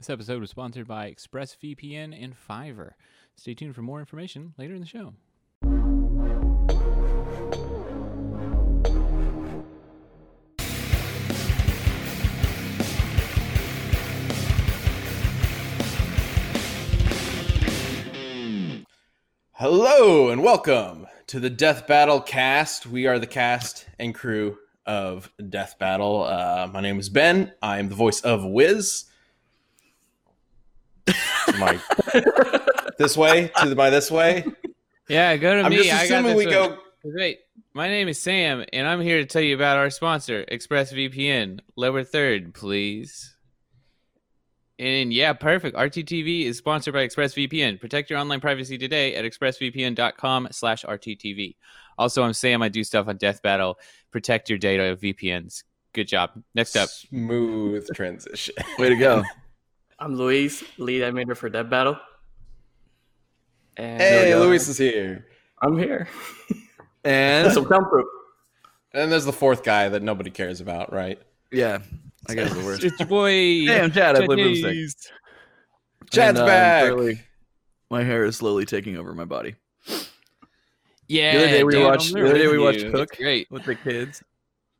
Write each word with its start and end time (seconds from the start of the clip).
This 0.00 0.10
episode 0.10 0.40
was 0.40 0.50
sponsored 0.50 0.86
by 0.86 1.10
ExpressVPN 1.10 2.16
and 2.22 2.32
Fiverr. 2.32 2.92
Stay 3.34 3.54
tuned 3.54 3.74
for 3.74 3.82
more 3.82 3.98
information 3.98 4.54
later 4.56 4.72
in 4.72 4.80
the 4.80 4.86
show. 4.86 5.14
Hello 19.50 20.28
and 20.28 20.44
welcome 20.44 21.08
to 21.26 21.40
the 21.40 21.50
Death 21.50 21.88
Battle 21.88 22.20
cast. 22.20 22.86
We 22.86 23.08
are 23.08 23.18
the 23.18 23.26
cast 23.26 23.88
and 23.98 24.14
crew 24.14 24.58
of 24.86 25.32
Death 25.48 25.76
Battle. 25.80 26.22
Uh, 26.22 26.70
my 26.72 26.80
name 26.80 27.00
is 27.00 27.08
Ben. 27.08 27.52
I 27.60 27.80
am 27.80 27.88
the 27.88 27.96
voice 27.96 28.20
of 28.20 28.44
Wiz. 28.44 29.07
My 31.58 31.80
this 32.98 33.16
way 33.16 33.50
to 33.60 33.74
my 33.74 33.90
this 33.90 34.10
way. 34.10 34.44
Yeah, 35.08 35.36
go 35.36 35.54
to 35.54 35.62
I'm 35.62 35.70
me. 35.70 35.78
just 35.78 35.90
I 35.92 36.08
got 36.08 36.24
assuming 36.24 36.36
this 36.36 36.46
we 36.46 36.56
one. 36.56 36.70
go. 36.70 36.78
Wait, 37.04 37.38
my 37.74 37.88
name 37.88 38.08
is 38.08 38.18
Sam, 38.18 38.64
and 38.72 38.86
I'm 38.86 39.00
here 39.00 39.18
to 39.18 39.26
tell 39.26 39.40
you 39.42 39.54
about 39.54 39.76
our 39.78 39.88
sponsor, 39.90 40.44
ExpressVPN. 40.50 41.60
Lower 41.76 42.04
third, 42.04 42.52
please. 42.54 43.34
And 44.78 45.12
yeah, 45.12 45.32
perfect. 45.32 45.76
RTTV 45.76 46.44
is 46.44 46.58
sponsored 46.58 46.94
by 46.94 47.06
ExpressVPN. 47.06 47.80
Protect 47.80 48.10
your 48.10 48.18
online 48.18 48.40
privacy 48.40 48.78
today 48.78 49.14
at 49.16 49.24
expressvpn.com 49.24 50.48
slash 50.52 50.84
RTTV. 50.84 51.56
Also, 51.98 52.22
I'm 52.22 52.32
Sam. 52.32 52.62
I 52.62 52.68
do 52.68 52.84
stuff 52.84 53.08
on 53.08 53.16
Death 53.16 53.42
Battle. 53.42 53.78
Protect 54.12 54.48
your 54.48 54.58
data 54.58 54.84
of 54.92 55.00
VPNs. 55.00 55.64
Good 55.94 56.06
job. 56.06 56.30
Next 56.54 56.76
up. 56.76 56.88
Smooth 56.90 57.88
transition. 57.94 58.54
Way 58.78 58.90
to 58.90 58.96
go. 58.96 59.22
I'm 59.98 60.14
Luis, 60.14 60.62
lead 60.78 61.02
animator 61.02 61.36
for 61.36 61.48
Death 61.48 61.68
Battle. 61.70 61.98
And 63.76 64.00
Hey, 64.00 64.34
Luis 64.36 64.68
is 64.68 64.78
here. 64.78 65.26
I'm 65.60 65.76
here. 65.78 66.08
And 67.04 67.50
so 67.54 67.66
soundproof. 67.66 68.06
And 68.92 69.10
there's 69.10 69.24
the 69.24 69.32
fourth 69.32 69.62
guy 69.62 69.88
that 69.88 70.02
nobody 70.02 70.30
cares 70.30 70.60
about, 70.60 70.92
right? 70.92 71.18
yeah, 71.52 71.78
I 72.28 72.34
guess 72.34 72.52
the 72.52 72.62
worst. 72.64 72.82
It's 72.84 72.98
your 72.98 73.08
boy. 73.08 73.30
Hey, 73.30 73.80
I'm 73.80 73.92
Chad. 73.92 74.16
I 74.16 74.26
play 74.26 74.36
Boomstick. 74.36 74.94
Chad's 76.10 76.16
And, 76.30 76.38
uh, 76.38 76.44
back. 76.46 76.82
clearly, 76.92 77.20
my 77.88 78.02
hair 78.02 78.24
is 78.24 78.36
slowly 78.36 78.66
taking 78.66 78.96
over 78.98 79.14
my 79.14 79.24
body. 79.24 79.54
Yeah. 81.06 81.32
The 81.32 81.38
other 81.38 81.46
day 81.48 81.64
we 81.64 81.72
dude, 81.72 81.84
watched- 81.86 82.12
the 82.12 82.24
other 82.28 82.36
day 82.36 82.48
we 82.48 82.58
watched 82.58 82.82
Hook 82.82 83.16
great. 83.16 83.50
With 83.50 83.64
the 83.64 83.76
kids. 83.76 84.22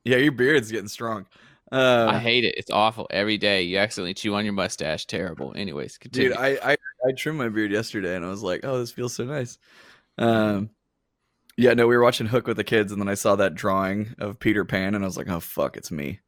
Yeah, 0.05 0.17
your 0.17 0.33
beard's 0.33 0.71
getting 0.73 0.89
strong. 0.89 1.25
Uh, 1.71 2.07
I 2.11 2.19
hate 2.19 2.45
it. 2.45 2.55
It's 2.57 2.71
awful. 2.71 3.07
Every 3.11 3.37
day 3.37 3.63
you 3.63 3.79
accidentally 3.79 4.15
chew 4.15 4.35
on 4.35 4.45
your 4.45 4.55
mustache. 4.55 5.07
Terrible. 5.07 5.53
Anyways, 5.55 5.99
continue. 5.99 6.31
dude, 6.31 6.39
I, 6.39 6.59
I 6.63 6.77
I 7.07 7.13
trimmed 7.13 7.39
my 7.39 7.49
beard 7.49 7.71
yesterday 7.71 8.17
and 8.17 8.25
I 8.25 8.29
was 8.29 8.43
like, 8.43 8.61
oh, 8.65 8.79
this 8.79 8.91
feels 8.91 9.15
so 9.15 9.25
nice. 9.25 9.59
Um, 10.17 10.71
yeah, 11.57 11.75
no, 11.75 11.87
we 11.87 11.97
were 11.97 12.03
watching 12.03 12.27
Hook 12.27 12.47
with 12.47 12.57
the 12.57 12.65
kids 12.65 12.93
and 12.93 13.01
then 13.01 13.09
I 13.09 13.15
saw 13.15 13.37
that 13.37 13.55
drawing 13.55 14.15
of 14.19 14.39
Peter 14.39 14.65
Pan 14.65 14.95
and 14.95 15.05
I 15.05 15.07
was 15.07 15.17
like, 15.17 15.29
oh 15.29 15.41
fuck, 15.41 15.77
it's 15.77 15.91
me. 15.91 16.21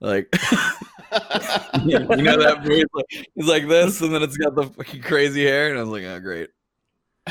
Like, 0.00 0.28
you 1.84 1.98
know 1.98 2.38
that 2.38 2.62
beard? 2.64 2.88
Like, 2.94 3.28
he's 3.34 3.46
like 3.46 3.68
this 3.68 4.00
and 4.00 4.14
then 4.14 4.22
it's 4.22 4.36
got 4.36 4.54
the 4.54 4.64
fucking 4.64 5.02
crazy 5.02 5.44
hair 5.44 5.70
and 5.70 5.78
I 5.78 5.82
was 5.82 5.90
like, 5.90 6.04
oh 6.04 6.20
great, 6.20 6.50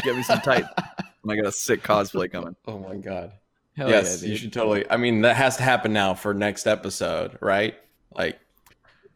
get 0.03 0.15
me 0.15 0.23
some 0.23 0.41
tight. 0.41 0.65
and 1.23 1.31
I 1.31 1.35
got 1.35 1.45
a 1.45 1.51
sick 1.51 1.83
cosplay 1.83 2.31
coming. 2.31 2.55
oh 2.67 2.79
my 2.79 2.95
god. 2.95 3.31
Hell 3.75 3.89
yes, 3.89 4.23
yeah, 4.23 4.29
you 4.29 4.37
should 4.37 4.53
totally. 4.53 4.89
I 4.89 4.97
mean, 4.97 5.21
that 5.21 5.35
has 5.35 5.57
to 5.57 5.63
happen 5.63 5.91
now 5.91 6.13
for 6.13 6.33
next 6.33 6.65
episode, 6.65 7.37
right? 7.41 7.75
Like, 8.15 8.39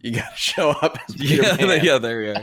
you 0.01 0.11
got 0.11 0.31
to 0.31 0.37
show 0.37 0.71
up. 0.71 0.97
Yeah, 1.15 1.55
Pan. 1.57 1.83
yeah, 1.83 1.97
there 1.97 2.21
you 2.21 2.33
go. 2.33 2.41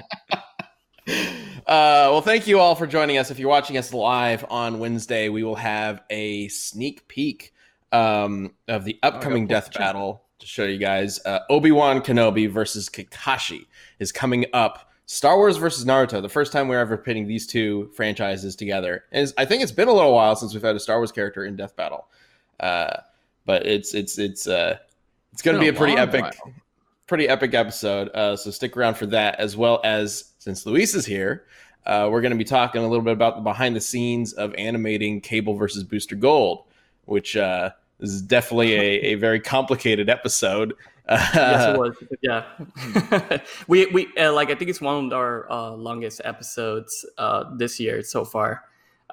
Uh, 1.67 2.09
well, 2.11 2.23
thank 2.23 2.47
you 2.47 2.59
all 2.59 2.75
for 2.75 2.87
joining 2.87 3.19
us. 3.19 3.31
If 3.31 3.39
you're 3.39 3.49
watching 3.51 3.77
us 3.77 3.93
live 3.93 4.45
on 4.49 4.79
Wednesday, 4.79 5.29
we 5.29 5.43
will 5.43 5.57
have 5.57 6.03
a 6.11 6.49
sneak 6.49 7.07
peek 7.09 7.53
um, 7.93 8.53
of 8.69 8.85
the 8.85 8.99
upcoming 9.03 9.47
pull 9.47 9.55
death 9.57 9.73
battle 9.75 10.23
to 10.39 10.47
show 10.47 10.65
you 10.65 10.79
guys. 10.79 11.21
Uh, 11.25 11.41
Obi 11.51 11.71
Wan 11.73 12.01
Kenobi 12.01 12.51
versus 12.51 12.89
Kakashi 12.89 13.67
is 13.99 14.13
coming 14.13 14.47
up. 14.53 14.91
Star 15.07 15.37
Wars 15.37 15.57
versus 15.57 15.85
Naruto, 15.85 16.21
the 16.21 16.29
first 16.29 16.53
time 16.53 16.67
we're 16.67 16.81
ever 16.81 16.97
pitting 16.97 17.29
these 17.29 17.47
two 17.47 17.89
franchises 17.95 18.57
together. 18.57 19.05
And 19.13 19.33
I 19.39 19.45
think 19.45 19.63
it's 19.63 19.73
been 19.73 19.87
a 19.89 19.93
little 19.93 20.13
while 20.13 20.35
since 20.35 20.53
we've 20.53 20.63
had 20.63 20.75
a 20.75 20.81
Star 20.81 20.99
Wars 20.99 21.13
character 21.13 21.45
in 21.45 21.55
Death 21.55 21.77
Battle, 21.77 22.09
uh, 22.59 22.99
but 23.45 23.65
it's 23.67 23.95
it's 23.95 24.19
it's 24.19 24.49
uh, 24.49 24.79
it's 25.33 25.43
going 25.43 25.57
to 25.57 25.61
be 25.61 25.69
a 25.69 25.73
pretty 25.73 25.97
epic 25.97 26.23
while. 26.23 26.53
pretty 27.07 27.29
epic 27.29 27.55
episode. 27.55 28.09
Uh, 28.09 28.37
so 28.37 28.51
stick 28.51 28.77
around 28.77 28.95
for 28.95 29.07
that, 29.07 29.39
as 29.39 29.57
well 29.57 29.81
as 29.85 30.33
since 30.41 30.67
Luis 30.67 30.95
is 30.95 31.07
here, 31.07 31.45
uh, 31.87 32.09
we're 32.11 32.21
going 32.21 32.33
to 32.33 32.39
be 32.39 32.45
talking 32.45 32.83
a 32.83 32.89
little 32.89 33.05
bit 33.05 33.13
about 33.13 33.37
the 33.37 33.43
behind 33.43 33.77
the 33.77 33.81
scenes 33.81 34.33
of 34.33 34.53
animating 34.59 35.21
Cable 35.21 35.55
versus 35.55 35.85
Booster 35.85 36.17
Gold, 36.17 36.65
which 37.05 37.37
uh, 37.37 37.71
is 38.01 38.23
definitely 38.23 38.75
a, 38.75 39.01
a 39.13 39.15
very 39.15 39.39
complicated 39.39 40.11
episode. 40.11 40.75
Yes, 41.09 41.37
Uh, 41.37 41.73
it 41.73 41.79
was. 41.79 41.97
Yeah, 42.23 43.39
we 43.69 43.87
we 43.87 44.09
uh, 44.19 44.33
like 44.33 44.51
I 44.51 44.55
think 44.55 44.71
it's 44.71 44.81
one 44.81 45.07
of 45.07 45.13
our 45.13 45.51
uh, 45.51 45.71
longest 45.71 46.21
episodes 46.25 47.07
uh, 47.19 47.45
this 47.57 47.79
year 47.79 48.03
so 48.03 48.25
far, 48.25 48.65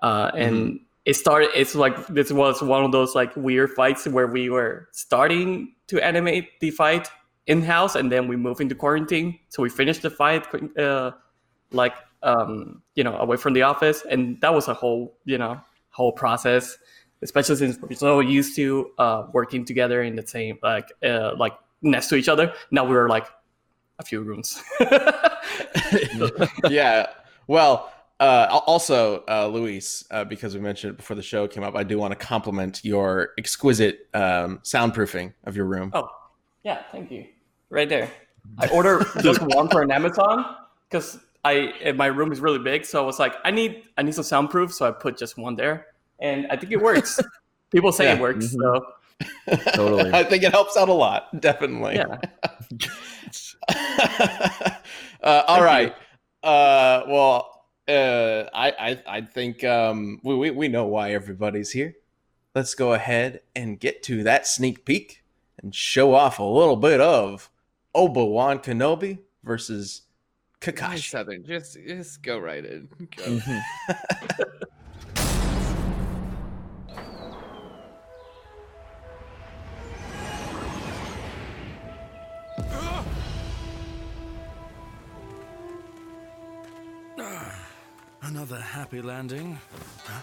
uh, 0.02 0.32
and 0.36 0.80
it 1.06 1.16
started. 1.16 1.50
It's 1.56 1.76
like 1.76 2.08
this 2.08 2.32
was 2.32 2.62
one 2.62 2.84
of 2.84 2.92
those 2.92 3.14
like 3.16 3.36
weird 3.36 3.72
fights 3.72 4.08
where 4.08 4.28
we 4.28 4.50
were 4.50 4.90
starting 4.92 5.74
to 5.88 6.04
animate 6.04 6.60
the 6.60 6.72
fight 6.72 7.10
in 7.46 7.62
house, 7.62 7.96
and 7.96 8.12
then 8.12 8.28
we 8.28 8.36
moved 8.36 8.62
into 8.62 8.76
quarantine. 8.76 9.40
So 9.50 9.62
we 9.62 9.70
finished 9.70 10.02
the 10.02 10.10
fight 10.10 10.48
uh, 10.78 11.12
like 11.72 11.94
um, 12.24 12.82
you 12.96 13.04
know 13.04 13.18
away 13.18 13.38
from 13.38 13.54
the 13.54 13.64
office, 13.64 14.04
and 14.10 14.40
that 14.42 14.54
was 14.54 14.68
a 14.68 14.74
whole 14.74 15.16
you 15.26 15.38
know 15.38 15.62
whole 15.90 16.12
process. 16.12 16.78
Especially 17.22 17.56
since 17.56 17.78
we're 17.80 17.96
so 17.96 18.20
used 18.20 18.54
to 18.58 18.92
uh, 18.98 19.28
working 19.32 19.64
together 19.64 20.04
in 20.04 20.16
the 20.18 20.28
same 20.28 20.58
like 20.62 20.92
uh, 21.06 21.34
like 21.38 21.54
next 21.84 22.08
to 22.10 22.16
each 22.16 22.28
other. 22.30 22.54
Now 22.72 22.84
we 22.86 22.96
were 22.96 23.08
like 23.08 23.28
a 24.00 24.04
few 24.04 24.22
rooms. 24.22 24.62
yeah. 26.70 27.08
Well, 27.48 27.92
uh, 28.20 28.62
also, 28.66 29.24
uh, 29.28 29.48
Luis, 29.48 30.06
uh, 30.12 30.24
because 30.24 30.56
we 30.56 30.62
mentioned 30.62 30.94
it 30.94 30.98
before 30.98 31.16
the 31.16 31.22
show 31.22 31.48
came 31.48 31.64
up, 31.64 31.76
I 31.76 31.84
do 31.84 31.98
want 31.98 32.12
to 32.12 32.16
compliment 32.26 32.84
your 32.84 33.30
exquisite 33.38 34.08
um, 34.14 34.60
soundproofing 34.64 35.34
of 35.44 35.56
your 35.56 35.66
room. 35.66 35.92
oh, 35.94 36.10
yeah, 36.64 36.84
thank 36.92 37.12
you. 37.12 37.26
Right 37.70 37.90
there. 37.90 38.10
I 38.60 38.68
ordered 38.70 39.06
just 39.22 39.42
one 39.42 39.68
for 39.70 39.82
an 39.82 39.92
Amazon 39.92 40.46
because 40.90 41.20
I 41.44 41.94
my 41.96 42.06
room 42.06 42.32
is 42.32 42.40
really 42.40 42.60
big, 42.60 42.86
so 42.86 43.02
I 43.02 43.06
was 43.06 43.20
like, 43.20 43.36
I 43.44 43.52
need 43.52 43.84
I 43.98 44.04
need 44.04 44.14
some 44.16 44.24
soundproof, 44.24 44.74
so 44.74 44.88
I 44.88 44.92
put 44.92 45.18
just 45.18 45.38
one 45.38 45.56
there, 45.56 45.88
and 46.20 46.48
I 46.50 46.56
think 46.56 46.72
it 46.72 46.82
works. 46.82 47.20
People 47.72 47.92
say 47.92 48.06
Yeah. 48.06 48.16
it 48.16 48.22
works, 48.22 48.52
so 48.52 48.86
Totally. 49.74 50.12
I 50.14 50.24
think 50.24 50.44
it 50.44 50.52
helps 50.52 50.78
out 50.78 50.90
a 50.90 50.94
lot, 50.94 51.40
definitely. 51.40 51.96
yeah. 51.96 52.18
uh, 55.24 55.44
all 55.48 55.64
right. 55.64 55.94
Uh, 56.42 57.04
well, 57.08 57.66
uh, 57.88 58.44
I, 58.54 58.72
I, 58.72 59.04
I 59.08 59.22
think 59.22 59.64
um, 59.64 60.20
we, 60.24 60.36
we, 60.36 60.52
we 60.52 60.68
know 60.68 60.86
why 60.86 61.14
everybody's 61.14 61.72
here. 61.72 61.96
Let's 62.56 62.76
go 62.76 62.94
ahead 62.94 63.42
and 63.56 63.80
get 63.80 64.04
to 64.04 64.24
that 64.24 64.46
sneak 64.46 64.86
peek 64.86 65.24
and 65.62 65.74
show 65.74 66.14
off 66.14 66.40
a 66.40 66.44
little 66.44 66.76
bit 66.76 67.02
of 67.02 67.50
Obi 67.96 68.22
Wan 68.22 68.60
Kenobi 68.60 69.20
versus 69.44 70.04
Kakashi. 70.62 71.10
Southern. 71.10 71.44
Just, 71.46 71.78
just 71.88 72.22
go 72.22 72.38
right 72.38 72.64
in. 72.64 72.90
Go. 73.18 73.40
Another 88.24 88.60
happy 88.60 89.02
landing. 89.02 89.60
Huh? 90.06 90.22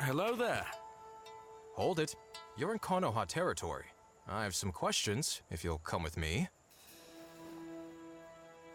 Hello 0.00 0.36
there. 0.36 0.64
Hold 1.74 1.98
it. 1.98 2.14
You're 2.56 2.72
in 2.72 2.78
Konoha 2.78 3.26
territory. 3.26 3.86
I 4.28 4.44
have 4.44 4.54
some 4.54 4.70
questions, 4.70 5.42
if 5.50 5.64
you'll 5.64 5.78
come 5.78 6.04
with 6.04 6.16
me. 6.16 6.48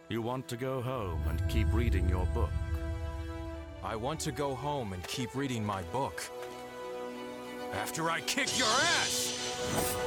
You 0.09 0.21
want 0.21 0.50
to 0.50 0.57
go 0.57 0.81
home 0.81 1.21
and 1.29 1.41
keep 1.47 1.68
reading 1.74 2.09
your 2.09 2.25
book. 2.27 2.50
I 3.81 3.95
want 3.95 4.19
to 4.21 4.33
go 4.33 4.53
home 4.53 4.91
and 4.91 5.01
keep 5.07 5.33
reading 5.33 5.65
my 5.65 5.81
book. 5.83 6.21
After 7.74 8.12
I 8.12 8.19
kick 8.21 8.59
your 8.59 8.68
ass! 8.68 10.06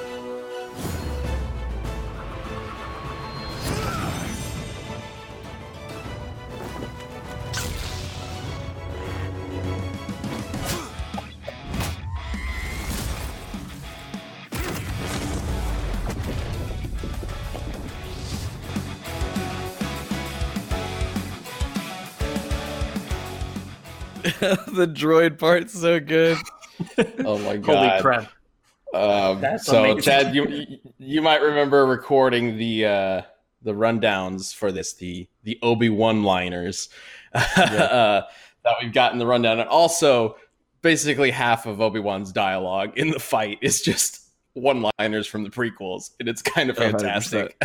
the 24.23 24.87
droid 24.93 25.39
part's 25.39 25.73
so 25.79 26.01
good. 26.01 26.39
Oh 27.27 27.37
my 27.41 27.59
god! 27.59 27.91
Holy 27.91 28.01
crap! 28.01 28.33
Um, 28.95 29.39
That's 29.43 29.67
so, 29.67 29.85
amazing. 29.85 30.01
Chad, 30.01 30.35
you 30.35 30.79
you 30.99 31.21
might 31.21 31.43
remember 31.43 31.85
recording 31.85 32.57
the 32.57 32.87
uh, 32.87 33.23
the 33.61 33.73
rundowns 33.73 34.55
for 34.55 34.73
this 34.73 34.95
the 34.95 35.29
the 35.43 35.59
Obi 35.63 35.91
Wan 35.91 36.25
liners 36.25 36.89
uh, 37.35 38.23
that 38.65 38.75
we've 38.83 38.95
got 38.95 39.13
in 39.13 39.19
the 39.19 39.27
rundown, 39.27 39.61
and 39.61 39.69
also 39.69 40.37
basically 40.83 41.31
half 41.31 41.67
of 41.67 41.81
Obi 41.81 42.01
Wan's 42.01 42.33
dialogue 42.33 42.97
in 42.97 43.11
the 43.11 43.21
fight 43.21 43.59
is 43.61 43.83
just 43.83 44.31
one 44.55 44.89
liners 44.99 45.27
from 45.27 45.45
the 45.45 45.51
prequels, 45.51 46.11
and 46.19 46.29
it's 46.29 46.43
kind 46.43 46.71
of 46.71 46.77
100%. 46.77 46.91
fantastic. 46.93 47.63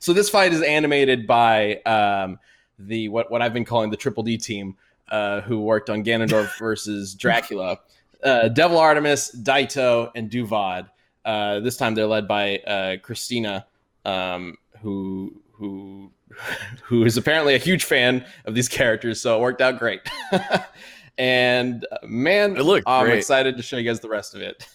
so 0.00 0.12
this 0.12 0.28
fight 0.28 0.52
is 0.52 0.62
animated 0.62 1.26
by 1.26 1.76
um, 1.86 2.38
the 2.78 3.08
what 3.08 3.30
what 3.30 3.42
I've 3.42 3.54
been 3.54 3.64
calling 3.64 3.90
the 3.90 3.96
Triple 3.96 4.22
D 4.22 4.36
team, 4.36 4.76
uh, 5.10 5.40
who 5.42 5.60
worked 5.60 5.90
on 5.90 6.04
Ganondorf 6.04 6.50
versus 6.58 7.14
Dracula. 7.14 7.78
Uh, 8.22 8.48
Devil 8.48 8.78
Artemis, 8.78 9.34
Daito, 9.42 10.10
and 10.14 10.30
Duvad. 10.30 10.88
Uh, 11.24 11.60
this 11.60 11.76
time 11.76 11.94
they're 11.94 12.06
led 12.06 12.26
by 12.28 12.58
uh, 12.58 12.96
Christina, 12.98 13.66
um, 14.04 14.56
who 14.80 15.40
who 15.52 16.10
who 16.84 17.04
is 17.04 17.16
apparently 17.16 17.54
a 17.54 17.58
huge 17.58 17.84
fan 17.84 18.24
of 18.44 18.54
these 18.54 18.68
characters, 18.68 19.20
so 19.20 19.36
it 19.36 19.40
worked 19.40 19.60
out 19.60 19.78
great. 19.78 20.00
and 21.18 21.84
uh, 21.92 21.98
man, 22.04 22.56
It 22.56 22.62
looked 22.64 22.88
I'm 22.88 23.06
great. 23.06 23.18
excited 23.18 23.56
to 23.56 23.62
show 23.62 23.76
you 23.76 23.88
guys 23.88 24.00
the 24.00 24.08
rest 24.08 24.34
of 24.34 24.40
it. 24.40 24.66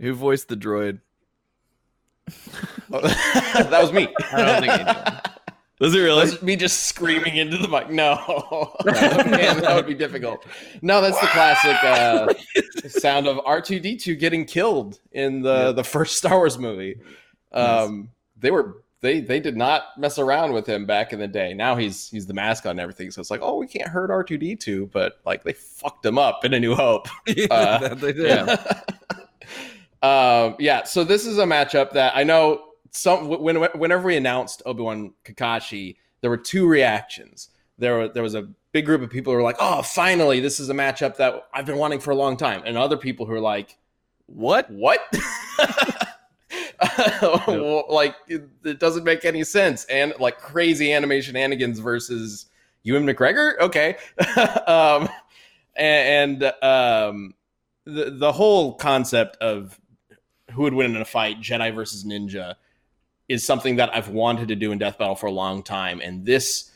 Who 0.00 0.12
voiced 0.14 0.48
the 0.48 0.56
droid? 0.56 1.00
that 2.90 3.78
was 3.80 3.92
me. 3.92 4.08
I 4.32 4.42
don't 4.42 4.60
think 4.60 4.72
anyone. 4.72 5.20
Was 5.80 5.94
it 5.94 5.98
really? 5.98 6.20
was 6.20 6.40
me 6.42 6.54
just 6.56 6.84
screaming 6.84 7.36
into 7.36 7.56
the 7.56 7.66
mic. 7.68 7.90
No, 7.90 8.14
man, 8.84 9.60
that 9.60 9.72
would 9.74 9.86
be 9.88 9.94
difficult. 9.94 10.46
No, 10.82 11.00
that's 11.00 11.20
the 11.20 11.26
classic 11.26 11.76
uh, 11.82 12.88
sound 12.88 13.26
of 13.26 13.40
R 13.44 13.60
two 13.60 13.80
D 13.80 13.96
two 13.96 14.14
getting 14.14 14.44
killed 14.44 15.00
in 15.12 15.42
the 15.42 15.72
the 15.72 15.82
first 15.84 16.16
Star 16.16 16.36
Wars 16.38 16.58
movie. 16.58 17.00
Um, 17.52 18.10
They 18.38 18.50
were 18.52 18.82
they 19.00 19.20
they 19.20 19.40
did 19.40 19.56
not 19.56 19.82
mess 19.98 20.18
around 20.18 20.52
with 20.52 20.64
him 20.66 20.86
back 20.86 21.12
in 21.12 21.18
the 21.18 21.26
day. 21.28 21.52
Now 21.54 21.74
he's 21.76 22.08
he's 22.08 22.26
the 22.26 22.34
mascot 22.34 22.70
and 22.70 22.80
everything. 22.80 23.10
So 23.10 23.20
it's 23.20 23.30
like, 23.30 23.40
oh, 23.42 23.56
we 23.56 23.66
can't 23.66 23.88
hurt 23.88 24.10
R 24.12 24.22
two 24.22 24.38
D 24.38 24.54
two, 24.54 24.86
but 24.92 25.18
like 25.26 25.42
they 25.42 25.52
fucked 25.54 26.06
him 26.06 26.18
up 26.18 26.44
in 26.44 26.54
A 26.54 26.60
New 26.60 26.74
Hope. 26.76 27.08
yeah, 27.26 27.46
Uh, 27.50 27.94
they 27.94 28.12
did. 28.12 28.26
yeah. 28.26 28.80
um, 30.02 30.56
yeah. 30.58 30.84
So 30.84 31.02
this 31.04 31.26
is 31.26 31.38
a 31.38 31.44
matchup 31.44 31.92
that 31.92 32.16
I 32.16 32.22
know. 32.22 32.62
Some 32.94 33.28
when 33.28 33.56
whenever 33.56 34.06
we 34.06 34.16
announced 34.16 34.62
Obi 34.64 34.82
Wan 34.82 35.14
Kakashi, 35.24 35.96
there 36.20 36.30
were 36.30 36.36
two 36.36 36.66
reactions. 36.66 37.48
There 37.76 37.98
were, 37.98 38.08
there 38.08 38.22
was 38.22 38.36
a 38.36 38.48
big 38.70 38.86
group 38.86 39.02
of 39.02 39.10
people 39.10 39.32
who 39.32 39.36
were 39.36 39.42
like, 39.42 39.56
"Oh, 39.58 39.82
finally, 39.82 40.38
this 40.38 40.60
is 40.60 40.70
a 40.70 40.74
matchup 40.74 41.16
that 41.16 41.48
I've 41.52 41.66
been 41.66 41.76
wanting 41.76 41.98
for 41.98 42.12
a 42.12 42.14
long 42.14 42.36
time," 42.36 42.62
and 42.64 42.78
other 42.78 42.96
people 42.96 43.26
who 43.26 43.32
were 43.32 43.40
like, 43.40 43.76
What? 44.26 44.70
"What?" 44.70 45.00
like 47.88 48.14
it, 48.28 48.48
it 48.64 48.78
doesn't 48.78 49.04
make 49.04 49.24
any 49.24 49.44
sense, 49.44 49.84
and 49.86 50.14
like 50.20 50.38
crazy 50.38 50.92
animation 50.92 51.34
Anigans 51.34 51.80
versus 51.80 52.46
Ewan 52.82 53.06
McGregor. 53.06 53.58
Okay, 53.60 53.96
um, 54.66 55.08
and, 55.76 56.42
and 56.42 56.52
um, 56.62 57.34
the 57.84 58.10
the 58.10 58.32
whole 58.32 58.74
concept 58.74 59.36
of 59.38 59.80
who 60.52 60.62
would 60.62 60.74
win 60.74 60.94
in 60.94 61.00
a 61.00 61.04
fight, 61.04 61.40
Jedi 61.40 61.74
versus 61.74 62.04
Ninja, 62.04 62.54
is 63.28 63.46
something 63.46 63.76
that 63.76 63.94
I've 63.94 64.08
wanted 64.08 64.48
to 64.48 64.56
do 64.56 64.72
in 64.72 64.78
Death 64.78 64.98
Battle 64.98 65.14
for 65.14 65.26
a 65.26 65.32
long 65.32 65.62
time, 65.62 66.00
and 66.00 66.24
this 66.24 66.70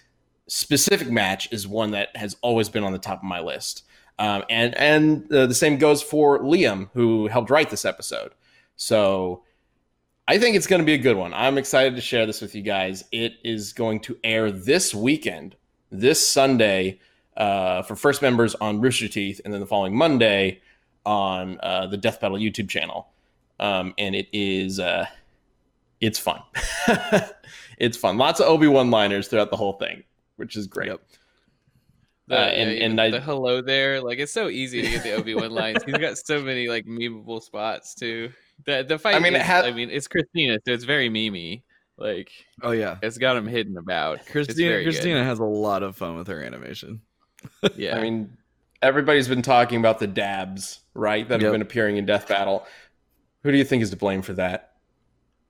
specific 0.46 1.10
match 1.10 1.52
is 1.52 1.68
one 1.68 1.90
that 1.90 2.16
has 2.16 2.36
always 2.40 2.68
been 2.68 2.84
on 2.84 2.92
the 2.92 2.98
top 2.98 3.18
of 3.18 3.24
my 3.24 3.40
list. 3.40 3.84
Um, 4.18 4.42
and 4.50 4.74
and 4.76 5.32
uh, 5.32 5.46
the 5.46 5.54
same 5.54 5.78
goes 5.78 6.02
for 6.02 6.40
Liam, 6.40 6.88
who 6.94 7.28
helped 7.28 7.50
write 7.50 7.70
this 7.70 7.84
episode. 7.84 8.32
So 8.76 9.44
I 10.26 10.38
think 10.38 10.56
it's 10.56 10.66
going 10.66 10.80
to 10.80 10.86
be 10.86 10.94
a 10.94 10.98
good 10.98 11.16
one. 11.16 11.32
I'm 11.32 11.56
excited 11.56 11.94
to 11.94 12.00
share 12.00 12.26
this 12.26 12.40
with 12.40 12.54
you 12.54 12.62
guys. 12.62 13.04
It 13.12 13.34
is 13.44 13.72
going 13.72 14.00
to 14.00 14.18
air 14.24 14.50
this 14.50 14.94
weekend, 14.94 15.56
this 15.90 16.26
Sunday, 16.26 16.98
uh, 17.36 17.82
for 17.82 17.94
first 17.94 18.20
members 18.20 18.54
on 18.56 18.80
Rooster 18.80 19.08
Teeth, 19.08 19.40
and 19.44 19.54
then 19.54 19.60
the 19.60 19.66
following 19.66 19.96
Monday 19.96 20.60
on 21.06 21.58
uh, 21.62 21.86
the 21.86 21.96
Death 21.96 22.20
Battle 22.20 22.36
YouTube 22.36 22.68
channel. 22.68 23.08
Um, 23.60 23.94
and 23.98 24.14
it 24.14 24.28
is 24.32 24.78
uh, 24.78 25.06
it's 26.00 26.18
fun. 26.18 26.40
it's 27.78 27.96
fun. 27.96 28.18
Lots 28.18 28.40
of 28.40 28.46
Obi 28.46 28.66
Wan 28.68 28.90
liners 28.90 29.28
throughout 29.28 29.50
the 29.50 29.56
whole 29.56 29.74
thing, 29.74 30.02
which 30.36 30.56
is 30.56 30.66
great. 30.66 30.88
Yep. 30.88 31.00
The, 32.28 32.36
Uh, 32.36 32.40
and- 32.40 32.70
even 32.70 32.82
and 32.92 33.00
I- 33.00 33.10
the 33.10 33.20
hello 33.20 33.60
there, 33.62 34.00
like 34.00 34.18
it's 34.18 34.32
so 34.32 34.48
easy 34.48 34.82
to 34.82 34.88
get 34.90 35.02
the 35.02 35.12
Obi 35.12 35.34
Wan 35.34 35.50
lines. 35.50 35.82
He's 35.84 35.96
got 35.98 36.18
so 36.18 36.42
many 36.42 36.68
like 36.68 36.86
memeable 36.86 37.42
spots 37.42 37.94
too. 37.94 38.30
The 38.66 38.82
the 38.86 38.98
fight. 38.98 39.14
I 39.14 39.18
mean, 39.18 39.34
it 39.34 39.40
is- 39.40 39.46
had- 39.46 39.64
I 39.64 39.70
mean, 39.72 39.90
it's 39.90 40.08
Christina, 40.08 40.58
so 40.66 40.72
it's 40.72 40.84
very 40.84 41.08
memey. 41.08 41.62
Like 41.96 42.30
Oh 42.62 42.70
yeah. 42.70 42.98
it's 43.02 43.18
got 43.18 43.36
him 43.36 43.46
hidden 43.48 43.76
about. 43.76 44.18
It's 44.20 44.30
Christina 44.30 44.70
good. 44.78 44.84
Christina 44.84 45.24
has 45.24 45.40
a 45.40 45.44
lot 45.44 45.82
of 45.82 45.96
fun 45.96 46.16
with 46.16 46.28
her 46.28 46.42
animation. 46.42 47.00
Yeah, 47.76 47.96
I 47.96 48.02
mean, 48.02 48.36
everybody's 48.82 49.26
been 49.28 49.42
talking 49.42 49.78
about 49.78 49.98
the 50.00 50.06
dabs, 50.08 50.80
right? 50.94 51.28
That 51.28 51.40
have 51.40 51.52
been 51.52 51.62
appearing 51.62 51.96
in 51.96 52.04
Death 52.06 52.28
Battle. 52.28 52.66
Who 53.42 53.50
do 53.52 53.58
you 53.58 53.64
think 53.64 53.82
is 53.82 53.90
to 53.90 53.96
blame 53.96 54.22
for 54.22 54.32
that? 54.34 54.74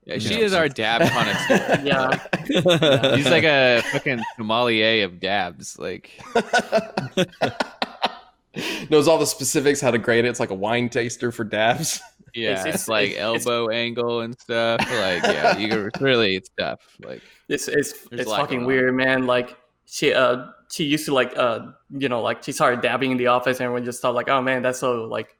Yeah, 0.08 0.18
she 0.18 0.34
Yeah. 0.34 0.40
is 0.44 0.52
our 0.54 0.68
dab 0.68 1.02
connoisseur. 1.12 1.82
Yeah, 1.84 2.18
He's 3.16 3.30
like 3.30 3.44
a 3.44 3.82
fucking 3.92 4.20
sommelier 4.36 5.04
of 5.04 5.20
dabs. 5.20 5.78
Like 5.78 6.10
Knows 8.90 9.06
all 9.06 9.18
the 9.18 9.26
specifics, 9.26 9.80
how 9.80 9.90
to 9.92 9.98
grade 9.98 10.24
it. 10.24 10.28
It's 10.28 10.40
like 10.40 10.50
a 10.50 10.54
wine 10.54 10.88
taster 10.88 11.30
for 11.30 11.44
dabs. 11.44 12.00
yeah, 12.34 12.52
it's, 12.52 12.60
it's- 12.66 12.88
like 12.88 13.10
it's- 13.10 13.22
it's- 13.36 13.46
elbow 13.46 13.68
angle 13.70 14.20
and 14.22 14.36
stuff. 14.38 14.80
Like 14.80 15.22
yeah, 15.22 15.56
you 15.58 15.68
can 15.68 15.90
really 16.00 16.34
it's 16.36 16.50
tough. 16.58 16.80
Like 17.04 17.22
it's 17.48 17.68
it's 17.68 17.92
There's 18.08 18.22
it's 18.22 18.30
fucking 18.30 18.64
weird, 18.64 18.94
man. 18.94 19.26
Like 19.26 19.56
she 19.86 20.12
uh 20.12 20.46
she 20.70 20.84
used 20.84 21.04
to 21.06 21.14
like 21.14 21.32
uh 21.36 21.66
you 21.90 22.08
know 22.08 22.20
like 22.22 22.42
she 22.42 22.52
started 22.52 22.80
dabbing 22.80 23.12
in 23.12 23.16
the 23.18 23.28
office, 23.28 23.58
and 23.58 23.64
everyone 23.66 23.84
just 23.84 24.02
thought 24.02 24.14
like, 24.14 24.28
oh 24.28 24.40
man, 24.42 24.62
that's 24.62 24.80
so 24.80 25.04
like 25.04 25.36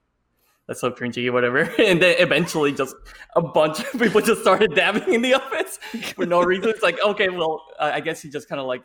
that's 0.68 0.80
so 0.80 0.90
cringy 0.90 1.32
whatever. 1.32 1.60
And 1.78 2.00
then 2.00 2.14
eventually, 2.18 2.72
just 2.72 2.94
a 3.34 3.42
bunch 3.42 3.80
of 3.80 3.92
people 3.98 4.20
just 4.20 4.42
started 4.42 4.74
dabbing 4.74 5.12
in 5.12 5.22
the 5.22 5.34
office 5.34 5.78
for 6.14 6.26
no 6.26 6.42
reason. 6.42 6.68
It's 6.68 6.82
like, 6.82 7.02
okay, 7.04 7.28
well, 7.28 7.64
I 7.80 8.00
guess 8.00 8.22
he 8.22 8.28
just 8.28 8.48
kind 8.48 8.60
of 8.60 8.66
like 8.66 8.84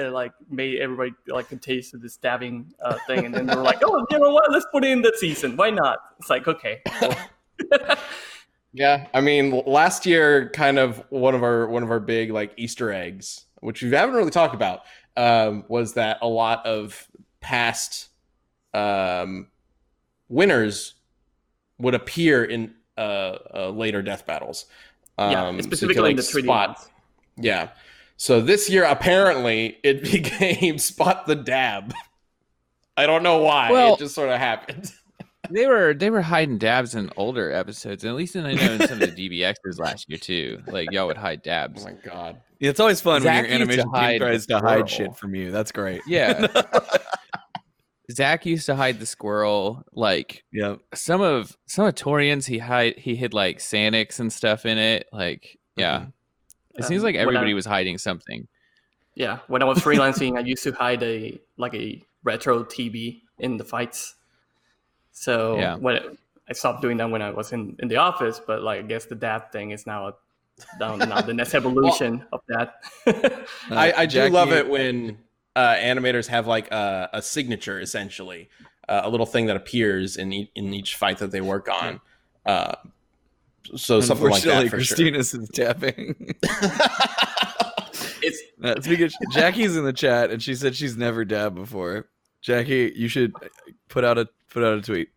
uh, 0.00 0.10
like 0.10 0.32
made 0.48 0.80
everybody 0.80 1.12
like 1.26 1.48
contagious 1.48 1.90
to 1.90 1.98
this 1.98 2.16
dabbing 2.16 2.72
uh, 2.82 2.96
thing, 3.06 3.26
and 3.26 3.34
then 3.34 3.46
they 3.46 3.54
were 3.54 3.62
like, 3.62 3.82
oh, 3.84 4.06
you 4.10 4.18
know 4.18 4.30
what? 4.30 4.50
Let's 4.50 4.66
put 4.72 4.84
it 4.84 4.90
in 4.90 5.02
the 5.02 5.12
season. 5.16 5.56
Why 5.56 5.70
not? 5.70 5.98
It's 6.20 6.30
like, 6.30 6.46
okay. 6.48 6.80
Yeah, 8.74 9.08
I 9.14 9.22
mean, 9.22 9.62
last 9.66 10.04
year, 10.04 10.50
kind 10.50 10.78
of 10.78 11.02
one 11.08 11.34
of 11.34 11.42
our 11.42 11.66
one 11.68 11.82
of 11.82 11.90
our 11.90 12.00
big 12.00 12.30
like 12.30 12.52
Easter 12.56 12.92
eggs, 12.92 13.46
which 13.60 13.82
we 13.82 13.90
haven't 13.90 14.14
really 14.14 14.30
talked 14.30 14.54
about, 14.54 14.82
um, 15.16 15.64
was 15.68 15.94
that 15.94 16.18
a 16.20 16.28
lot 16.28 16.64
of 16.66 17.08
past 17.40 18.08
um, 18.74 19.48
winners 20.28 20.94
would 21.78 21.94
appear 21.94 22.44
in 22.44 22.74
uh, 22.96 23.38
uh, 23.54 23.70
later 23.70 24.02
death 24.02 24.26
battles. 24.26 24.66
Um, 25.16 25.32
yeah, 25.32 25.42
so 25.42 25.50
you 25.50 25.56
could, 25.56 25.64
specifically 25.64 26.10
in 26.10 26.16
the 26.16 26.22
3D 26.22 26.42
spot- 26.44 26.68
ones. 26.68 26.88
Yeah. 27.36 27.68
So 28.16 28.40
this 28.40 28.68
year, 28.68 28.84
apparently, 28.84 29.78
it 29.82 30.02
became 30.12 30.78
Spot 30.78 31.26
the 31.26 31.36
Dab. 31.36 31.94
I 32.96 33.06
don't 33.06 33.22
know 33.22 33.38
why. 33.38 33.70
Well- 33.70 33.94
it 33.94 34.00
just 34.00 34.14
sort 34.14 34.28
of 34.30 34.38
happened. 34.38 34.92
they 35.50 35.66
were 35.66 35.94
they 35.94 36.10
were 36.10 36.20
hiding 36.22 36.58
dabs 36.58 36.94
in 36.94 37.10
older 37.16 37.52
episodes, 37.52 38.02
and 38.04 38.10
at 38.10 38.16
least 38.16 38.36
in 38.36 38.44
I 38.44 38.54
know 38.54 38.72
in 38.72 38.88
some 38.88 39.00
of 39.00 39.14
the 39.14 39.30
DBXs 39.30 39.78
last 39.78 40.08
year 40.08 40.18
too. 40.18 40.60
Like 40.66 40.90
y'all 40.90 41.06
would 41.06 41.16
hide 41.16 41.42
dabs. 41.42 41.84
Oh 41.84 41.90
my 41.90 41.94
god. 42.04 42.40
Yeah, 42.58 42.70
it's 42.70 42.80
always 42.80 43.00
fun 43.00 43.22
Zach 43.22 43.42
when 43.42 43.44
your 43.44 43.54
animation 43.54 43.92
team 43.92 44.18
tries 44.18 44.46
to 44.46 44.58
hide 44.58 44.88
squirrel. 44.90 45.12
shit 45.12 45.16
from 45.16 45.34
you. 45.36 45.52
That's 45.52 45.70
great. 45.70 46.02
Yeah. 46.08 46.48
Zach 48.10 48.46
used 48.46 48.66
to 48.66 48.74
hide 48.76 49.00
the 49.00 49.06
squirrel. 49.06 49.84
Like 49.92 50.44
Yep. 50.52 50.80
some 50.94 51.20
of 51.20 51.56
some 51.66 51.84
of 51.86 51.94
Torian's, 51.94 52.46
he 52.46 52.58
hide 52.58 52.96
he 52.98 53.14
hid 53.16 53.34
like 53.34 53.58
Sanix 53.58 54.18
and 54.20 54.32
stuff 54.32 54.64
in 54.66 54.78
it. 54.78 55.08
Like 55.12 55.58
yeah, 55.76 56.06
it 56.74 56.84
seems 56.84 57.02
Um, 57.02 57.04
like 57.06 57.14
when 57.16 57.20
I- 57.20 57.22
everybody 57.28 57.54
was 57.54 57.66
hiding 57.66 57.98
something. 57.98 58.48
Yeah, 59.14 59.40
when 59.48 59.62
I 59.62 59.64
was 59.66 59.78
freelancing, 59.78 60.36
I 60.36 60.40
used 60.40 60.62
to 60.64 60.72
hide 60.72 61.02
a 61.02 61.40
like 61.56 61.74
a 61.74 62.02
retro 62.22 62.64
TV 62.64 63.20
in 63.38 63.56
the 63.56 63.64
fights. 63.64 64.14
So 65.12 65.56
Yeah. 65.58 65.74
when 65.76 65.96
it, 65.96 66.18
I 66.48 66.52
stopped 66.52 66.80
doing 66.82 66.96
that 66.98 67.10
when 67.10 67.20
I 67.20 67.30
was 67.30 67.52
in, 67.52 67.76
in 67.80 67.88
the 67.88 67.96
office, 67.96 68.40
but 68.44 68.62
like 68.62 68.78
I 68.78 68.82
guess 68.82 69.04
the 69.06 69.14
dad 69.16 69.52
thing 69.52 69.72
is 69.72 69.86
now 69.86 70.14
down 70.78 70.98
now 71.00 71.20
the 71.20 71.34
next 71.34 71.54
evolution 71.60 72.24
of 72.32 72.40
that. 72.48 72.80
I, 73.70 73.92
I 73.92 74.06
do 74.06 74.14
Jackie- 74.14 74.32
love 74.32 74.52
it 74.52 74.68
when 74.68 75.18
uh, 75.58 75.74
animators 75.76 76.26
have 76.28 76.46
like 76.46 76.70
a, 76.70 77.08
a 77.14 77.22
signature, 77.22 77.80
essentially, 77.80 78.48
uh, 78.88 79.00
a 79.04 79.10
little 79.10 79.26
thing 79.26 79.46
that 79.46 79.56
appears 79.56 80.16
in 80.16 80.32
e- 80.32 80.50
in 80.54 80.72
each 80.72 80.94
fight 80.96 81.18
that 81.18 81.30
they 81.32 81.40
work 81.40 81.68
on. 81.68 82.00
Uh, 82.46 82.74
so 83.76 84.00
something 84.00 84.28
like 84.30 84.42
that 84.44 84.62
Unfortunately, 84.64 84.68
for 84.68 84.76
Christina's 84.76 85.34
is 85.34 85.48
tapping. 85.50 86.34
it's 88.22 88.42
Uh, 88.62 88.80
speaking 88.80 89.06
of, 89.06 89.12
Jackie's 89.32 89.76
in 89.76 89.84
the 89.84 89.92
chat 89.92 90.30
and 90.30 90.42
she 90.42 90.54
said 90.54 90.74
she's 90.74 90.96
never 90.96 91.24
dabbed 91.24 91.54
before. 91.56 92.08
Jackie, 92.40 92.92
you 92.96 93.08
should 93.08 93.32
put 93.88 94.04
out 94.04 94.18
a 94.18 94.28
put 94.50 94.64
out 94.64 94.78
a 94.78 94.82
tweet. 94.82 95.08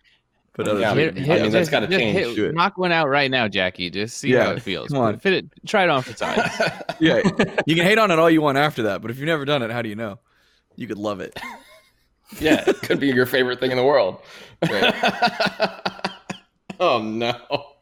Put 0.53 0.67
out 0.67 0.79
Yeah, 0.79 0.89
a 0.89 0.91
I 0.91 0.93
tweet. 0.93 1.13
mean, 1.15 1.31
I 1.31 1.41
mean, 1.43 1.51
that's 1.51 1.69
gotta 1.69 1.87
change. 1.87 2.17
hit- 2.17 2.35
Do 2.35 2.45
it. 2.47 2.53
knock 2.55 2.77
one 2.77 2.91
out 2.91 3.07
right 3.07 3.31
now, 3.31 3.47
Jackie. 3.47 3.89
Just 3.89 4.17
see 4.17 4.33
Yeah, 4.33 4.45
how 4.45 4.51
it 4.51 4.61
feels. 4.61 4.89
come 4.89 4.97
on. 4.97 5.17
Fit 5.19 5.33
it. 5.33 5.45
Try 5.65 5.83
it 5.83 5.89
on 5.89 6.01
for 6.01 6.13
size. 6.13 6.51
yeah, 6.99 7.21
you 7.65 7.75
can 7.75 7.85
hate 7.85 7.97
on 7.97 8.11
it 8.11 8.19
all 8.19 8.29
you 8.29 8.41
want 8.41 8.57
after 8.57 8.83
that, 8.83 9.01
but 9.01 9.11
if 9.11 9.17
you've 9.17 9.27
never 9.27 9.45
done 9.45 9.61
it, 9.61 9.71
how 9.71 9.81
do 9.81 9.87
you 9.89 9.95
know? 9.95 10.19
You 10.81 10.87
could 10.87 10.97
love 10.97 11.21
it. 11.21 11.37
yeah, 12.39 12.63
it 12.65 12.81
could 12.81 12.99
be 12.99 13.05
your 13.07 13.27
favorite 13.27 13.59
thing 13.59 13.69
in 13.69 13.77
the 13.77 13.83
world. 13.83 14.17
oh 16.79 16.99
no. 17.03 17.35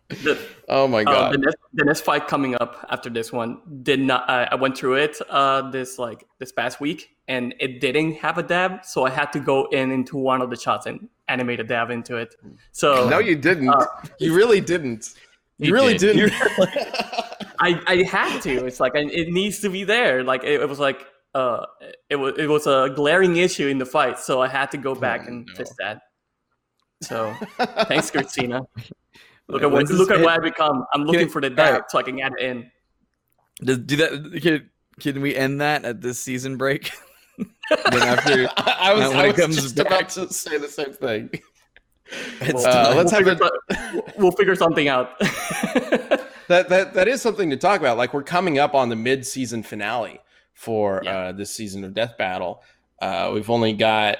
the, 0.09 0.37
Oh 0.67 0.85
my 0.87 1.01
uh, 1.01 1.05
god. 1.05 1.33
the, 1.33 1.37
next, 1.37 1.57
the 1.73 1.85
next 1.85 2.01
fight 2.01 2.27
coming 2.27 2.55
up 2.55 2.85
after 2.89 3.09
this 3.09 3.31
one 3.31 3.61
did 3.83 4.01
not. 4.01 4.29
I 4.29 4.49
I 4.51 4.55
went 4.55 4.77
through 4.77 4.95
it 4.95 5.17
uh, 5.29 5.69
this 5.71 5.97
like 5.97 6.25
this 6.39 6.51
past 6.51 6.81
week, 6.81 7.15
and 7.29 7.55
it 7.61 7.79
didn't 7.79 8.15
have 8.15 8.37
a 8.37 8.43
dab, 8.43 8.83
so 8.83 9.05
I 9.05 9.11
had 9.11 9.31
to 9.31 9.39
go 9.39 9.67
in 9.71 9.91
into 9.91 10.17
one 10.17 10.41
of 10.41 10.49
the 10.49 10.57
shots 10.57 10.85
and 10.85 11.07
animate 11.29 11.61
a 11.61 11.63
dab 11.63 11.89
into 11.91 12.17
it. 12.17 12.35
So 12.73 13.07
no, 13.07 13.19
you 13.19 13.37
didn't. 13.37 13.69
uh, 13.69 13.85
you 14.19 14.35
really 14.35 14.59
didn't. 14.59 15.13
You 15.57 15.67
He 15.67 15.71
really 15.71 15.97
did. 15.97 16.15
didn't. 16.17 16.33
I, 17.61 17.81
I 17.87 18.03
had 18.03 18.41
to. 18.41 18.65
It's 18.65 18.79
like 18.81 18.95
I, 18.95 18.99
it 18.99 19.29
needs 19.29 19.59
to 19.61 19.69
be 19.69 19.85
there. 19.85 20.21
Like 20.23 20.43
it, 20.43 20.59
it 20.61 20.67
was 20.67 20.79
like 20.79 21.05
uh, 21.35 21.65
it 22.09 22.15
was 22.15 22.33
it 22.37 22.47
was 22.47 22.67
a 22.67 22.91
glaring 22.95 23.37
issue 23.37 23.67
in 23.67 23.77
the 23.77 23.85
fight, 23.85 24.19
so 24.19 24.41
I 24.41 24.47
had 24.47 24.71
to 24.71 24.77
go 24.77 24.95
back 24.95 25.27
and 25.27 25.45
no. 25.45 25.53
fix 25.55 25.71
that. 25.79 26.01
So 27.01 27.33
thanks, 27.87 28.11
Christina. 28.15 28.61
Look 29.47 29.63
at 29.63 29.71
what 29.71 29.77
When's 29.77 29.89
this 29.89 29.97
look 29.97 30.11
at 30.11 30.17
hit? 30.17 30.25
what 30.25 30.33
I 30.33 30.39
become. 30.39 30.85
I'm 30.93 31.03
looking 31.03 31.21
Can- 31.21 31.29
for 31.29 31.41
the 31.41 31.49
dab 31.49 31.67
alright. 31.67 31.83
so 31.91 31.97
I 31.99 32.03
can 32.03 32.19
add 32.19 32.33
it 32.37 32.43
in. 32.43 32.71
Does, 33.63 33.77
do 33.79 33.95
that? 33.97 34.39
Can, 34.41 34.69
can 34.99 35.21
we 35.21 35.35
end 35.35 35.59
that 35.61 35.85
at 35.85 36.01
this 36.01 36.19
season 36.19 36.57
break? 36.57 36.91
then 37.37 38.03
after 38.03 38.47
I 38.57 38.93
was, 38.93 39.07
when 39.09 39.17
I 39.17 39.23
it 39.25 39.27
was 39.31 39.41
comes 39.41 39.55
just 39.55 39.75
back- 39.75 39.87
about 39.87 40.09
to 40.09 40.31
say 40.33 40.57
the 40.57 40.67
same 40.67 40.93
thing. 40.93 41.29
it's 42.41 42.65
Uh, 42.65 42.93
let's 42.95 43.11
have 43.11 43.23
figure, 43.25 43.33
a, 43.69 43.75
so- 43.93 44.05
we'll 44.17 44.31
figure 44.31 44.55
something 44.55 44.87
out. 44.87 45.17
that 45.19 46.67
that 46.69 46.93
that 46.93 47.07
is 47.07 47.21
something 47.21 47.49
to 47.49 47.57
talk 47.57 47.79
about. 47.79 47.97
Like 47.97 48.13
we're 48.13 48.23
coming 48.23 48.59
up 48.59 48.73
on 48.75 48.89
the 48.89 48.95
mid-season 48.95 49.63
finale 49.63 50.19
for 50.59 51.01
Yeah. 51.05 51.17
uh, 51.17 51.31
this 51.31 51.51
season 51.55 51.85
of 51.85 51.93
Death 51.93 52.17
Battle. 52.17 52.61
Uh, 53.01 53.31
we've 53.33 53.49
only 53.49 53.71
got 53.71 54.17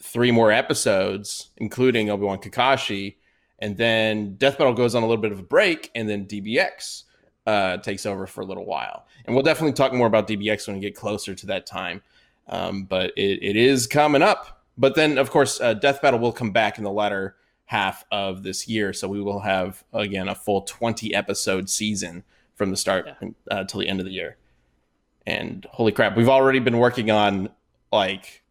three 0.00 0.32
more 0.32 0.50
episodes, 0.50 1.50
including 1.58 2.10
Obi 2.10 2.24
Wan 2.24 2.38
Kakashi, 2.38 3.14
and 3.60 3.76
then 3.76 4.34
Death 4.34 4.58
Battle 4.58 4.74
goes 4.74 4.96
on 4.96 5.04
a 5.04 5.06
little 5.06 5.22
bit 5.22 5.30
of 5.30 5.38
a 5.38 5.44
break, 5.44 5.90
and 5.94 6.08
then 6.08 6.26
DBX 6.26 7.04
uh, 7.46 7.76
takes 7.76 8.04
over 8.04 8.26
for 8.26 8.40
a 8.40 8.44
little 8.44 8.66
while. 8.66 9.06
And 9.24 9.34
we'll 9.36 9.44
definitely 9.44 9.74
talk 9.74 9.92
more 9.92 10.08
about 10.08 10.26
DBX 10.26 10.66
when 10.66 10.76
we 10.76 10.82
get 10.82 10.96
closer 10.96 11.34
to 11.36 11.46
that 11.46 11.66
time. 11.66 12.02
Um, 12.48 12.82
but 12.84 13.12
it, 13.16 13.38
it 13.42 13.56
is 13.56 13.86
coming 13.86 14.22
up. 14.22 14.64
But 14.76 14.96
then, 14.96 15.18
of 15.18 15.30
course, 15.30 15.60
uh, 15.60 15.74
Death 15.74 16.02
Battle 16.02 16.18
will 16.18 16.32
come 16.32 16.50
back 16.50 16.78
in 16.78 16.84
the 16.84 16.90
latter 16.90 17.36
half 17.66 18.04
of 18.10 18.42
this 18.42 18.66
year. 18.68 18.92
So 18.92 19.06
we 19.08 19.20
will 19.22 19.40
have, 19.40 19.84
again, 19.92 20.28
a 20.28 20.34
full 20.34 20.62
20 20.62 21.14
episode 21.14 21.70
season 21.70 22.24
from 22.56 22.70
the 22.70 22.76
start 22.76 23.06
Yeah. 23.22 23.28
uh, 23.50 23.64
till 23.64 23.80
the 23.80 23.88
end 23.88 24.00
of 24.00 24.06
the 24.06 24.12
year. 24.12 24.36
And 25.26 25.66
holy 25.70 25.92
crap, 25.92 26.16
we've 26.16 26.28
already 26.28 26.60
been 26.60 26.78
working 26.78 27.10
on 27.10 27.48
like 27.92 28.42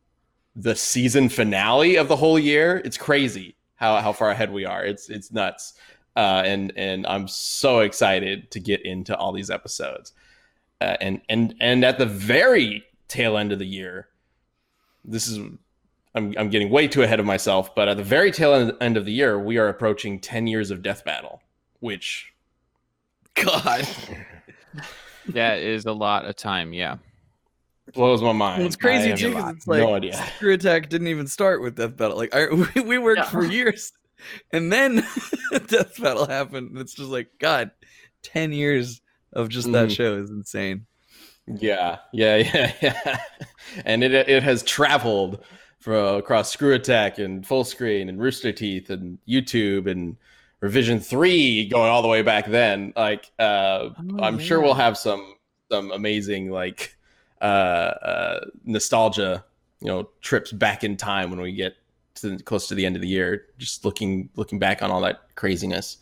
the 0.56 0.76
season 0.76 1.30
finale 1.30 1.96
of 1.96 2.08
the 2.08 2.16
whole 2.16 2.40
year. 2.40 2.82
It's 2.84 2.98
crazy 2.98 3.56
how, 3.76 3.98
how 4.02 4.14
far 4.14 4.30
ahead 4.30 4.52
we 4.52 4.66
are. 4.66 4.84
It's 4.84 5.10
it's 5.10 5.32
nuts. 5.32 5.74
Uh, 6.16 6.44
and 6.46 6.72
and 6.78 7.06
I'm 7.08 7.28
so 7.28 7.80
excited 7.80 8.52
to 8.52 8.60
get 8.60 8.86
into 8.86 9.16
all 9.16 9.34
these 9.34 9.50
episodes. 9.50 10.14
Uh, 10.82 10.96
and 11.02 11.22
and 11.30 11.56
and 11.60 11.84
at 11.84 11.98
the 11.98 12.06
very 12.06 12.84
tail 13.08 13.38
end 13.38 13.52
of 13.52 13.60
the 13.60 13.68
year, 13.68 14.08
this 15.04 15.28
is 15.28 15.38
I'm 16.16 16.34
I'm 16.38 16.50
getting 16.50 16.70
way 16.70 16.88
too 16.88 17.04
ahead 17.04 17.20
of 17.20 17.26
myself, 17.26 17.76
but 17.76 17.88
at 17.90 17.98
the 17.98 18.04
very 18.04 18.32
tail 18.32 18.54
end- 18.54 18.74
end 18.80 18.98
of 18.98 19.06
the 19.06 19.12
year, 19.12 19.38
we 19.38 19.58
are 19.58 19.68
approaching 19.68 20.20
10 20.20 20.48
years 20.48 20.72
of 20.72 20.82
Death 20.82 21.04
Battle, 21.04 21.42
which 21.80 22.34
God. 23.34 23.88
that 25.30 25.60
is 25.60 25.86
a 25.86 25.92
lot 25.94 26.26
of 26.26 26.36
time. 26.36 26.74
Yeah. 26.74 26.98
blows 27.94 28.22
my 28.22 28.32
mind. 28.32 28.60
Well, 28.60 28.68
it's 28.68 28.76
crazy 28.76 29.06
I 29.08 29.10
have 29.10 29.20
too. 29.20 29.34
'cause 29.34 29.54
It's 29.58 29.68
no 29.68 29.74
like 29.74 29.98
idea. 30.04 30.14
Screw 30.38 30.54
Attack 30.54 30.90
didn't 30.90 31.08
even 31.08 31.28
start 31.28 31.62
with 31.62 31.76
Death 31.76 31.96
Battle. 31.98 32.18
Like 32.18 32.34
I, 32.36 32.48
we, 32.76 32.82
we 32.82 32.98
worked 32.98 33.20
Yeah. 33.20 33.30
for 33.30 33.46
years, 33.46 33.92
and 34.52 34.72
then 34.72 34.96
Death 35.68 36.02
Battle 36.02 36.26
happened. 36.28 36.78
It's 36.78 36.94
just 36.94 37.10
like 37.10 37.28
God, 37.40 37.72
ten 38.24 38.52
years 38.54 39.02
of 39.34 39.50
just 39.50 39.72
that 39.72 39.90
Mhm. 39.90 39.96
show 39.96 40.16
is 40.16 40.30
insane. 40.30 40.86
Yeah, 41.48 41.98
yeah, 42.12 42.38
yeah, 42.54 42.72
yeah. 42.82 43.20
And 43.86 44.04
it 44.04 44.14
it 44.14 44.42
has 44.44 44.64
traveled 44.64 45.44
from 45.80 46.16
across 46.16 46.52
Screw 46.52 46.74
Attack 46.74 47.20
and 47.20 47.46
Full 47.46 47.64
Screen 47.64 48.10
and 48.10 48.20
Rooster 48.20 48.52
Teeth 48.52 48.90
and 48.90 49.20
YouTube 49.28 49.86
and 49.90 50.18
Revision 50.66 51.00
Three, 51.00 51.68
going 51.68 51.92
all 51.92 52.02
the 52.02 52.08
way 52.08 52.24
back 52.24 52.48
then. 52.48 52.92
Like, 52.96 53.32
uh, 53.38 53.90
Oh, 54.00 54.20
I'm 54.20 54.40
sure 54.40 54.60
we'll 54.60 54.74
have 54.74 54.98
some 54.98 55.36
some 55.72 55.92
amazing 55.92 56.50
like 56.50 56.98
uh, 57.40 57.44
uh, 57.46 58.46
nostalgia, 58.64 59.46
you 59.80 59.86
know, 59.88 60.10
trips 60.22 60.52
back 60.52 60.84
in 60.84 60.98
time 60.98 61.30
when 61.30 61.40
we 61.40 61.52
get 61.52 61.76
to 62.16 62.40
close 62.40 62.68
to 62.70 62.74
the 62.74 62.84
end 62.84 62.96
of 62.96 63.04
the 63.04 63.08
year. 63.08 63.46
Just 63.60 63.86
looking 63.86 64.28
looking 64.38 64.58
back 64.58 64.82
on 64.82 64.90
all 64.90 65.02
that 65.02 65.36
craziness. 65.36 65.98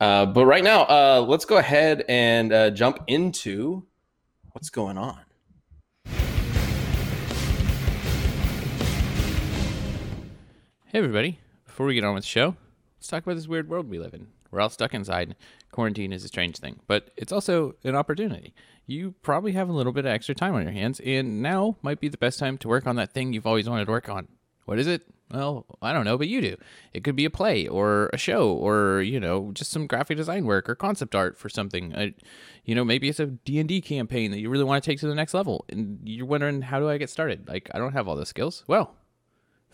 Uh, 0.00 0.26
but 0.26 0.46
right 0.46 0.64
now, 0.64 0.82
uh, 0.82 1.24
let's 1.24 1.44
go 1.44 1.58
ahead 1.58 2.04
and 2.08 2.52
uh, 2.52 2.70
jump 2.70 3.04
into 3.06 3.84
what's 4.50 4.68
going 4.68 4.98
on. 4.98 5.20
Hey, 10.86 10.98
everybody. 10.98 11.38
Before 11.66 11.86
we 11.86 11.94
get 11.94 12.02
on 12.02 12.14
with 12.14 12.24
the 12.24 12.28
show, 12.28 12.56
let's 13.02 13.08
talk 13.08 13.24
about 13.24 13.34
this 13.34 13.48
weird 13.48 13.68
world 13.68 13.90
we 13.90 13.98
live 13.98 14.14
in. 14.14 14.28
We're 14.52 14.60
all 14.60 14.68
stuck 14.68 14.94
inside. 14.94 15.34
Quarantine 15.72 16.12
is 16.12 16.24
a 16.24 16.28
strange 16.28 16.58
thing, 16.58 16.78
but 16.86 17.10
it's 17.16 17.32
also 17.32 17.74
an 17.82 17.96
opportunity. 17.96 18.54
You 18.86 19.16
probably 19.22 19.50
have 19.52 19.68
a 19.68 19.72
little 19.72 19.92
bit 19.92 20.04
of 20.04 20.12
extra 20.12 20.36
time 20.36 20.54
on 20.54 20.62
your 20.62 20.70
hands, 20.70 21.00
and 21.04 21.42
now 21.42 21.78
might 21.82 21.98
be 21.98 22.06
the 22.06 22.16
best 22.16 22.38
time 22.38 22.58
to 22.58 22.68
work 22.68 22.86
on 22.86 22.94
that 22.94 23.12
thing 23.12 23.32
you've 23.32 23.46
always 23.46 23.68
wanted 23.68 23.86
to 23.86 23.90
work 23.90 24.08
on. 24.08 24.28
What 24.66 24.78
is 24.78 24.86
it? 24.86 25.02
Well, 25.32 25.66
I 25.82 25.92
don't 25.92 26.04
know, 26.04 26.16
but 26.16 26.28
you 26.28 26.40
do. 26.40 26.56
It 26.92 27.02
could 27.02 27.16
be 27.16 27.24
a 27.24 27.30
play 27.30 27.66
or 27.66 28.08
a 28.12 28.16
show 28.18 28.52
or, 28.52 29.02
you 29.02 29.18
know, 29.18 29.50
just 29.52 29.72
some 29.72 29.88
graphic 29.88 30.16
design 30.16 30.44
work 30.44 30.68
or 30.68 30.76
concept 30.76 31.16
art 31.16 31.36
for 31.36 31.48
something. 31.48 31.92
Uh, 31.92 32.10
you 32.64 32.76
know, 32.76 32.84
maybe 32.84 33.08
it's 33.08 33.18
a 33.18 33.26
D&D 33.26 33.80
campaign 33.80 34.30
that 34.30 34.38
you 34.38 34.48
really 34.48 34.62
want 34.62 34.84
to 34.84 34.88
take 34.88 35.00
to 35.00 35.08
the 35.08 35.14
next 35.16 35.34
level 35.34 35.64
and 35.68 35.98
you're 36.04 36.26
wondering 36.26 36.62
how 36.62 36.78
do 36.78 36.88
I 36.88 36.98
get 36.98 37.10
started? 37.10 37.48
Like 37.48 37.68
I 37.74 37.78
don't 37.78 37.94
have 37.94 38.06
all 38.06 38.14
those 38.14 38.28
skills. 38.28 38.62
Well, 38.68 38.94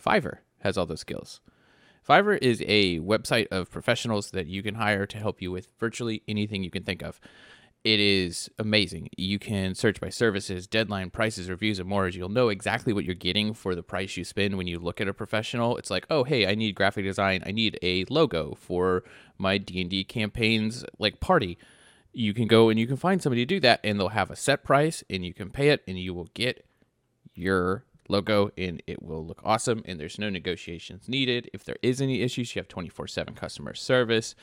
Fiverr 0.03 0.37
has 0.61 0.79
all 0.79 0.87
those 0.87 1.01
skills. 1.01 1.41
Fiverr 2.07 2.37
is 2.41 2.63
a 2.65 2.99
website 2.99 3.47
of 3.47 3.69
professionals 3.69 4.31
that 4.31 4.47
you 4.47 4.63
can 4.63 4.75
hire 4.75 5.05
to 5.05 5.17
help 5.17 5.41
you 5.41 5.51
with 5.51 5.69
virtually 5.79 6.23
anything 6.27 6.63
you 6.63 6.71
can 6.71 6.83
think 6.83 7.01
of. 7.01 7.19
It 7.83 8.01
is 8.01 8.49
amazing. 8.59 9.09
You 9.15 9.39
can 9.39 9.73
search 9.73 10.01
by 10.01 10.09
services, 10.09 10.67
deadline, 10.67 11.11
prices, 11.11 11.49
reviews, 11.49 11.79
and 11.79 11.87
more. 11.87 12.07
As 12.07 12.15
you'll 12.15 12.27
know 12.27 12.49
exactly 12.49 12.91
what 12.91 13.05
you're 13.05 13.15
getting 13.15 13.53
for 13.53 13.73
the 13.73 13.83
price 13.83 14.17
you 14.17 14.25
spend 14.25 14.57
when 14.57 14.67
you 14.67 14.79
look 14.79 14.99
at 14.99 15.07
a 15.07 15.13
professional. 15.13 15.77
It's 15.77 15.89
like, 15.89 16.05
oh, 16.09 16.25
hey, 16.25 16.45
I 16.45 16.55
need 16.55 16.75
graphic 16.75 17.05
design. 17.05 17.41
I 17.45 17.51
need 17.51 17.79
a 17.81 18.03
logo 18.09 18.57
for 18.59 19.03
my 19.37 19.57
D&D 19.57 20.03
campaigns 20.05 20.83
like 20.97 21.21
party. 21.21 21.57
You 22.11 22.33
can 22.33 22.47
go 22.47 22.67
and 22.67 22.77
you 22.77 22.85
can 22.85 22.97
find 22.97 23.21
somebody 23.21 23.43
to 23.43 23.55
do 23.55 23.61
that, 23.61 23.79
and 23.81 23.97
they'll 23.97 24.09
have 24.09 24.29
a 24.29 24.35
set 24.35 24.63
price, 24.63 25.01
and 25.09 25.23
you 25.23 25.33
can 25.33 25.49
pay 25.49 25.69
it, 25.69 25.81
and 25.87 25.97
you 25.97 26.13
will 26.13 26.29
get 26.33 26.65
your 27.33 27.85
logo 28.09 28.51
and 28.57 28.81
it 28.87 29.01
will 29.01 29.25
look 29.25 29.41
awesome 29.43 29.83
and 29.85 29.99
there's 29.99 30.19
no 30.19 30.29
negotiations 30.29 31.07
needed. 31.07 31.49
If 31.53 31.63
there 31.63 31.77
is 31.81 32.01
any 32.01 32.21
issues 32.21 32.55
you 32.55 32.59
have 32.59 32.67
24/7 32.67 33.35
customer 33.35 33.73
service. 33.73 34.35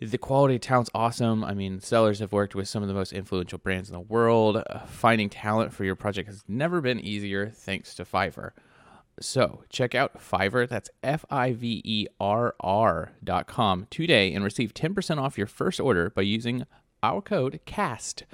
The 0.00 0.18
quality 0.18 0.56
of 0.56 0.62
talent's 0.62 0.90
awesome. 0.94 1.44
I 1.44 1.54
mean 1.54 1.80
sellers 1.80 2.18
have 2.18 2.32
worked 2.32 2.54
with 2.54 2.68
some 2.68 2.82
of 2.82 2.88
the 2.88 2.94
most 2.94 3.12
influential 3.12 3.58
brands 3.58 3.88
in 3.88 3.92
the 3.92 4.00
world. 4.00 4.56
Uh, 4.56 4.80
finding 4.80 5.30
talent 5.30 5.72
for 5.72 5.84
your 5.84 5.94
project 5.94 6.28
has 6.28 6.42
never 6.48 6.80
been 6.80 6.98
easier 6.98 7.50
thanks 7.50 7.94
to 7.94 8.04
fiverr. 8.04 8.50
So 9.20 9.62
check 9.68 9.94
out 9.94 10.18
Fiverr, 10.18 10.68
that's 10.68 10.90
F 11.02 11.24
I 11.30 11.52
V 11.52 11.82
E 11.84 12.06
R 12.18 12.54
R 12.60 13.12
dot 13.22 13.46
com 13.46 13.86
today 13.90 14.32
and 14.32 14.42
receive 14.44 14.74
10% 14.74 15.18
off 15.18 15.38
your 15.38 15.46
first 15.46 15.78
order 15.80 16.10
by 16.10 16.22
using 16.22 16.64
our 17.02 17.20
code 17.20 17.60
CAST. 17.66 18.24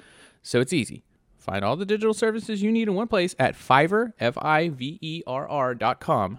So 0.41 0.59
it's 0.59 0.73
easy. 0.73 1.03
Find 1.49 1.65
all 1.65 1.75
the 1.75 1.83
digital 1.83 2.13
services 2.13 2.61
you 2.61 2.71
need 2.71 2.87
in 2.87 2.93
one 2.93 3.07
place 3.07 3.33
at 3.39 3.55
Fiverr, 3.55 4.13
F 4.19 4.37
I 4.37 4.69
V 4.69 4.99
E 5.01 5.23
R 5.25 5.49
R 5.49 5.73
dot 5.73 5.99
com. 5.99 6.37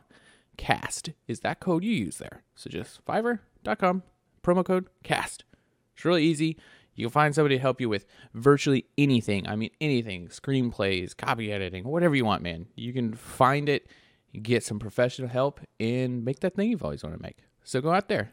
CAST 0.56 1.10
is 1.26 1.40
that 1.40 1.58
code 1.58 1.82
you 1.82 1.90
use 1.90 2.18
there. 2.18 2.44
So 2.54 2.70
just 2.70 3.04
Fiverr.com, 3.04 4.04
promo 4.44 4.64
code 4.64 4.86
CAST. 5.02 5.42
It's 5.96 6.04
really 6.04 6.22
easy. 6.22 6.58
You 6.94 7.06
can 7.06 7.10
find 7.10 7.34
somebody 7.34 7.56
to 7.56 7.60
help 7.60 7.80
you 7.80 7.88
with 7.88 8.06
virtually 8.34 8.84
anything. 8.96 9.48
I 9.48 9.56
mean, 9.56 9.70
anything 9.80 10.28
screenplays, 10.28 11.16
copy 11.16 11.50
editing, 11.50 11.82
whatever 11.82 12.14
you 12.14 12.24
want, 12.24 12.44
man. 12.44 12.66
You 12.76 12.92
can 12.92 13.12
find 13.12 13.68
it, 13.68 13.88
get 14.40 14.62
some 14.62 14.78
professional 14.78 15.28
help, 15.28 15.58
and 15.80 16.24
make 16.24 16.38
that 16.38 16.54
thing 16.54 16.70
you've 16.70 16.84
always 16.84 17.02
wanted 17.02 17.16
to 17.16 17.22
make. 17.24 17.38
So 17.64 17.80
go 17.80 17.90
out 17.90 18.06
there, 18.06 18.30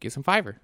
get 0.00 0.12
some 0.12 0.24
Fiverr. 0.24 0.56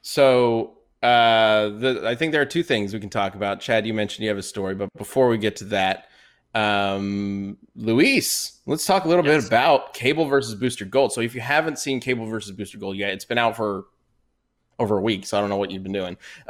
So 0.00 0.77
uh, 1.02 1.68
the, 1.68 2.02
I 2.04 2.14
think 2.14 2.32
there 2.32 2.42
are 2.42 2.46
two 2.46 2.62
things 2.62 2.92
we 2.92 3.00
can 3.00 3.10
talk 3.10 3.34
about. 3.34 3.60
Chad, 3.60 3.86
you 3.86 3.94
mentioned 3.94 4.24
you 4.24 4.28
have 4.30 4.38
a 4.38 4.42
story, 4.42 4.74
but 4.74 4.88
before 4.96 5.28
we 5.28 5.38
get 5.38 5.56
to 5.56 5.64
that, 5.66 6.06
um, 6.54 7.56
Luis, 7.76 8.60
let's 8.66 8.84
talk 8.86 9.04
a 9.04 9.08
little 9.08 9.24
Yes. 9.24 9.42
bit 9.44 9.48
about 9.48 9.94
Cable 9.94 10.24
versus 10.26 10.54
Booster 10.54 10.84
Gold. 10.84 11.12
So 11.12 11.20
if 11.20 11.34
you 11.34 11.40
haven't 11.40 11.78
seen 11.78 12.00
Cable 12.00 12.26
versus 12.26 12.52
Booster 12.52 12.78
Gold 12.78 12.96
yet, 12.96 13.12
it's 13.12 13.24
been 13.24 13.38
out 13.38 13.56
for 13.56 13.84
over 14.80 14.98
a 14.98 15.02
week, 15.02 15.26
so 15.26 15.36
I 15.36 15.40
don't 15.40 15.50
know 15.50 15.56
what 15.56 15.70
you've 15.70 15.82
been 15.82 15.92
doing. 15.92 16.16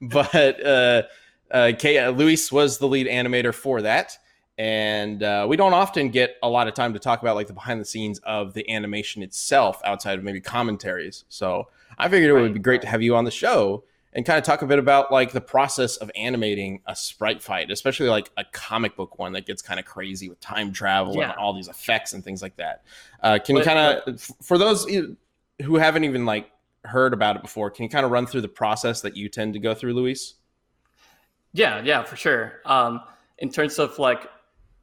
but 0.00 0.64
uh, 0.66 1.02
uh, 1.50 1.72
K- 1.78 1.98
uh, 1.98 2.10
Luis 2.10 2.50
was 2.52 2.78
the 2.78 2.86
lead 2.88 3.06
animator 3.06 3.54
for 3.54 3.82
that. 3.82 4.16
And 4.60 5.22
uh, 5.22 5.46
we 5.48 5.56
don't 5.56 5.72
often 5.72 6.10
get 6.10 6.36
a 6.42 6.48
lot 6.50 6.68
of 6.68 6.74
time 6.74 6.92
to 6.92 6.98
talk 6.98 7.22
about 7.22 7.34
like 7.34 7.46
the 7.46 7.54
behind 7.54 7.80
the 7.80 7.84
scenes 7.86 8.18
of 8.18 8.52
the 8.52 8.68
animation 8.70 9.22
itself 9.22 9.80
outside 9.86 10.18
of 10.18 10.24
maybe 10.24 10.38
commentaries. 10.38 11.24
So 11.30 11.68
I 11.96 12.10
figured 12.10 12.28
it 12.28 12.34
would 12.34 12.52
be 12.52 12.60
great 12.60 12.82
to 12.82 12.86
have 12.86 13.00
you 13.00 13.16
on 13.16 13.24
the 13.24 13.30
show 13.30 13.84
and 14.12 14.26
kind 14.26 14.36
of 14.36 14.44
talk 14.44 14.60
a 14.60 14.66
bit 14.66 14.78
about 14.78 15.10
like 15.10 15.32
the 15.32 15.40
process 15.40 15.96
of 15.96 16.10
animating 16.14 16.82
a 16.84 16.94
sprite 16.94 17.40
fight, 17.40 17.70
especially 17.70 18.10
like 18.10 18.30
a 18.36 18.44
comic 18.52 18.96
book 18.96 19.18
one 19.18 19.32
that 19.32 19.46
gets 19.46 19.62
kind 19.62 19.80
of 19.80 19.86
crazy 19.86 20.28
with 20.28 20.38
time 20.40 20.74
travel 20.74 21.16
Yeah. 21.16 21.30
and 21.30 21.38
all 21.38 21.54
these 21.54 21.68
effects 21.68 22.12
and 22.12 22.22
things 22.22 22.42
like 22.42 22.56
that. 22.56 22.82
Uh, 23.22 23.38
can 23.42 23.56
you 23.56 23.64
kind 23.64 23.78
of, 23.78 24.20
for 24.42 24.58
those 24.58 24.84
who 25.62 25.76
haven't 25.76 26.04
even 26.04 26.26
like 26.26 26.50
heard 26.84 27.14
about 27.14 27.34
it 27.34 27.40
before, 27.40 27.70
can 27.70 27.84
you 27.84 27.88
kind 27.88 28.04
of 28.04 28.10
run 28.10 28.26
through 28.26 28.42
the 28.42 28.48
process 28.48 29.00
that 29.00 29.16
you 29.16 29.30
tend 29.30 29.54
to 29.54 29.58
go 29.58 29.74
through, 29.74 29.94
Luis? 29.94 30.34
Yeah, 31.54 31.80
yeah, 31.82 32.02
for 32.02 32.16
sure. 32.16 32.60
Um, 32.66 33.00
in 33.38 33.50
terms 33.50 33.78
of 33.78 33.98
like 33.98 34.28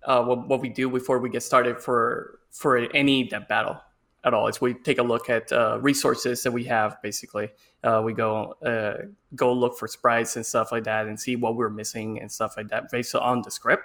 uh, 0.05 0.23
what, 0.23 0.47
what 0.47 0.61
we 0.61 0.69
do 0.69 0.89
before 0.89 1.19
we 1.19 1.29
get 1.29 1.43
started 1.43 1.79
for 1.79 2.39
for 2.51 2.77
any 2.95 3.23
death 3.23 3.47
battle 3.47 3.79
at 4.23 4.33
all 4.33 4.47
is 4.47 4.59
we 4.59 4.73
take 4.73 4.97
a 4.97 5.03
look 5.03 5.29
at 5.29 5.51
uh, 5.51 5.79
resources 5.81 6.43
that 6.43 6.51
we 6.51 6.63
have. 6.63 7.01
Basically, 7.01 7.49
uh, 7.83 8.01
we 8.03 8.13
go 8.13 8.53
uh, 8.65 9.05
go 9.35 9.51
look 9.53 9.77
for 9.77 9.87
sprites 9.87 10.35
and 10.35 10.45
stuff 10.45 10.71
like 10.71 10.83
that, 10.83 11.07
and 11.07 11.19
see 11.19 11.35
what 11.35 11.55
we're 11.55 11.69
missing 11.69 12.19
and 12.19 12.31
stuff 12.31 12.55
like 12.57 12.69
that 12.69 12.91
based 12.91 13.15
on 13.15 13.41
the 13.41 13.51
script. 13.51 13.83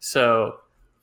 So 0.00 0.56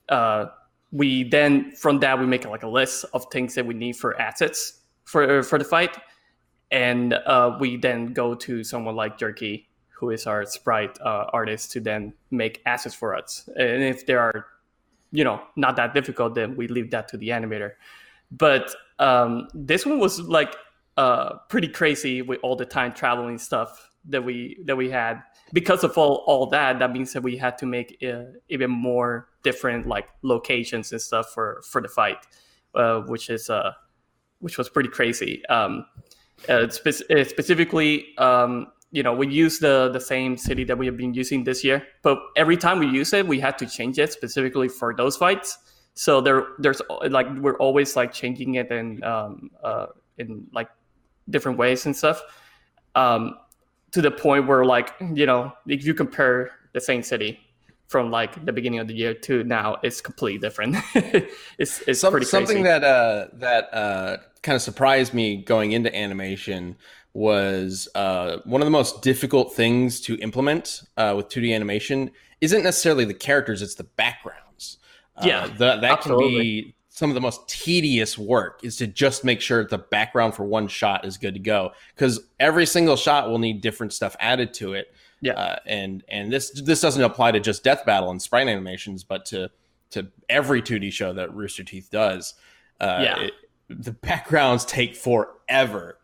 uh, 0.10 0.48
we 0.92 1.24
then 1.24 1.74
from 1.76 2.00
that 2.00 2.20
we 2.20 2.26
make 2.26 2.46
like 2.46 2.64
a 2.64 2.68
list 2.70 3.06
of 3.14 3.26
things 3.32 3.56
that 3.56 3.66
we 3.66 3.74
need 3.74 3.96
for 3.96 4.20
assets 4.20 4.82
for 5.06 5.44
for 5.44 5.58
the 5.60 5.66
fight, 5.66 5.98
and 6.72 7.14
uh, 7.14 7.58
we 7.60 7.78
then 7.78 8.14
go 8.14 8.36
to 8.36 8.64
someone 8.64 8.96
like 8.96 9.18
Jerky 9.18 9.69
who 10.00 10.10
is 10.12 10.26
our 10.26 10.46
sprite 10.46 10.98
uh, 11.02 11.26
artist 11.34 11.72
to 11.72 11.80
then 11.82 12.14
make 12.32 12.62
assets 12.66 12.96
for 12.96 13.16
us. 13.16 13.50
And 13.56 13.84
if 13.84 14.06
they 14.06 14.14
are, 14.14 14.46
you 15.12 15.24
know, 15.24 15.42
not 15.56 15.76
that 15.76 15.94
difficult, 15.94 16.36
then 16.36 16.56
we 16.56 16.68
leave 16.68 16.92
that 16.92 17.10
to 17.10 17.18
the 17.18 17.30
animator. 17.30 17.72
But 18.32 18.74
um, 19.00 19.48
this 19.54 19.86
one 19.86 20.00
was 20.00 20.22
like 20.22 20.56
uh, 20.96 21.40
pretty 21.50 21.68
crazy 21.68 22.22
with 22.22 22.40
all 22.44 22.56
the 22.56 22.66
time 22.66 22.94
traveling 22.94 23.38
stuff 23.38 23.90
that 24.06 24.24
we 24.24 24.58
that 24.66 24.78
we 24.78 24.90
had. 24.90 25.22
Because 25.52 25.84
of 25.84 25.98
all, 25.98 26.24
all 26.28 26.46
that, 26.48 26.80
that 26.80 26.94
means 26.94 27.12
that 27.14 27.24
we 27.24 27.36
had 27.36 27.58
to 27.58 27.66
make 27.66 27.98
uh, 28.04 28.24
even 28.50 28.70
more 28.70 29.28
different 29.44 29.88
like 29.88 30.08
locations 30.22 30.92
and 30.92 31.02
stuff 31.02 31.32
for 31.34 31.62
for 31.68 31.82
the 31.82 31.88
fight, 31.88 32.18
uh, 32.76 33.00
which 33.02 33.30
is 33.30 33.50
uh, 33.50 33.74
which 34.40 34.58
was 34.58 34.70
pretty 34.70 34.90
crazy. 34.90 35.46
Um, 35.48 35.86
uh, 36.48 36.70
spe- 36.70 37.04
specifically, 37.28 38.16
um, 38.18 38.68
you 38.92 39.04
know, 39.04 39.14
we 39.14 39.28
use 39.28 39.60
the 39.60 39.90
the 39.92 40.00
same 40.00 40.38
city 40.38 40.64
that 40.64 40.78
we 40.78 40.86
have 40.86 40.98
been 40.98 41.14
using 41.14 41.44
this 41.44 41.64
year, 41.64 41.86
but 42.02 42.20
every 42.36 42.58
time 42.58 42.80
we 42.80 42.88
use 42.88 43.14
it, 43.14 43.28
we 43.28 43.40
had 43.40 43.58
to 43.60 43.66
change 43.66 44.00
it 44.00 44.12
specifically 44.12 44.68
for 44.68 44.94
those 44.96 45.16
fights. 45.16 45.58
So 45.94 46.22
there, 46.22 46.48
there's 46.60 46.82
like 47.10 47.28
we're 47.38 47.58
always 47.58 47.96
like 47.96 48.14
changing 48.14 48.56
it 48.56 48.72
in 48.72 49.04
um, 49.04 49.52
uh, 49.64 49.88
in 50.18 50.48
like 50.54 50.70
different 51.30 51.58
ways 51.58 51.86
and 51.86 51.96
stuff. 51.96 52.22
Um, 52.96 53.36
to 53.92 54.02
the 54.02 54.12
point 54.12 54.48
where 54.48 54.66
like 54.66 54.94
you 55.14 55.26
know, 55.26 55.54
if 55.68 55.86
you 55.86 55.94
compare 55.94 56.52
the 56.74 56.82
same 56.82 57.04
city 57.04 57.40
from 57.88 58.12
like 58.12 58.46
the 58.46 58.54
beginning 58.54 58.80
of 58.80 58.88
the 58.88 58.94
year 58.94 59.14
to 59.14 59.44
now, 59.44 59.78
it's 59.84 60.00
completely 60.00 60.40
different. 60.40 60.78
it's 61.58 61.82
it's 61.88 62.00
Some- 62.00 62.12
pretty 62.12 62.26
crazy. 62.26 62.46
something 62.46 62.64
that 62.64 62.84
uh, 62.84 63.28
that 63.34 63.74
uh, 63.74 64.18
kind 64.42 64.56
of 64.56 64.62
surprised 64.62 65.14
me 65.14 65.38
going 65.38 65.74
into 65.74 65.94
animation 65.96 66.78
was 67.14 67.88
uh, 67.96 68.38
one 68.46 68.62
of 68.62 68.66
the 68.66 68.72
most 68.72 69.02
difficult 69.02 69.54
things 69.54 70.00
to 70.02 70.16
implement 70.20 70.84
uh, 70.98 71.14
with 71.18 71.30
2D 71.30 71.54
animation 71.56 72.12
isn't 72.42 72.64
necessarily 72.64 73.06
the 73.06 73.14
characters; 73.14 73.62
it's 73.62 73.76
the 73.76 73.84
backgrounds. 73.84 74.78
Uh, 75.18 75.24
Yeah, 75.26 75.48
the, 75.48 75.78
that 75.78 76.02
can 76.02 76.18
be 76.18 76.76
some 76.90 77.10
of 77.10 77.14
the 77.16 77.22
most 77.22 77.48
tedious 77.48 78.18
work 78.18 78.60
is 78.64 78.76
to 78.78 78.86
just 78.88 79.24
make 79.24 79.40
sure 79.42 79.64
the 79.66 79.78
background 79.78 80.36
for 80.36 80.44
one 80.44 80.68
shot 80.68 81.06
is 81.06 81.18
good 81.18 81.34
to 81.34 81.40
go 81.40 81.72
because 81.96 82.20
every 82.40 82.66
single 82.66 82.96
shot 82.98 83.30
will 83.30 83.40
need 83.40 83.62
different 83.62 83.94
stuff 83.94 84.16
added 84.20 84.54
to 84.56 84.74
it. 84.74 84.94
Yeah. 85.22 85.34
uh, 85.34 85.60
and 85.66 86.04
and 86.08 86.32
this 86.32 86.50
this 86.62 86.80
doesn't 86.82 87.04
apply 87.04 87.32
to 87.32 87.40
just 87.42 87.64
Death 87.64 87.86
Battle 87.86 88.10
and 88.12 88.22
sprite 88.22 88.48
animations, 88.48 89.04
but 89.04 89.26
to 89.28 89.50
to 89.92 90.08
every 90.30 90.62
2D 90.62 90.92
show 90.94 91.14
that 91.14 91.34
Rooster 91.34 91.64
Teeth 91.64 91.90
does. 91.92 92.36
Uh, 92.80 93.00
Yeah. 93.04 93.20
it- 93.24 93.34
the 93.72 93.92
backgrounds 93.92 94.66
take 94.66 94.96
forever. 94.96 95.99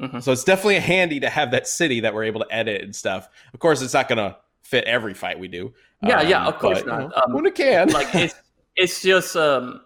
Mhm. 0.00 0.22
So 0.22 0.32
it's 0.32 0.44
definitely 0.44 0.78
handy 0.78 1.20
to 1.20 1.28
have 1.28 1.50
that 1.50 1.66
city 1.68 2.00
that 2.00 2.14
we're 2.14 2.24
able 2.24 2.40
to 2.40 2.46
edit 2.54 2.82
and 2.82 2.94
stuff. 2.96 3.28
Of 3.52 3.60
course, 3.60 3.82
it's 3.82 3.94
not 3.94 4.08
going 4.08 4.18
to 4.18 4.36
fit 4.62 4.84
every 4.84 5.14
fight 5.14 5.38
we 5.38 5.48
do. 5.48 5.72
Yeah, 6.02 6.22
yeah, 6.22 6.46
of 6.46 6.58
course 6.58 6.78
but, 6.78 6.86
not. 6.86 7.02
you 7.02 7.08
know, 7.08 7.14
Um, 7.26 7.32
when 7.34 7.46
it 7.46 7.54
can. 7.54 7.88
like 7.90 8.12
it's 8.14 8.34
it's 8.74 9.02
just 9.02 9.36
um 9.36 9.82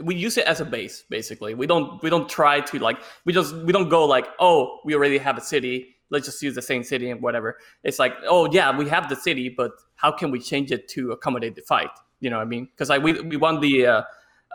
we 0.00 0.14
use 0.14 0.38
it 0.38 0.46
as 0.46 0.60
a 0.60 0.64
base 0.64 1.04
basically 1.10 1.52
we 1.54 1.66
don't 1.66 2.02
we 2.02 2.08
don't 2.08 2.26
try 2.28 2.58
to 2.60 2.78
like 2.78 2.98
we 3.26 3.32
just 3.34 3.54
we 3.54 3.70
don't 3.72 3.90
go 3.90 4.06
like 4.06 4.26
oh 4.40 4.80
we 4.84 4.94
already 4.94 5.18
have 5.18 5.36
a 5.36 5.42
city 5.42 5.94
let's 6.08 6.24
just 6.24 6.42
use 6.42 6.54
the 6.54 6.62
same 6.62 6.82
city 6.82 7.10
and 7.10 7.20
whatever 7.20 7.58
it's 7.84 7.98
like 7.98 8.14
oh 8.26 8.50
yeah 8.50 8.74
we 8.76 8.88
have 8.88 9.10
the 9.10 9.14
city 9.14 9.50
but 9.50 9.72
how 9.96 10.10
can 10.10 10.30
we 10.30 10.40
change 10.40 10.72
it 10.72 10.88
to 10.88 11.12
accommodate 11.12 11.54
the 11.54 11.60
fight 11.60 11.90
you 12.20 12.30
know 12.30 12.36
what 12.38 12.42
i 12.42 12.46
mean 12.46 12.64
because 12.64 12.88
like 12.88 13.02
we, 13.02 13.20
we 13.20 13.36
want 13.36 13.60
the 13.60 13.86
uh 13.86 14.02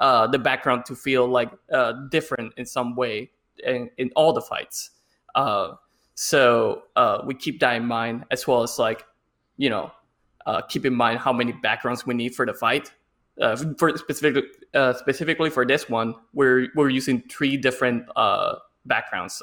uh 0.02 0.26
the 0.28 0.40
background 0.40 0.84
to 0.84 0.96
feel 0.96 1.28
like 1.28 1.52
uh 1.72 1.94
different 2.10 2.52
in 2.58 2.66
some 2.66 2.96
way 2.96 3.30
in, 3.64 3.88
in 4.00 4.10
all 4.16 4.34
the 4.34 4.42
fights 4.42 4.90
uh 5.36 5.74
so 6.16 6.84
uh 6.96 7.22
we 7.26 7.34
keep 7.34 7.60
that 7.60 7.76
in 7.76 7.86
mind 7.86 8.24
as 8.32 8.48
well 8.48 8.64
as 8.64 8.80
like 8.80 9.06
you 9.58 9.70
know 9.70 9.92
uh, 10.46 10.62
keep 10.62 10.86
in 10.86 10.94
mind 10.94 11.20
how 11.20 11.34
many 11.34 11.52
backgrounds 11.52 12.06
we 12.06 12.14
need 12.14 12.36
for 12.36 12.46
the 12.46 12.54
fight. 12.54 12.92
Uh, 13.42 13.56
for 13.78 13.98
specifically, 13.98 14.44
uh, 14.74 14.94
specifically 14.94 15.50
for 15.50 15.66
this 15.66 15.90
one, 15.90 16.16
we're 16.34 16.68
we're 16.76 16.90
using 16.90 17.22
three 17.30 17.58
different 17.58 18.06
uh, 18.16 18.56
backgrounds 18.86 19.42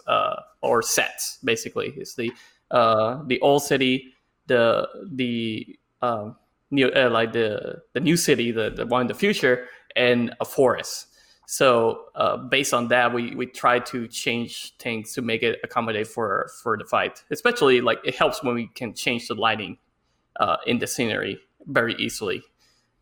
or 0.62 0.80
sets. 0.80 1.38
Basically, 1.44 1.92
it's 1.96 2.14
the 2.14 2.32
the 2.70 3.38
old 3.42 3.62
city, 3.62 4.14
the 4.46 4.88
the 5.12 5.78
um, 6.00 6.36
new 6.70 6.90
like 6.90 7.32
the 7.32 7.82
the 7.92 8.00
new 8.00 8.16
city, 8.16 8.50
the 8.50 8.70
the 8.70 8.86
one 8.86 9.02
in 9.02 9.06
the 9.08 9.14
future, 9.14 9.66
and 9.94 10.34
a 10.40 10.44
forest. 10.44 11.08
So 11.46 12.06
uh, 12.14 12.36
based 12.36 12.72
on 12.72 12.88
that, 12.88 13.12
we 13.12 13.34
we 13.34 13.46
try 13.46 13.78
to 13.78 14.08
change 14.08 14.74
things 14.78 15.12
to 15.14 15.22
make 15.22 15.42
it 15.42 15.60
accommodate 15.64 16.06
for 16.06 16.50
for 16.62 16.76
the 16.76 16.84
fight. 16.84 17.24
Especially 17.30 17.80
like 17.80 17.98
it 18.04 18.14
helps 18.14 18.42
when 18.42 18.54
we 18.54 18.68
can 18.68 18.94
change 18.94 19.28
the 19.28 19.34
lighting 19.34 19.78
uh, 20.36 20.56
in 20.66 20.78
the 20.78 20.86
scenery 20.86 21.38
very 21.66 21.94
easily 21.94 22.42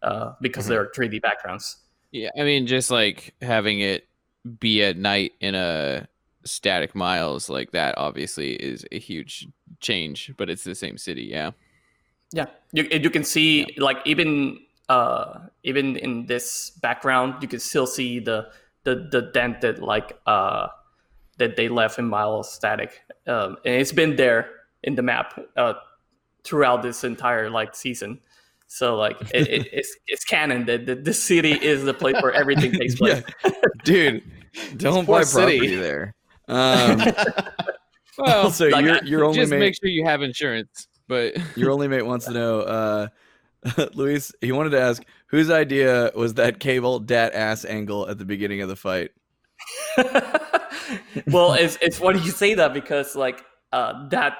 uh, 0.03 0.33
because 0.40 0.66
there 0.66 0.81
are 0.81 0.90
3D 0.96 1.22
backgrounds. 1.22 1.79
Yeah, 2.12 2.31
I 2.38 2.42
mean, 2.42 2.66
just 2.66 2.90
like 2.90 3.35
having 3.40 3.81
it 3.81 4.09
be 4.59 4.83
at 4.83 4.96
night 4.96 5.33
in 5.40 5.55
a 5.55 6.09
static 6.44 6.94
miles 6.94 7.48
like 7.48 7.72
that 7.72 7.96
obviously 7.98 8.55
is 8.55 8.85
a 8.90 8.98
huge 8.98 9.46
change, 9.81 10.33
but 10.37 10.48
it's 10.50 10.64
the 10.64 10.74
same 10.74 10.98
city. 10.98 11.24
Yeah. 11.24 11.53
Yeah, 12.33 12.46
you 12.72 12.85
you 12.85 13.11
can 13.11 13.24
see 13.24 13.74
like 13.76 13.98
even 14.05 14.61
uh, 14.90 15.38
even 15.62 15.96
in 15.96 16.26
this 16.26 16.70
background, 16.83 17.35
you 17.40 17.48
can 17.48 17.61
still 17.61 17.87
see 17.87 18.18
the 18.20 18.50
the 18.85 19.09
the 19.11 19.22
dent 19.33 19.61
that 19.62 19.81
like 19.81 20.18
uh, 20.26 20.66
that 21.38 21.55
they 21.57 21.68
left 21.68 21.98
in 21.98 22.07
miles 22.07 22.53
static, 22.53 23.00
um, 23.26 23.57
and 23.64 23.74
it's 23.81 23.92
been 23.92 24.16
there 24.16 24.50
in 24.83 24.96
the 24.96 25.03
map 25.03 25.38
uh, 25.57 25.74
throughout 26.44 26.83
this 26.83 27.05
entire 27.05 27.48
like 27.50 27.74
season. 27.74 28.18
So 28.66 28.96
like 28.96 29.16
it, 29.33 29.46
it, 29.48 29.68
it's 29.72 29.96
it's 30.07 30.24
canon 30.24 30.66
that 30.66 30.87
the, 30.87 30.94
the 30.96 31.14
city 31.14 31.53
is 31.53 31.85
the 31.85 31.94
place 31.94 32.16
where 32.22 32.33
everything 32.35 32.72
takes 32.72 32.96
place. 32.96 33.22
dude. 33.85 34.22
Don't 34.76 35.07
Poor 35.07 35.20
buy 35.20 35.22
city. 35.24 35.59
property 35.59 35.76
there. 35.76 36.14
Um, 36.48 36.98
Well, 38.18 38.44
also, 38.44 38.68
like, 38.68 38.85
your 38.85 38.94
I- 38.96 39.00
your 39.05 39.24
only 39.24 39.38
just 39.38 39.50
mate, 39.53 39.61
make 39.61 39.74
sure 39.81 39.88
you 39.88 40.05
have 40.05 40.22
insurance. 40.22 40.88
But 41.09 41.37
your 41.57 41.70
only 41.70 41.88
mate 41.88 42.03
wants 42.03 42.26
to 42.26 42.33
know, 42.33 42.61
uh, 42.61 43.09
Luis. 43.94 44.33
He 44.40 44.53
wanted 44.53 44.70
to 44.70 44.81
ask 44.81 45.03
whose 45.27 45.51
idea 45.51 46.11
was 46.14 46.35
that 46.35 46.61
cable 46.61 46.99
dat 47.01 47.35
ass 47.35 47.64
angle 47.64 48.09
at 48.09 48.18
the 48.18 48.25
beginning 48.25 48.61
of 48.62 48.68
the 48.68 48.77
fight. 48.77 49.11
well, 51.27 51.53
it's 51.55 51.77
it's 51.83 51.99
funny 51.99 52.20
you 52.20 52.31
say 52.31 52.55
that 52.55 52.73
because 52.73 53.14
like 53.14 53.44
uh, 53.73 54.09
that 54.09 54.37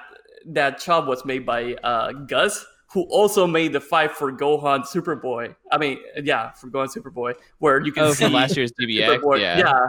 that 0.47 0.81
job 0.81 1.07
was 1.07 1.25
made 1.25 1.45
by 1.45 1.75
uh, 1.85 2.13
Gus, 2.13 2.65
who 2.93 3.03
also 3.11 3.47
made 3.47 3.73
the 3.73 3.81
fight 3.81 4.13
for 4.13 4.33
Gohan 4.33 4.85
Superboy. 4.87 5.55
I 5.71 5.79
mean, 5.79 5.99
yeah, 6.23 6.53
for 6.53 6.69
Gohan 6.71 6.89
Superboy, 6.89 7.35
where 7.59 7.81
you 7.85 7.93
can 7.93 8.05
oh, 8.05 8.13
see 8.13 8.25
from 8.25 8.33
last 8.33 8.57
year's 8.57 8.73
DBX, 8.81 9.19
Superboy- 9.21 9.41
yeah. 9.41 9.59
yeah, 9.59 9.87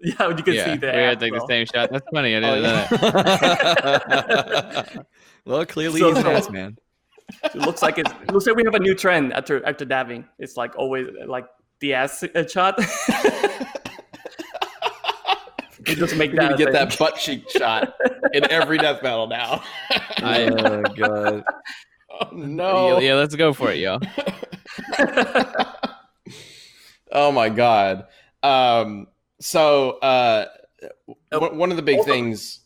Yeah, 0.00 0.28
you 0.36 0.42
can 0.42 0.54
yeah, 0.54 0.64
see 0.64 0.76
the. 0.78 0.86
we 0.88 0.92
had 0.92 1.12
app, 1.16 1.22
like 1.22 1.32
the 1.32 1.46
same 1.46 1.66
shot. 1.66 1.90
That's 1.92 2.06
funny. 2.12 2.34
I 2.34 2.38
Oh, 2.38 2.54
didn't 2.56 2.62
know 2.62 2.86
that. 3.12 5.06
well, 5.44 5.64
clearly 5.66 6.00
So- 6.00 6.08
he's 6.08 6.18
an 6.24 6.26
ass 6.26 6.50
man. 6.50 6.76
It 7.44 7.54
looks 7.56 7.82
like 7.82 7.98
it's, 7.98 8.10
it 8.10 8.32
looks 8.32 8.46
like 8.46 8.56
we 8.56 8.64
have 8.64 8.74
a 8.74 8.78
new 8.78 8.94
trend 8.94 9.32
after 9.32 9.64
after 9.66 9.84
dabbing. 9.84 10.24
It's 10.38 10.56
like 10.56 10.76
always 10.76 11.08
like 11.26 11.46
the 11.80 11.94
ass 11.94 12.22
uh, 12.22 12.46
shot. 12.46 12.78
we 15.86 15.94
just 15.94 16.16
make 16.16 16.30
We 16.32 16.38
that 16.38 16.48
to 16.50 16.56
get 16.56 16.66
thing. 16.66 16.74
that 16.74 16.98
butt 16.98 17.16
cheek 17.16 17.48
shot 17.50 17.94
in 18.32 18.48
every 18.50 18.78
death 18.78 19.02
battle 19.02 19.26
now. 19.26 19.62
I- 20.18 20.48
oh 20.48 20.82
god. 20.96 21.44
oh 22.10 22.28
no! 22.32 22.98
Yeah, 23.00 23.14
let's 23.14 23.34
go 23.34 23.52
for 23.52 23.70
it, 23.72 23.78
yo. 23.78 23.98
Oh 27.14 27.30
my 27.30 27.50
god. 27.50 28.06
Um. 28.42 29.06
So, 29.38 29.98
uh, 29.98 30.46
one 31.30 31.58
one 31.58 31.70
of 31.70 31.76
the 31.76 31.82
big 31.82 31.98
Also- 31.98 32.10
things. 32.10 32.60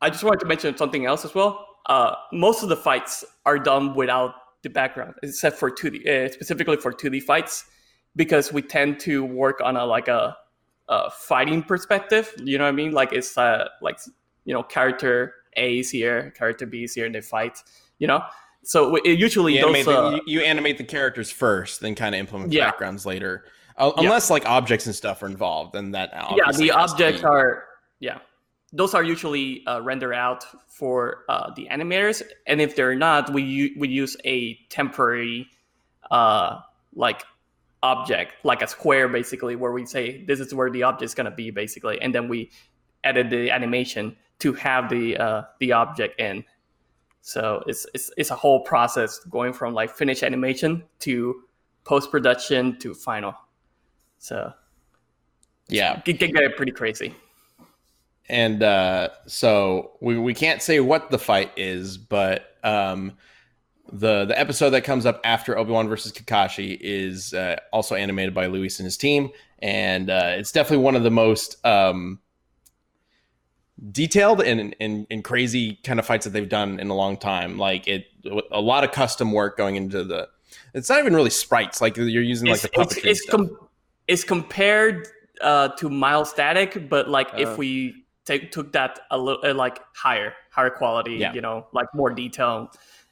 I 0.00 0.08
just 0.08 0.24
wanted 0.24 0.40
to 0.40 0.46
mention 0.46 0.74
something 0.78 1.04
else 1.04 1.26
as 1.26 1.34
well. 1.34 1.67
Uh, 1.88 2.14
most 2.32 2.62
of 2.62 2.68
the 2.68 2.76
fights 2.76 3.24
are 3.46 3.58
done 3.58 3.94
without 3.94 4.34
the 4.62 4.68
background, 4.70 5.14
except 5.22 5.56
for 5.56 5.70
2D, 5.70 6.06
uh, 6.06 6.30
specifically 6.30 6.76
for 6.76 6.92
2D 6.92 7.22
fights, 7.22 7.64
because 8.16 8.52
we 8.52 8.60
tend 8.60 9.00
to 9.00 9.24
work 9.24 9.60
on 9.62 9.76
a 9.76 9.84
like 9.86 10.08
a, 10.08 10.36
a 10.88 11.10
fighting 11.10 11.62
perspective. 11.62 12.32
You 12.42 12.58
know 12.58 12.64
what 12.64 12.70
I 12.70 12.72
mean? 12.72 12.92
Like 12.92 13.12
it's 13.12 13.38
uh, 13.38 13.68
like 13.80 13.98
you 14.44 14.52
know 14.52 14.62
character 14.62 15.34
A 15.56 15.78
is 15.78 15.90
here, 15.90 16.30
character 16.36 16.66
B 16.66 16.84
is 16.84 16.94
here, 16.94 17.06
and 17.06 17.14
they 17.14 17.20
fight. 17.20 17.62
You 17.98 18.06
know, 18.06 18.22
so 18.62 18.96
it 18.96 19.18
usually 19.18 19.54
You 19.54 19.62
those. 19.62 19.74
animate, 19.76 19.86
the, 19.86 19.98
uh, 19.98 20.10
you, 20.10 20.20
you 20.26 20.40
animate 20.40 20.78
the 20.78 20.84
characters 20.84 21.30
first, 21.30 21.80
then 21.80 21.94
kind 21.94 22.14
of 22.14 22.18
implement 22.18 22.52
Yeah. 22.52 22.66
backgrounds 22.70 23.06
later. 23.06 23.44
Uh, 23.76 23.92
Yeah. 23.96 24.02
Unless 24.04 24.28
like 24.30 24.44
objects 24.46 24.86
and 24.86 24.94
stuff 24.94 25.22
are 25.22 25.26
involved, 25.26 25.72
then 25.72 25.92
that 25.92 26.10
yeah, 26.36 26.50
the 26.52 26.70
objects 26.72 27.22
are 27.24 27.64
yeah, 28.00 28.18
those 28.72 28.94
are 28.94 29.02
usually 29.02 29.66
uh, 29.66 29.80
rendered 29.80 30.14
out 30.14 30.44
for 30.68 31.24
uh, 31.28 31.52
the 31.54 31.68
animators, 31.70 32.22
and 32.46 32.60
if 32.60 32.76
they're 32.76 32.94
not, 32.94 33.32
we 33.32 33.42
u- 33.42 33.74
we 33.78 33.88
use 33.88 34.16
a 34.24 34.58
temporary 34.68 35.48
uh, 36.10 36.60
like 36.94 37.24
object, 37.82 38.34
like 38.44 38.62
a 38.62 38.66
square, 38.66 39.08
basically, 39.08 39.56
where 39.56 39.72
we 39.72 39.86
say 39.86 40.24
this 40.24 40.40
is 40.40 40.54
where 40.54 40.70
the 40.70 40.82
object 40.82 41.02
is 41.02 41.14
gonna 41.14 41.30
be, 41.30 41.50
basically, 41.50 42.00
and 42.00 42.14
then 42.14 42.28
we 42.28 42.50
edit 43.04 43.30
the 43.30 43.50
animation 43.50 44.16
to 44.40 44.52
have 44.52 44.88
the 44.90 45.16
uh, 45.16 45.42
the 45.60 45.72
object 45.72 46.20
in. 46.20 46.44
So 47.22 47.62
it's, 47.66 47.86
it's 47.94 48.10
it's 48.16 48.30
a 48.30 48.36
whole 48.36 48.60
process 48.60 49.18
going 49.18 49.52
from 49.52 49.74
like 49.74 49.90
finish 49.90 50.22
animation 50.22 50.84
to 51.00 51.42
post 51.84 52.10
production 52.10 52.78
to 52.80 52.94
final. 52.94 53.34
So 54.18 54.52
yeah. 55.68 56.02
it 56.06 56.18
can 56.18 56.30
get 56.32 56.56
pretty 56.56 56.72
crazy. 56.72 57.14
And 58.28 58.62
uh, 58.62 59.08
so 59.26 59.92
we, 60.00 60.18
we 60.18 60.34
can't 60.34 60.60
say 60.62 60.80
what 60.80 61.10
the 61.10 61.18
fight 61.18 61.52
is, 61.56 61.96
but 61.96 62.56
um, 62.62 63.12
the 63.90 64.26
the 64.26 64.38
episode 64.38 64.70
that 64.70 64.84
comes 64.84 65.06
up 65.06 65.20
after 65.24 65.56
Obi 65.56 65.72
Wan 65.72 65.88
versus 65.88 66.12
Kakashi 66.12 66.76
is 66.80 67.32
uh, 67.32 67.56
also 67.72 67.94
animated 67.94 68.34
by 68.34 68.46
Luis 68.46 68.78
and 68.78 68.84
his 68.84 68.96
team, 68.96 69.30
and 69.60 70.10
uh, 70.10 70.32
it's 70.36 70.52
definitely 70.52 70.84
one 70.84 70.94
of 70.94 71.02
the 71.02 71.10
most 71.10 71.64
um, 71.64 72.20
detailed 73.92 74.42
and, 74.42 74.74
and 74.80 75.06
and 75.10 75.24
crazy 75.24 75.76
kind 75.84 75.98
of 75.98 76.06
fights 76.06 76.24
that 76.24 76.30
they've 76.30 76.48
done 76.48 76.80
in 76.80 76.90
a 76.90 76.94
long 76.94 77.16
time. 77.16 77.58
Like 77.58 77.88
it, 77.88 78.06
a 78.52 78.60
lot 78.60 78.84
of 78.84 78.92
custom 78.92 79.32
work 79.32 79.56
going 79.56 79.76
into 79.76 80.04
the. 80.04 80.28
It's 80.74 80.90
not 80.90 80.98
even 80.98 81.14
really 81.14 81.30
sprites. 81.30 81.80
Like 81.80 81.96
you're 81.96 82.08
using 82.08 82.48
like 82.48 82.56
it's, 82.56 82.62
the 82.62 82.80
it's, 82.80 82.94
puppetry 82.94 83.10
it's, 83.10 83.22
stuff. 83.22 83.36
com- 83.36 83.68
it's 84.06 84.24
compared 84.24 85.08
uh, 85.40 85.68
to 85.68 85.88
Miles 85.88 86.30
Static, 86.30 86.88
but 86.90 87.08
like 87.08 87.28
Oh. 87.32 87.38
if 87.38 87.56
we 87.58 88.04
take 88.28 88.52
took 88.52 88.72
that 88.72 89.00
a 89.10 89.18
little 89.18 89.44
uh, 89.44 89.54
like 89.54 89.80
higher, 89.94 90.34
higher 90.50 90.70
quality, 90.70 91.14
Yeah. 91.14 91.32
you 91.32 91.40
know, 91.40 91.66
like 91.72 91.88
more 91.94 92.10
detail, 92.10 92.70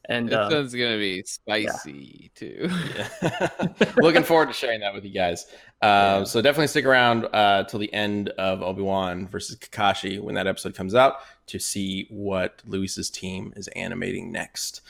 and 0.08 0.28
This 0.28 0.36
uh, 0.36 0.48
one's 0.52 0.74
gonna 0.74 0.98
be 0.98 1.22
spicy 1.24 2.30
too. 2.34 2.70
Yeah. 2.96 3.48
Looking 3.96 4.22
forward 4.22 4.46
to 4.48 4.52
sharing 4.52 4.80
that 4.80 4.94
with 4.94 5.04
you 5.04 5.12
guys. 5.12 5.46
Um, 5.82 6.24
So 6.24 6.40
definitely 6.40 6.68
stick 6.68 6.84
around 6.84 7.26
uh, 7.32 7.64
till 7.64 7.80
the 7.80 7.92
end 7.92 8.28
of 8.30 8.62
Obi 8.62 8.82
Wan 8.82 9.26
versus 9.28 9.56
Kakashi 9.56 10.20
when 10.20 10.34
that 10.36 10.46
episode 10.46 10.74
comes 10.74 10.94
out 10.94 11.16
to 11.46 11.58
see 11.58 12.06
what 12.10 12.62
Luis's 12.66 13.10
team 13.10 13.52
is 13.56 13.68
animating 13.68 14.30
next. 14.30 14.82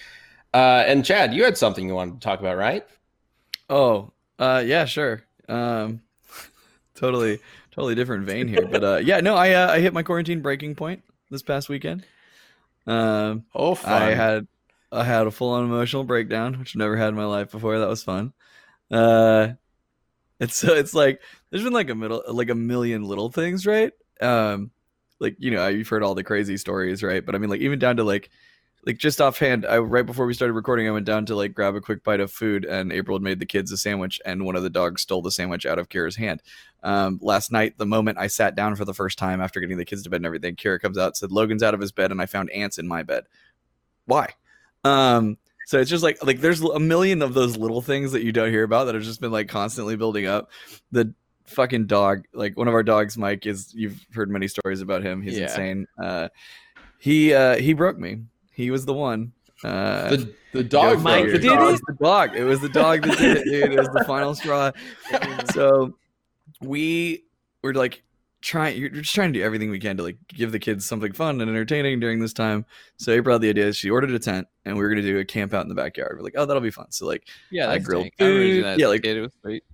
Uh, 0.54 0.84
and 0.86 1.04
Chad, 1.04 1.34
you 1.34 1.44
had 1.44 1.56
something 1.56 1.86
you 1.86 1.94
wanted 1.94 2.20
to 2.20 2.20
talk 2.20 2.40
about, 2.40 2.56
right? 2.56 2.86
Oh, 3.68 4.12
uh, 4.38 4.62
yeah, 4.64 4.84
sure. 4.84 5.22
Um, 5.48 6.00
totally, 6.94 7.40
totally 7.76 7.94
different 7.94 8.24
vein 8.24 8.48
here, 8.48 8.66
but 8.66 8.82
uh, 8.82 8.96
yeah, 8.96 9.20
no, 9.20 9.36
I 9.36 9.52
uh, 9.52 9.70
I 9.70 9.80
hit 9.80 9.92
my 9.92 10.02
quarantine 10.02 10.40
breaking 10.40 10.74
point 10.74 11.04
this 11.30 11.42
past 11.42 11.68
weekend. 11.68 12.04
Um, 12.86 13.44
Oh, 13.54 13.74
fun. 13.74 14.02
I 14.02 14.10
had 14.10 14.46
I 14.92 15.04
had 15.04 15.26
a 15.26 15.30
full 15.30 15.50
on 15.50 15.64
emotional 15.64 16.04
breakdown, 16.04 16.58
which 16.58 16.74
I've 16.74 16.80
never 16.80 16.96
had 16.96 17.08
in 17.10 17.14
my 17.16 17.24
life 17.26 17.50
before. 17.50 17.78
That 17.78 17.88
was 17.88 18.02
fun. 18.02 18.32
Uh, 18.90 19.54
it's 20.40 20.56
so 20.56 20.74
it's 20.74 20.94
like 20.94 21.20
there's 21.50 21.64
been 21.64 21.72
like 21.72 21.90
a 21.90 21.94
middle 21.94 22.22
like 22.28 22.50
a 22.50 22.54
million 22.54 23.04
little 23.04 23.30
things, 23.30 23.66
right? 23.66 23.92
Um, 24.20 24.70
like 25.18 25.36
you 25.38 25.50
know 25.50 25.68
you've 25.68 25.88
heard 25.88 26.02
all 26.02 26.14
the 26.14 26.24
crazy 26.24 26.56
stories, 26.56 27.02
right? 27.02 27.24
But 27.24 27.34
I 27.34 27.38
mean, 27.38 27.50
like 27.50 27.60
even 27.60 27.78
down 27.78 27.96
to 27.96 28.04
like 28.04 28.30
like 28.86 28.98
just 28.98 29.20
offhand, 29.20 29.66
I 29.66 29.78
right 29.78 30.06
before 30.06 30.26
we 30.26 30.32
started 30.32 30.52
recording, 30.54 30.86
I 30.86 30.92
went 30.92 31.06
down 31.06 31.26
to 31.26 31.34
like 31.34 31.52
grab 31.52 31.74
a 31.74 31.80
quick 31.80 32.04
bite 32.04 32.20
of 32.20 32.30
food, 32.32 32.64
and 32.64 32.92
April 32.92 33.16
had 33.16 33.22
made 33.22 33.40
the 33.40 33.46
kids 33.46 33.72
a 33.72 33.76
sandwich, 33.76 34.20
and 34.24 34.44
one 34.44 34.54
of 34.54 34.62
the 34.62 34.70
dogs 34.70 35.02
stole 35.02 35.22
the 35.22 35.32
sandwich 35.32 35.66
out 35.66 35.80
of 35.80 35.88
Kira's 35.88 36.14
hand. 36.16 36.40
Um, 36.84 37.18
last 37.20 37.50
night, 37.50 37.76
the 37.78 37.86
moment 37.86 38.16
I 38.18 38.28
sat 38.28 38.54
down 38.54 38.76
for 38.76 38.84
the 38.84 38.94
first 38.94 39.18
time 39.18 39.40
after 39.40 39.58
getting 39.58 39.76
the 39.76 39.84
kids 39.84 40.04
to 40.04 40.10
bed 40.10 40.18
and 40.18 40.26
everything, 40.26 40.54
Kira 40.54 40.80
comes 40.80 40.96
out, 40.96 41.16
said 41.16 41.32
Logan's 41.32 41.64
out 41.64 41.74
of 41.74 41.80
his 41.80 41.90
bed, 41.90 42.12
and 42.12 42.22
I 42.22 42.26
found 42.26 42.48
ants 42.50 42.78
in 42.78 42.86
my 42.86 43.02
bed. 43.02 43.24
Why? 44.04 44.28
Um, 44.84 45.36
so 45.66 45.80
it's 45.80 45.90
just 45.90 46.04
like 46.04 46.24
like 46.24 46.40
there's 46.40 46.60
a 46.60 46.78
million 46.78 47.22
of 47.22 47.34
those 47.34 47.56
little 47.56 47.82
things 47.82 48.12
that 48.12 48.22
you 48.22 48.30
don't 48.30 48.50
hear 48.50 48.62
about 48.62 48.84
that 48.84 48.94
have 48.94 49.02
just 49.02 49.20
been 49.20 49.32
like 49.32 49.48
constantly 49.48 49.96
building 49.96 50.26
up. 50.26 50.48
The 50.92 51.12
fucking 51.46 51.86
dog, 51.88 52.24
like 52.32 52.56
one 52.56 52.68
of 52.68 52.74
our 52.74 52.84
dogs, 52.84 53.18
Mike, 53.18 53.46
is 53.46 53.74
you've 53.74 54.06
heard 54.14 54.30
many 54.30 54.46
stories 54.46 54.80
about 54.80 55.02
him. 55.02 55.22
He's 55.22 55.36
Yeah. 55.36 55.44
insane. 55.46 55.86
Uh, 56.00 56.28
he 56.98 57.34
uh, 57.34 57.56
he 57.56 57.72
broke 57.72 57.98
me. 57.98 58.18
He 58.56 58.70
was 58.70 58.84
the 58.86 58.94
one. 58.94 59.32
Uh, 59.62 60.10
the 60.10 60.34
the 60.52 60.64
dog 60.64 61.00
Mike 61.02 61.24
figure. 61.26 61.38
the 61.38 61.46
It 61.46 61.50
dog. 61.56 61.70
was 61.72 61.80
the 61.86 61.94
dog. 62.02 62.36
It 62.36 62.44
was 62.44 62.60
the 62.60 62.68
dog 62.68 63.02
that 63.02 63.18
did 63.18 63.36
it, 63.38 63.44
dude. 63.44 63.72
It 63.72 63.78
was 63.78 63.88
the 63.88 64.04
final 64.04 64.34
straw. 64.34 64.72
So 65.54 65.96
we 66.60 67.24
were 67.62 67.74
like 67.74 68.02
trying. 68.42 68.78
You're 68.78 68.88
just 68.90 69.14
trying 69.14 69.32
to 69.32 69.38
do 69.38 69.44
everything 69.44 69.70
we 69.70 69.78
can 69.78 69.96
to 69.96 70.02
like 70.02 70.18
give 70.28 70.52
the 70.52 70.58
kids 70.58 70.84
something 70.86 71.12
fun 71.12 71.40
and 71.40 71.50
entertaining 71.50 72.00
during 72.00 72.20
this 72.20 72.32
time. 72.32 72.64
So 72.98 73.12
April 73.12 73.34
had 73.34 73.42
the 73.42 73.48
idea. 73.48 73.72
She 73.72 73.90
ordered 73.90 74.10
a 74.10 74.18
tent, 74.18 74.46
and 74.64 74.76
we 74.76 74.82
were 74.82 74.88
gonna 74.88 75.02
do 75.02 75.18
a 75.18 75.24
camp 75.24 75.54
out 75.54 75.62
in 75.62 75.68
the 75.68 75.74
backyard. 75.74 76.16
We're 76.16 76.24
like, 76.24 76.34
oh, 76.36 76.44
that'll 76.46 76.62
be 76.62 76.70
fun. 76.70 76.90
So 76.92 77.06
like, 77.06 77.26
yeah, 77.50 77.68
I 77.68 77.74
that's 77.74 77.86
grilled 77.86 78.04
dank. 78.04 78.14
I 78.20 78.24
food. 78.24 78.64
that 78.64 78.78
Yeah, 78.78 78.86
like- 78.88 79.02
kid. 79.02 79.16
it 79.16 79.22
was 79.22 79.32
great. 79.42 79.64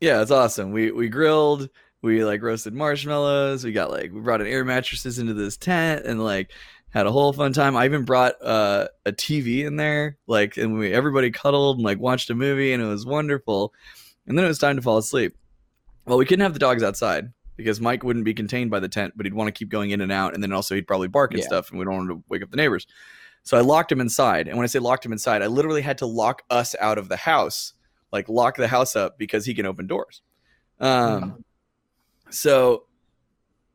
yeah, 0.00 0.20
it's 0.22 0.30
awesome. 0.30 0.72
We 0.72 0.90
we 0.90 1.08
grilled. 1.08 1.68
We 2.02 2.24
like 2.24 2.42
roasted 2.42 2.74
marshmallows. 2.74 3.64
We 3.64 3.72
got 3.72 3.90
like 3.90 4.12
we 4.12 4.20
brought 4.20 4.40
in 4.40 4.46
air 4.48 4.64
mattresses 4.64 5.18
into 5.18 5.34
this 5.34 5.56
tent 5.56 6.04
and 6.04 6.22
like 6.22 6.50
had 6.92 7.06
a 7.06 7.12
whole 7.12 7.32
fun 7.32 7.52
time. 7.52 7.76
I 7.76 7.84
even 7.86 8.04
brought 8.04 8.34
uh, 8.42 8.88
a 9.06 9.12
TV 9.12 9.64
in 9.64 9.76
there, 9.76 10.18
like, 10.26 10.56
and 10.56 10.78
we 10.78 10.92
everybody 10.92 11.30
cuddled 11.30 11.78
and 11.78 11.84
like 11.84 11.98
watched 11.98 12.30
a 12.30 12.34
movie, 12.34 12.72
and 12.72 12.82
it 12.82 12.86
was 12.86 13.06
wonderful. 13.06 13.72
And 14.26 14.36
then 14.38 14.44
it 14.44 14.48
was 14.48 14.58
time 14.58 14.76
to 14.76 14.82
fall 14.82 14.98
asleep. 14.98 15.34
Well, 16.06 16.18
we 16.18 16.26
couldn't 16.26 16.42
have 16.42 16.52
the 16.52 16.58
dogs 16.58 16.82
outside 16.82 17.32
because 17.56 17.80
Mike 17.80 18.02
wouldn't 18.04 18.24
be 18.24 18.34
contained 18.34 18.70
by 18.70 18.80
the 18.80 18.88
tent, 18.88 19.14
but 19.16 19.26
he'd 19.26 19.34
want 19.34 19.48
to 19.48 19.52
keep 19.52 19.68
going 19.68 19.90
in 19.90 20.00
and 20.00 20.12
out, 20.12 20.34
and 20.34 20.42
then 20.42 20.52
also 20.52 20.74
he'd 20.74 20.86
probably 20.86 21.08
bark 21.08 21.32
and 21.32 21.40
Yeah. 21.40 21.46
stuff, 21.46 21.70
and 21.70 21.78
we 21.78 21.84
don't 21.84 21.96
want 21.96 22.10
to 22.10 22.22
wake 22.28 22.42
up 22.42 22.50
the 22.50 22.56
neighbors. 22.56 22.86
So 23.44 23.56
I 23.56 23.60
locked 23.60 23.90
him 23.90 24.00
inside, 24.00 24.46
and 24.46 24.56
when 24.56 24.64
I 24.64 24.68
say 24.68 24.78
locked 24.78 25.04
him 25.04 25.12
inside, 25.12 25.42
I 25.42 25.46
literally 25.48 25.82
had 25.82 25.98
to 25.98 26.06
lock 26.06 26.42
us 26.50 26.76
out 26.80 26.98
of 26.98 27.08
the 27.08 27.16
house, 27.16 27.72
like 28.12 28.28
lock 28.28 28.56
the 28.56 28.68
house 28.68 28.94
up 28.96 29.18
because 29.18 29.44
he 29.46 29.54
can 29.54 29.66
open 29.66 29.86
doors. 29.86 30.22
Um, 30.78 31.42
so 32.30 32.84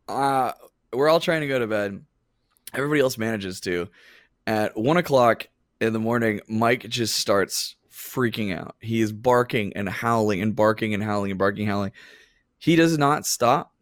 uh, 0.07 0.53
we're 0.93 1.09
all 1.09 1.19
trying 1.19 1.41
to 1.41 1.47
go 1.47 1.59
to 1.59 1.67
bed. 1.67 2.03
Everybody 2.73 3.01
else 3.01 3.17
manages 3.17 3.59
to. 3.61 3.87
At 4.45 4.77
one 4.77 4.97
o'clock 4.97 5.47
in 5.79 5.93
the 5.93 5.99
morning, 5.99 6.41
Mike 6.47 6.87
just 6.89 7.15
starts 7.15 7.75
freaking 7.91 8.55
out. 8.57 8.75
He 8.79 9.01
is 9.01 9.11
barking 9.11 9.73
and 9.75 9.89
howling 9.89 10.41
and 10.41 10.55
barking 10.55 10.93
and 10.93 11.03
howling 11.03 11.31
and 11.31 11.37
barking 11.37 11.63
and 11.63 11.71
howling. 11.71 11.91
He 12.57 12.75
does 12.75 12.97
not 12.97 13.25
stop. 13.25 13.73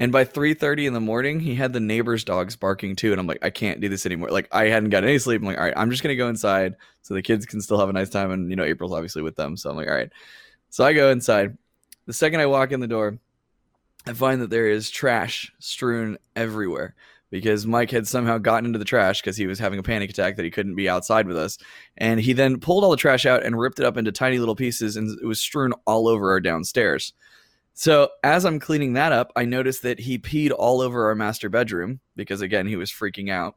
And 0.00 0.10
by 0.10 0.24
3:30 0.24 0.86
in 0.86 0.92
the 0.92 1.00
morning, 1.00 1.38
he 1.38 1.54
had 1.54 1.72
the 1.72 1.80
neighbor's 1.80 2.24
dogs 2.24 2.56
barking 2.56 2.96
too. 2.96 3.12
And 3.12 3.20
I'm 3.20 3.28
like, 3.28 3.44
I 3.44 3.50
can't 3.50 3.80
do 3.80 3.88
this 3.88 4.06
anymore. 4.06 4.30
Like 4.30 4.48
I 4.50 4.64
hadn't 4.64 4.90
gotten 4.90 5.08
any 5.08 5.18
sleep. 5.18 5.40
I'm 5.40 5.46
like, 5.46 5.58
all 5.58 5.64
right, 5.64 5.74
I'm 5.76 5.90
just 5.90 6.02
gonna 6.02 6.16
go 6.16 6.28
inside 6.28 6.74
so 7.02 7.14
the 7.14 7.22
kids 7.22 7.46
can 7.46 7.60
still 7.60 7.78
have 7.78 7.88
a 7.88 7.92
nice 7.92 8.10
time. 8.10 8.32
And 8.32 8.50
you 8.50 8.56
know, 8.56 8.64
April's 8.64 8.92
obviously 8.92 9.22
with 9.22 9.36
them. 9.36 9.56
So 9.56 9.70
I'm 9.70 9.76
like, 9.76 9.88
all 9.88 9.94
right. 9.94 10.10
So 10.70 10.84
I 10.84 10.92
go 10.92 11.10
inside. 11.10 11.56
The 12.06 12.12
second 12.12 12.40
I 12.40 12.46
walk 12.46 12.72
in 12.72 12.80
the 12.80 12.88
door, 12.88 13.18
I 14.04 14.12
find 14.12 14.42
that 14.42 14.50
there 14.50 14.66
is 14.66 14.90
trash 14.90 15.52
strewn 15.60 16.18
everywhere 16.34 16.94
because 17.34 17.66
Mike 17.66 17.90
had 17.90 18.06
somehow 18.06 18.38
gotten 18.38 18.64
into 18.64 18.78
the 18.78 18.84
trash 18.84 19.20
because 19.20 19.36
he 19.36 19.48
was 19.48 19.58
having 19.58 19.80
a 19.80 19.82
panic 19.82 20.08
attack 20.08 20.36
that 20.36 20.44
he 20.44 20.52
couldn't 20.52 20.76
be 20.76 20.88
outside 20.88 21.26
with 21.26 21.36
us. 21.36 21.58
And 21.96 22.20
he 22.20 22.32
then 22.32 22.60
pulled 22.60 22.84
all 22.84 22.92
the 22.92 22.96
trash 22.96 23.26
out 23.26 23.42
and 23.42 23.58
ripped 23.58 23.80
it 23.80 23.84
up 23.84 23.96
into 23.96 24.12
tiny 24.12 24.38
little 24.38 24.54
pieces 24.54 24.96
and 24.96 25.18
it 25.20 25.26
was 25.26 25.40
strewn 25.40 25.72
all 25.84 26.06
over 26.06 26.30
our 26.30 26.38
downstairs. 26.38 27.12
So 27.72 28.10
as 28.22 28.44
I'm 28.44 28.60
cleaning 28.60 28.92
that 28.92 29.10
up, 29.10 29.32
I 29.34 29.46
noticed 29.46 29.82
that 29.82 29.98
he 29.98 30.16
peed 30.16 30.52
all 30.56 30.80
over 30.80 31.08
our 31.08 31.16
master 31.16 31.48
bedroom 31.48 31.98
because 32.14 32.40
again 32.40 32.68
he 32.68 32.76
was 32.76 32.92
freaking 32.92 33.32
out. 33.32 33.56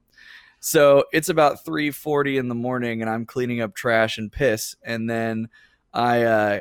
So 0.59 1.03
it's 1.13 1.29
about 1.29 1.63
3:40 1.63 2.39
in 2.39 2.47
the 2.47 2.55
morning, 2.55 3.01
and 3.01 3.11
I'm 3.11 3.27
cleaning 3.27 3.61
up 3.61 3.75
trash 3.75 4.17
and 4.17 4.31
piss, 4.31 4.75
and 4.81 5.07
then 5.07 5.49
I 5.93 6.23
uh, 6.23 6.59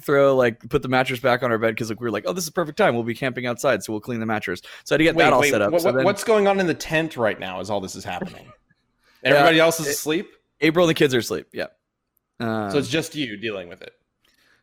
throw 0.00 0.36
like 0.36 0.68
put 0.68 0.82
the 0.82 0.88
mattress 0.88 1.20
back 1.20 1.42
on 1.42 1.50
our 1.50 1.58
bed 1.58 1.70
because 1.74 1.88
like 1.90 2.00
we 2.00 2.04
were 2.04 2.10
like, 2.10 2.24
oh, 2.26 2.32
this 2.32 2.44
is 2.44 2.50
perfect 2.50 2.78
time. 2.78 2.94
We'll 2.94 3.02
be 3.04 3.14
camping 3.14 3.46
outside, 3.46 3.82
so 3.82 3.92
we'll 3.92 4.00
clean 4.00 4.20
the 4.20 4.26
mattress. 4.26 4.60
So 4.84 4.94
I 4.94 4.96
had 4.96 4.98
to 4.98 5.04
get 5.04 5.16
that 5.18 5.32
all 5.32 5.42
set 5.50 5.62
up. 5.62 5.72
what- 5.72 5.82
so 5.82 5.92
then 5.92 6.04
what's 6.04 6.24
going 6.24 6.46
on 6.46 6.60
in 6.60 6.66
the 6.66 6.74
tent 6.74 7.16
right 7.16 7.38
now? 7.38 7.60
As 7.60 7.70
all 7.70 7.80
this 7.80 7.96
is 7.96 8.04
happening, 8.04 8.50
everybody 9.24 9.58
else 9.60 9.80
is 9.80 9.86
it- 9.86 9.90
asleep, 9.90 10.30
April 10.60 10.84
and 10.86 10.90
the 10.90 10.94
kids 10.98 11.14
are 11.14 11.18
asleep. 11.18 11.46
Yeah. 11.52 11.66
Um, 12.40 12.70
so 12.70 12.78
it's 12.78 12.88
just 12.88 13.14
you 13.16 13.36
dealing 13.36 13.68
with 13.68 13.82
it. 13.82 13.92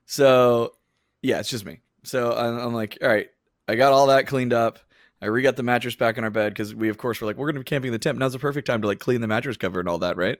So, 0.06 0.74
yeah, 1.21 1.39
it's 1.39 1.50
just 1.50 1.65
me. 1.65 1.82
So 2.04 2.32
I'm, 2.34 2.58
I'm 2.58 2.74
like, 2.74 2.98
all 3.02 3.10
right, 3.10 3.28
I 3.67 3.76
got 3.76 3.91
all 3.91 4.08
that 4.08 4.28
cleaned 4.28 4.54
up. 4.54 4.80
I 5.21 5.26
re 5.28 5.41
got 5.41 5.56
the 5.56 5.63
mattress 5.63 5.95
back 5.95 6.17
on 6.17 6.24
our 6.24 6.30
bed 6.30 6.54
because 6.54 6.76
we, 6.76 6.89
of 6.89 6.98
course, 6.98 7.19
were 7.19 7.28
like, 7.28 7.38
we're 7.38 7.48
going 7.48 7.56
to 7.56 7.62
be 7.62 7.65
camping 7.65 7.88
in 7.89 7.93
the 7.93 8.00
tent. 8.00 8.17
Now's 8.17 8.34
the 8.34 8.39
perfect 8.39 8.67
time 8.67 8.82
to 8.82 8.88
like 8.88 9.00
clean 9.00 9.21
the 9.21 9.28
mattress 9.28 9.58
cover 9.58 9.80
and 9.80 9.89
all 9.89 9.98
that, 10.00 10.17
right? 10.17 10.38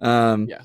Um, 0.00 0.46
Yeah. 0.48 0.62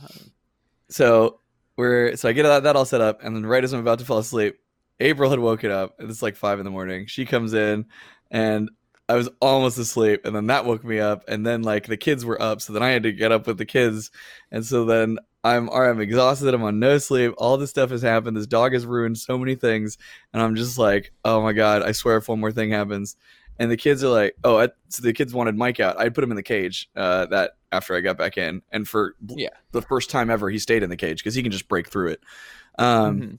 So 0.89 1.39
we're 1.77 2.15
so 2.15 2.29
I 2.29 2.33
get 2.33 2.43
that, 2.43 2.75
all 2.75 2.85
set 2.85 3.01
up, 3.01 3.23
and 3.23 3.35
then 3.35 3.45
right 3.45 3.63
as 3.63 3.73
I'm 3.73 3.79
about 3.79 3.99
to 3.99 4.05
fall 4.05 4.19
asleep, 4.19 4.57
April 4.99 5.29
had 5.29 5.39
woken 5.39 5.71
up. 5.71 5.95
It's 5.99 6.21
like 6.21 6.35
five 6.35 6.59
in 6.59 6.65
the 6.65 6.71
morning. 6.71 7.07
She 7.07 7.25
comes 7.25 7.53
in, 7.53 7.85
and 8.31 8.69
I 9.09 9.15
was 9.15 9.29
almost 9.41 9.77
asleep, 9.77 10.21
and 10.25 10.35
then 10.35 10.47
that 10.47 10.65
woke 10.65 10.83
me 10.83 10.99
up, 10.99 11.23
and 11.27 11.45
then 11.45 11.63
like 11.63 11.87
the 11.87 11.97
kids 11.97 12.25
were 12.25 12.41
up, 12.41 12.61
so 12.61 12.73
then 12.73 12.83
I 12.83 12.89
had 12.89 13.03
to 13.03 13.11
get 13.11 13.31
up 13.31 13.47
with 13.47 13.57
the 13.57 13.65
kids, 13.65 14.11
and 14.51 14.65
so 14.65 14.85
then 14.85 15.17
I'm 15.43 15.69
I'm 15.71 15.99
exhausted. 15.99 16.53
I'm 16.53 16.63
on 16.63 16.79
no 16.79 16.97
sleep. 16.99 17.33
All 17.37 17.57
this 17.57 17.69
stuff 17.71 17.89
has 17.89 18.01
happened. 18.01 18.37
This 18.37 18.47
dog 18.47 18.73
has 18.73 18.85
ruined 18.85 19.17
so 19.17 19.37
many 19.37 19.55
things, 19.55 19.97
and 20.31 20.41
I'm 20.41 20.55
just 20.55 20.77
like, 20.77 21.11
oh 21.25 21.41
my 21.41 21.53
god! 21.53 21.83
I 21.83 21.91
swear, 21.91 22.17
if 22.17 22.29
one 22.29 22.39
more 22.39 22.51
thing 22.51 22.71
happens, 22.71 23.17
and 23.59 23.69
the 23.71 23.77
kids 23.77 24.03
are 24.03 24.09
like, 24.09 24.35
oh, 24.43 24.59
I, 24.59 24.69
so 24.89 25.01
the 25.03 25.13
kids 25.13 25.33
wanted 25.33 25.55
Mike 25.57 25.79
out. 25.79 25.99
I 25.99 26.09
put 26.09 26.23
him 26.23 26.31
in 26.31 26.35
the 26.35 26.43
cage. 26.43 26.89
Uh, 26.95 27.25
that 27.27 27.51
after 27.71 27.95
I 27.95 28.01
got 28.01 28.17
back 28.17 28.37
in, 28.37 28.61
and 28.71 28.87
for 28.87 29.15
Yeah. 29.27 29.49
the 29.71 29.81
first 29.81 30.09
time 30.09 30.29
ever, 30.29 30.49
he 30.49 30.59
stayed 30.59 30.83
in 30.83 30.89
the 30.89 30.97
cage 30.97 31.17
because 31.23 31.35
he 31.35 31.41
can 31.43 31.51
just 31.51 31.67
break 31.67 31.89
through 31.89 32.09
it. 32.09 32.21
Um, 32.77 33.21
Mhm. 33.21 33.37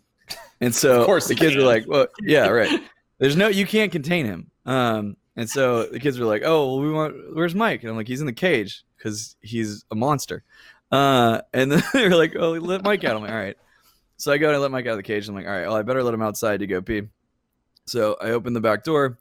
and 0.61 0.75
so 0.75 1.01
Of 1.01 1.07
course 1.07 1.29
the 1.29 1.35
kids 1.35 1.55
were 1.57 1.63
like, 1.63 1.85
well, 1.87 2.07
yeah, 2.23 2.49
right. 2.49 2.81
There's 3.19 3.37
no, 3.37 3.49
you 3.49 3.67
can't 3.67 3.93
contain 3.93 4.27
him. 4.27 4.51
Um, 4.67 5.17
and 5.37 5.49
so 5.49 5.85
the 5.87 6.01
kids 6.01 6.19
were 6.19 6.27
like, 6.27 6.43
oh, 6.45 6.67
well, 6.77 6.81
we 6.81 6.91
want, 6.93 7.15
where's 7.35 7.55
Mike? 7.55 7.83
And 7.83 7.91
I'm 7.91 7.97
like, 7.97 8.09
he's 8.09 8.21
in 8.21 8.27
the 8.27 8.33
cage 8.33 8.85
because 8.97 9.37
he's 9.41 9.85
a 9.91 9.95
monster. 9.95 10.43
Uh, 10.91 11.41
and 11.53 11.71
then 11.73 11.83
they 11.93 12.09
were 12.09 12.17
like, 12.17 12.35
oh, 12.39 12.53
let 12.53 12.83
Mike 12.85 13.05
out. 13.05 13.17
I'm 13.17 13.23
like, 13.23 13.31
all 13.31 13.37
right. 13.37 13.57
So 14.17 14.33
I 14.33 14.39
go 14.39 14.47
and 14.49 14.57
I 14.57 14.59
let 14.61 14.71
Mike 14.71 14.87
out 14.87 14.93
of 14.93 14.97
the 14.97 15.03
cage. 15.03 15.29
I'm 15.29 15.35
like, 15.35 15.47
all 15.47 15.53
right, 15.53 15.67
well, 15.67 15.77
I 15.77 15.83
better 15.83 16.03
let 16.03 16.15
him 16.15 16.23
outside 16.23 16.61
to 16.61 16.67
go 16.67 16.81
pee. 16.81 17.03
So 17.87 18.17
I 18.21 18.31
open 18.31 18.53
the 18.53 18.61
back 18.61 18.85
door. 18.85 19.19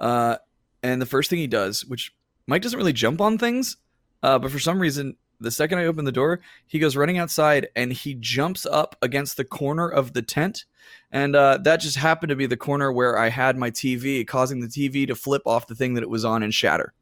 Uh, 0.00 0.36
and 0.82 1.00
the 1.00 1.06
first 1.06 1.30
thing 1.30 1.38
he 1.38 1.46
does, 1.46 1.84
which 1.84 2.14
Mike 2.46 2.62
doesn't 2.62 2.78
really 2.78 2.92
jump 2.92 3.20
on 3.20 3.38
things, 3.38 3.76
uh, 4.22 4.38
but 4.38 4.50
for 4.50 4.58
some 4.58 4.78
reason, 4.78 5.16
the 5.40 5.50
second 5.50 5.78
I 5.78 5.86
open 5.86 6.04
the 6.04 6.12
door, 6.12 6.40
he 6.66 6.78
goes 6.78 6.96
running 6.96 7.18
outside 7.18 7.68
and 7.76 7.92
he 7.92 8.14
jumps 8.14 8.66
up 8.66 8.96
against 9.02 9.36
the 9.36 9.44
corner 9.44 9.88
of 9.88 10.12
the 10.12 10.22
tent. 10.22 10.64
And 11.10 11.36
uh, 11.36 11.58
that 11.62 11.78
just 11.78 11.96
happened 11.96 12.30
to 12.30 12.36
be 12.36 12.46
the 12.46 12.56
corner 12.56 12.92
where 12.92 13.18
I 13.18 13.28
had 13.28 13.56
my 13.56 13.70
TV, 13.70 14.26
causing 14.26 14.60
the 14.60 14.66
TV 14.66 15.06
to 15.06 15.14
flip 15.14 15.42
off 15.46 15.66
the 15.66 15.74
thing 15.74 15.94
that 15.94 16.02
it 16.02 16.10
was 16.10 16.24
on 16.24 16.42
and 16.42 16.52
shatter. 16.52 16.92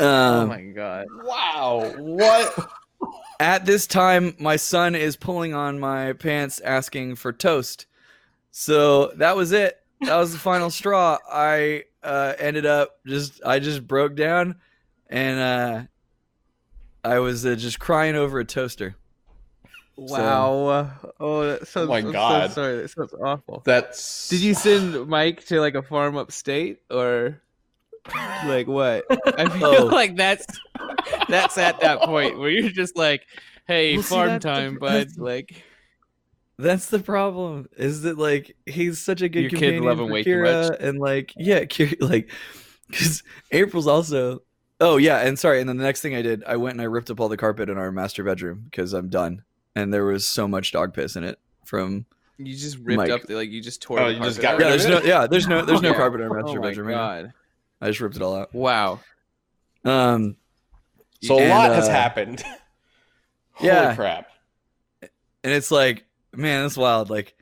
Um, 0.00 0.08
oh 0.08 0.46
my 0.46 0.62
god. 0.62 1.06
Wow, 1.22 1.92
what? 1.98 2.70
at 3.40 3.64
this 3.64 3.86
time, 3.86 4.34
my 4.38 4.56
son 4.56 4.94
is 4.94 5.16
pulling 5.16 5.54
on 5.54 5.78
my 5.78 6.14
pants 6.14 6.60
asking 6.60 7.16
for 7.16 7.32
toast. 7.32 7.86
So 8.50 9.08
that 9.16 9.36
was 9.36 9.52
it. 9.52 9.83
That 10.06 10.16
was 10.16 10.32
the 10.32 10.38
final 10.38 10.70
straw. 10.70 11.18
I 11.30 11.84
uh, 12.02 12.34
ended 12.38 12.66
up 12.66 12.98
just, 13.06 13.40
I 13.44 13.58
just 13.58 13.86
broke 13.86 14.14
down 14.16 14.56
and 15.08 15.38
uh, 15.40 15.82
I 17.08 17.18
was 17.20 17.44
uh, 17.46 17.54
just 17.54 17.78
crying 17.78 18.14
over 18.16 18.38
a 18.40 18.44
toaster. 18.44 18.96
Wow. 19.96 20.90
Oh, 21.20 21.46
that 21.46 21.68
sounds. 21.68 21.88
my 21.88 21.98
I'm 21.98 22.04
so 22.06 22.12
God. 22.12 22.50
sorry. 22.52 22.76
That 22.78 22.88
sounds 22.90 23.14
awful. 23.14 23.62
That's 23.64 24.28
Did 24.28 24.40
you 24.40 24.54
send 24.54 25.06
Mike 25.08 25.44
to 25.46 25.60
like 25.60 25.74
a 25.76 25.82
farm 25.82 26.16
upstate 26.16 26.80
or 26.90 27.40
like 28.46 28.66
what? 28.66 29.04
I 29.38 29.48
feel 29.48 29.66
Oh. 29.66 29.84
like 29.86 30.16
that's 30.16 30.46
that's 31.28 31.56
at 31.58 31.80
that 31.80 32.00
point 32.02 32.38
where 32.38 32.50
you're 32.50 32.70
just 32.70 32.96
like, 32.96 33.22
hey, 33.68 33.94
Well, 33.94 34.02
see, 34.02 34.08
farm 34.14 34.28
that's 34.30 34.44
the- 34.44 34.50
time, 34.50 34.78
bud. 34.78 35.08
Like, 35.16 35.62
That's 36.58 36.86
the 36.86 37.00
problem. 37.00 37.68
Is 37.76 38.02
that 38.02 38.16
like 38.18 38.56
he's 38.66 38.98
such 39.00 39.22
a 39.22 39.28
good 39.28 39.40
Your 39.42 39.50
kid 39.50 39.58
companion 39.58 39.82
love 39.84 39.98
him 40.00 40.06
for 40.08 40.12
way 40.12 40.22
too 40.22 40.30
Kira, 40.36 40.70
much. 40.70 40.78
and 40.80 40.98
like 41.00 41.32
yeah, 41.36 41.60
Kira, 41.64 41.96
like 42.00 42.30
because 42.88 43.22
April's 43.50 43.86
also. 43.86 44.42
Oh 44.80 44.96
yeah, 44.96 45.18
and 45.20 45.38
sorry. 45.38 45.60
And 45.60 45.68
then 45.68 45.76
the 45.78 45.84
next 45.84 46.00
thing 46.00 46.14
I 46.14 46.22
did, 46.22 46.44
I 46.44 46.56
went 46.56 46.72
and 46.74 46.80
I 46.82 46.84
ripped 46.84 47.10
up 47.10 47.20
all 47.20 47.28
the 47.28 47.36
carpet 47.36 47.68
in 47.70 47.78
our 47.78 47.90
master 47.92 48.22
bedroom 48.24 48.62
because 48.64 48.92
I'm 48.92 49.08
done, 49.08 49.42
and 49.74 49.92
there 49.94 50.04
was 50.04 50.26
so 50.26 50.46
much 50.48 50.72
dog 50.72 50.92
piss 50.94 51.16
in 51.16 51.24
it 51.24 51.38
from. 51.64 52.06
you 52.38 52.54
just 52.56 52.78
ripped 52.78 52.96
Mike. 52.98 53.10
up, 53.10 53.22
the, 53.22 53.34
like 53.36 53.50
you 53.50 53.60
just 53.60 53.80
tore. 53.82 54.00
Oh, 54.00 54.08
the 54.08 54.14
you 54.14 54.20
just 54.22 54.40
got 54.40 54.58
rid 54.58 54.66
Yeah, 54.66 54.74
of 54.74 54.80
there's 54.82 54.84
it? 54.84 54.90
no 54.90 55.00
yeah, 55.08 55.26
there's 55.26 55.46
no 55.48 55.64
there's 55.64 55.80
no 55.82 55.90
Yeah. 55.90 55.96
carpet 55.96 56.20
in 56.20 56.28
our 56.28 56.34
master 56.42 56.58
Oh 56.58 56.62
my 56.62 56.68
bedroom. 56.68 56.88
right 56.88 56.94
now. 56.94 57.22
god! 57.22 57.32
I 57.80 57.86
just 57.88 58.00
ripped 58.00 58.16
it 58.16 58.22
all 58.22 58.36
out. 58.36 58.52
Wow. 58.54 59.00
Um, 59.84 60.36
so 61.22 61.38
a 61.38 61.42
and, 61.42 61.50
lot 61.50 61.70
has 61.72 61.88
uh, 61.88 61.92
happened. 61.92 62.42
yeah. 63.60 63.84
Holy 63.84 63.96
crap! 63.96 64.26
and 65.02 65.52
it's 65.52 65.70
like, 65.70 66.03
man, 66.36 66.62
that's 66.62 66.76
wild. 66.76 67.10
Like, 67.10 67.34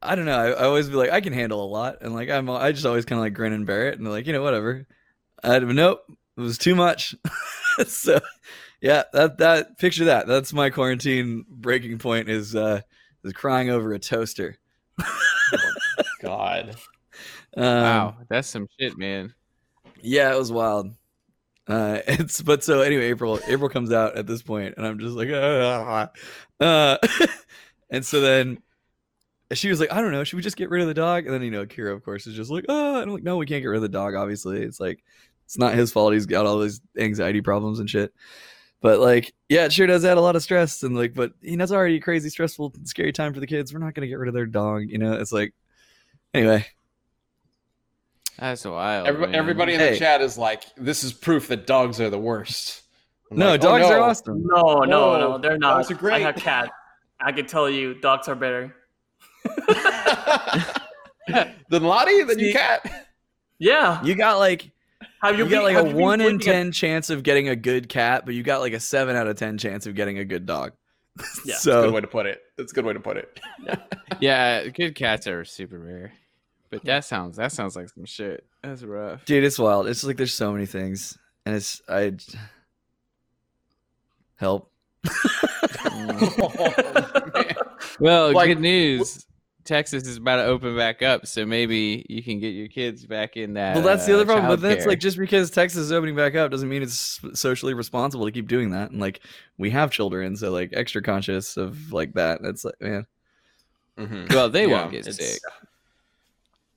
I 0.00 0.14
don't 0.14 0.24
know. 0.24 0.38
I, 0.38 0.50
I 0.50 0.64
always 0.64 0.88
be 0.88 0.96
like, 0.96 1.10
I 1.10 1.20
can 1.20 1.32
handle 1.32 1.64
a 1.64 1.66
lot, 1.66 1.98
and 2.00 2.14
like 2.14 2.28
I'm, 2.28 2.50
I 2.50 2.72
just 2.72 2.86
always 2.86 3.04
kind 3.04 3.18
of 3.18 3.24
like 3.24 3.34
grin 3.34 3.52
and 3.52 3.66
bear 3.66 3.88
it, 3.88 3.98
and 3.98 4.08
like, 4.08 4.26
you 4.26 4.32
know, 4.32 4.42
whatever. 4.42 4.86
I 5.42 5.58
nope, 5.58 6.04
it 6.36 6.40
was 6.40 6.58
too 6.58 6.74
much. 6.74 7.14
so, 7.86 8.20
yeah, 8.80 9.04
that 9.12 9.38
that 9.38 9.78
picture 9.78 10.06
that 10.06 10.26
that's 10.26 10.52
my 10.52 10.70
quarantine 10.70 11.44
breaking 11.48 11.98
point 11.98 12.28
is 12.28 12.54
uh 12.54 12.80
is 13.24 13.32
crying 13.32 13.70
over 13.70 13.92
a 13.92 13.98
toaster. 13.98 14.58
God, 16.22 16.76
Um, 17.56 17.64
wow, 17.64 18.16
that's 18.28 18.48
some 18.48 18.68
shit, 18.78 18.96
man. 18.96 19.34
Yeah, 20.00 20.32
it 20.34 20.38
was 20.38 20.50
wild. 20.50 20.92
Uh, 21.66 22.00
it's 22.06 22.42
but 22.42 22.64
so 22.64 22.80
anyway, 22.80 23.06
April 23.10 23.38
April 23.46 23.68
comes 23.68 23.92
out 23.92 24.16
at 24.16 24.26
this 24.26 24.42
point, 24.42 24.74
and 24.76 24.86
I'm 24.86 24.98
just 24.98 25.16
like, 25.16 25.28
ah. 25.32 26.10
uh, 26.60 26.98
and 27.90 28.04
so 28.04 28.20
then 28.20 28.58
she 29.52 29.68
was 29.68 29.80
like, 29.80 29.92
I 29.92 30.00
don't 30.00 30.12
know, 30.12 30.24
should 30.24 30.36
we 30.36 30.42
just 30.42 30.56
get 30.56 30.70
rid 30.70 30.82
of 30.82 30.88
the 30.88 30.94
dog? 30.94 31.26
And 31.26 31.34
then 31.34 31.42
you 31.42 31.50
know, 31.50 31.66
Kira 31.66 31.92
of 31.92 32.04
course 32.04 32.26
is 32.26 32.34
just 32.34 32.50
like, 32.50 32.64
oh, 32.68 33.00
I'm 33.00 33.10
like, 33.10 33.22
no, 33.22 33.36
we 33.36 33.46
can't 33.46 33.62
get 33.62 33.68
rid 33.68 33.76
of 33.76 33.82
the 33.82 33.88
dog. 33.88 34.14
Obviously, 34.14 34.62
it's 34.62 34.80
like 34.80 35.02
it's 35.44 35.58
not 35.58 35.74
his 35.74 35.92
fault. 35.92 36.14
He's 36.14 36.26
got 36.26 36.46
all 36.46 36.58
these 36.58 36.80
anxiety 36.98 37.40
problems 37.40 37.78
and 37.78 37.88
shit. 37.88 38.12
But 38.80 38.98
like, 38.98 39.32
yeah, 39.48 39.66
it 39.66 39.72
sure 39.72 39.86
does 39.86 40.04
add 40.04 40.18
a 40.18 40.20
lot 40.20 40.34
of 40.34 40.42
stress. 40.42 40.82
And 40.82 40.96
like, 40.96 41.14
but 41.14 41.32
you 41.40 41.56
know, 41.56 41.62
it's 41.62 41.72
already 41.72 41.96
a 41.96 42.00
crazy, 42.00 42.30
stressful, 42.30 42.74
scary 42.84 43.12
time 43.12 43.32
for 43.32 43.40
the 43.40 43.46
kids. 43.46 43.72
We're 43.72 43.78
not 43.78 43.94
gonna 43.94 44.08
get 44.08 44.18
rid 44.18 44.28
of 44.28 44.34
their 44.34 44.46
dog. 44.46 44.84
You 44.88 44.98
know, 44.98 45.12
it's 45.12 45.32
like, 45.32 45.54
anyway, 46.34 46.66
That's 48.42 48.64
wild. 48.64 49.06
Every- 49.06 49.26
man. 49.26 49.34
everybody 49.34 49.74
in 49.74 49.80
Hey. 49.80 49.92
the 49.92 49.98
chat 49.98 50.20
is 50.20 50.36
like, 50.36 50.64
"This 50.76 51.04
is 51.04 51.12
proof 51.12 51.48
that 51.48 51.66
dogs 51.66 52.00
are 52.00 52.10
the 52.10 52.18
worst." 52.18 52.82
I'm 53.30 53.38
no, 53.38 53.50
like, 53.52 53.60
oh, 53.60 53.62
dogs 53.62 53.84
are 53.86 53.96
no. 53.98 54.02
awesome. 54.02 54.46
No, 54.46 54.62
no, 54.62 54.84
No, 54.84 55.18
no, 55.20 55.38
they're 55.38 55.56
not. 55.58 55.76
dogs 55.78 55.90
are 55.90 55.94
great. 55.94 56.14
I 56.14 56.18
have 56.20 56.34
cat. 56.36 56.70
I 57.20 57.32
can 57.32 57.46
tell 57.46 57.70
you, 57.70 57.94
dogs 57.94 58.28
are 58.28 58.34
better. 58.34 58.74
then 61.28 61.82
Lottie, 61.82 62.22
then 62.24 62.38
you 62.38 62.46
See- 62.48 62.52
cat. 62.52 63.08
Yeah. 63.58 64.02
You 64.04 64.14
got 64.16 64.38
like 64.38 64.70
Have 65.22 65.38
you, 65.38 65.44
you, 65.44 65.50
got 65.50 65.56
been- 65.58 65.62
like 65.64 65.74
have 65.76 65.84
a 65.84 65.88
you 65.88 65.94
been 65.94 66.02
one 66.02 66.20
in 66.20 66.32
looking 66.34 66.48
at- 66.48 66.52
ten 66.52 66.72
chance 66.72 67.10
of 67.10 67.22
getting 67.22 67.48
a 67.48 67.56
good 67.56 67.88
cat, 67.88 68.24
but 68.26 68.34
you 68.34 68.42
got 68.42 68.60
like 68.60 68.72
a 68.72 68.80
seven 68.80 69.14
out 69.16 69.28
of 69.28 69.36
ten 69.36 69.56
chance 69.58 69.86
of 69.86 69.94
getting 69.94 70.18
a 70.18 70.24
good 70.24 70.46
dog. 70.46 70.72
Yeah. 71.44 71.56
Good 71.64 71.92
way 71.92 71.92
so 71.92 72.00
to 72.00 72.06
put 72.06 72.24
it. 72.26 72.40
That's 72.56 72.72
a 72.72 72.74
good 72.74 72.86
way 72.86 72.94
to 72.94 73.00
put 73.00 73.18
it. 73.18 73.38
Yeah, 74.20 74.68
good 74.68 74.94
cats 74.94 75.26
are 75.26 75.44
super 75.44 75.78
rare. 75.78 76.12
But 76.72 76.84
that 76.84 77.04
sounds 77.04 77.36
that 77.36 77.52
sounds 77.52 77.76
like 77.76 77.88
some 77.90 78.04
shit. 78.06 78.44
That's 78.62 78.82
rough. 78.82 79.24
dude, 79.26 79.44
it's 79.44 79.58
wild. 79.58 79.86
It's 79.86 80.02
like 80.02 80.16
there's 80.16 80.34
so 80.34 80.52
many 80.52 80.66
things, 80.66 81.16
and 81.46 81.54
it's 81.54 81.80
I 81.88 82.14
help. 84.36 84.70
Well, 88.00 88.32
Like, 88.32 88.48
good 88.48 88.60
news. 88.60 89.26
Texas 89.64 90.08
is 90.08 90.16
about 90.16 90.36
to 90.36 90.44
open 90.46 90.76
back 90.76 91.02
up, 91.02 91.24
so 91.26 91.46
maybe 91.46 92.04
you 92.08 92.20
can 92.22 92.40
get 92.40 92.48
your 92.48 92.66
kids 92.66 93.06
back 93.06 93.36
in 93.36 93.52
that. 93.54 93.76
well, 93.76 93.84
that's 93.84 94.06
the 94.06 94.14
other 94.14 94.22
uh, 94.24 94.26
problem. 94.26 94.46
But 94.48 94.60
that's 94.60 94.82
childcare. 94.84 94.88
like 94.88 94.98
just 94.98 95.16
because 95.18 95.50
Texas 95.52 95.82
is 95.82 95.92
opening 95.92 96.16
back 96.16 96.34
up 96.34 96.50
doesn't 96.50 96.68
mean 96.68 96.82
it's 96.82 97.20
socially 97.34 97.72
responsible 97.74 98.24
to 98.24 98.32
keep 98.32 98.48
doing 98.48 98.70
that. 98.70 98.90
And 98.90 99.00
like 99.00 99.20
we 99.58 99.70
have 99.70 99.92
children, 99.92 100.36
so 100.36 100.50
like 100.50 100.70
extra 100.72 101.00
conscious 101.00 101.56
of 101.56 101.92
like 101.92 102.14
that. 102.14 102.42
That's 102.42 102.64
like 102.64 102.80
man, 102.80 103.06
Mhm. 103.98 104.32
well, 104.34 104.48
they 104.48 104.66
Yeah, 104.66 104.80
won't 104.80 104.90
get 104.90 105.06
it's- 105.06 105.16
sick, 105.34 105.40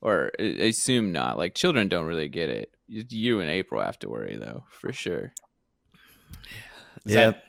or 0.06 0.32
I 0.39 0.44
assume 0.44 1.12
not. 1.12 1.38
Like 1.38 1.56
children 1.56 1.88
don't 1.88 2.06
really 2.06 2.30
get 2.30 2.50
it. 2.50 2.72
You- 2.88 3.06
You 3.10 3.39
and 3.39 3.50
April 3.50 3.82
have 3.82 3.98
to 4.00 4.10
worry 4.10 4.38
though, 4.38 4.63
for 4.70 4.94
sure. 4.94 5.34
Is 7.06 7.13
yeah. 7.15 7.26
that- 7.32 7.44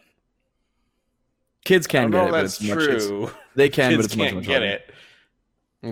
Kids 1.64 1.86
can 1.88 2.10
get 2.12 2.22
it, 2.22 2.26
if 2.26 2.30
but 2.30 2.40
that's 2.42 2.60
it's 2.60 2.68
much. 2.70 2.78
It's, 2.84 3.06
true. 3.06 3.30
they 3.56 3.68
can, 3.68 3.90
Kids 3.90 3.96
but 3.98 4.04
it's 4.06 4.16
much 4.16 4.24
can't 4.26 4.36
much 4.36 4.46
get 4.46 4.62
harder. 4.62 4.66
it. 4.66 4.94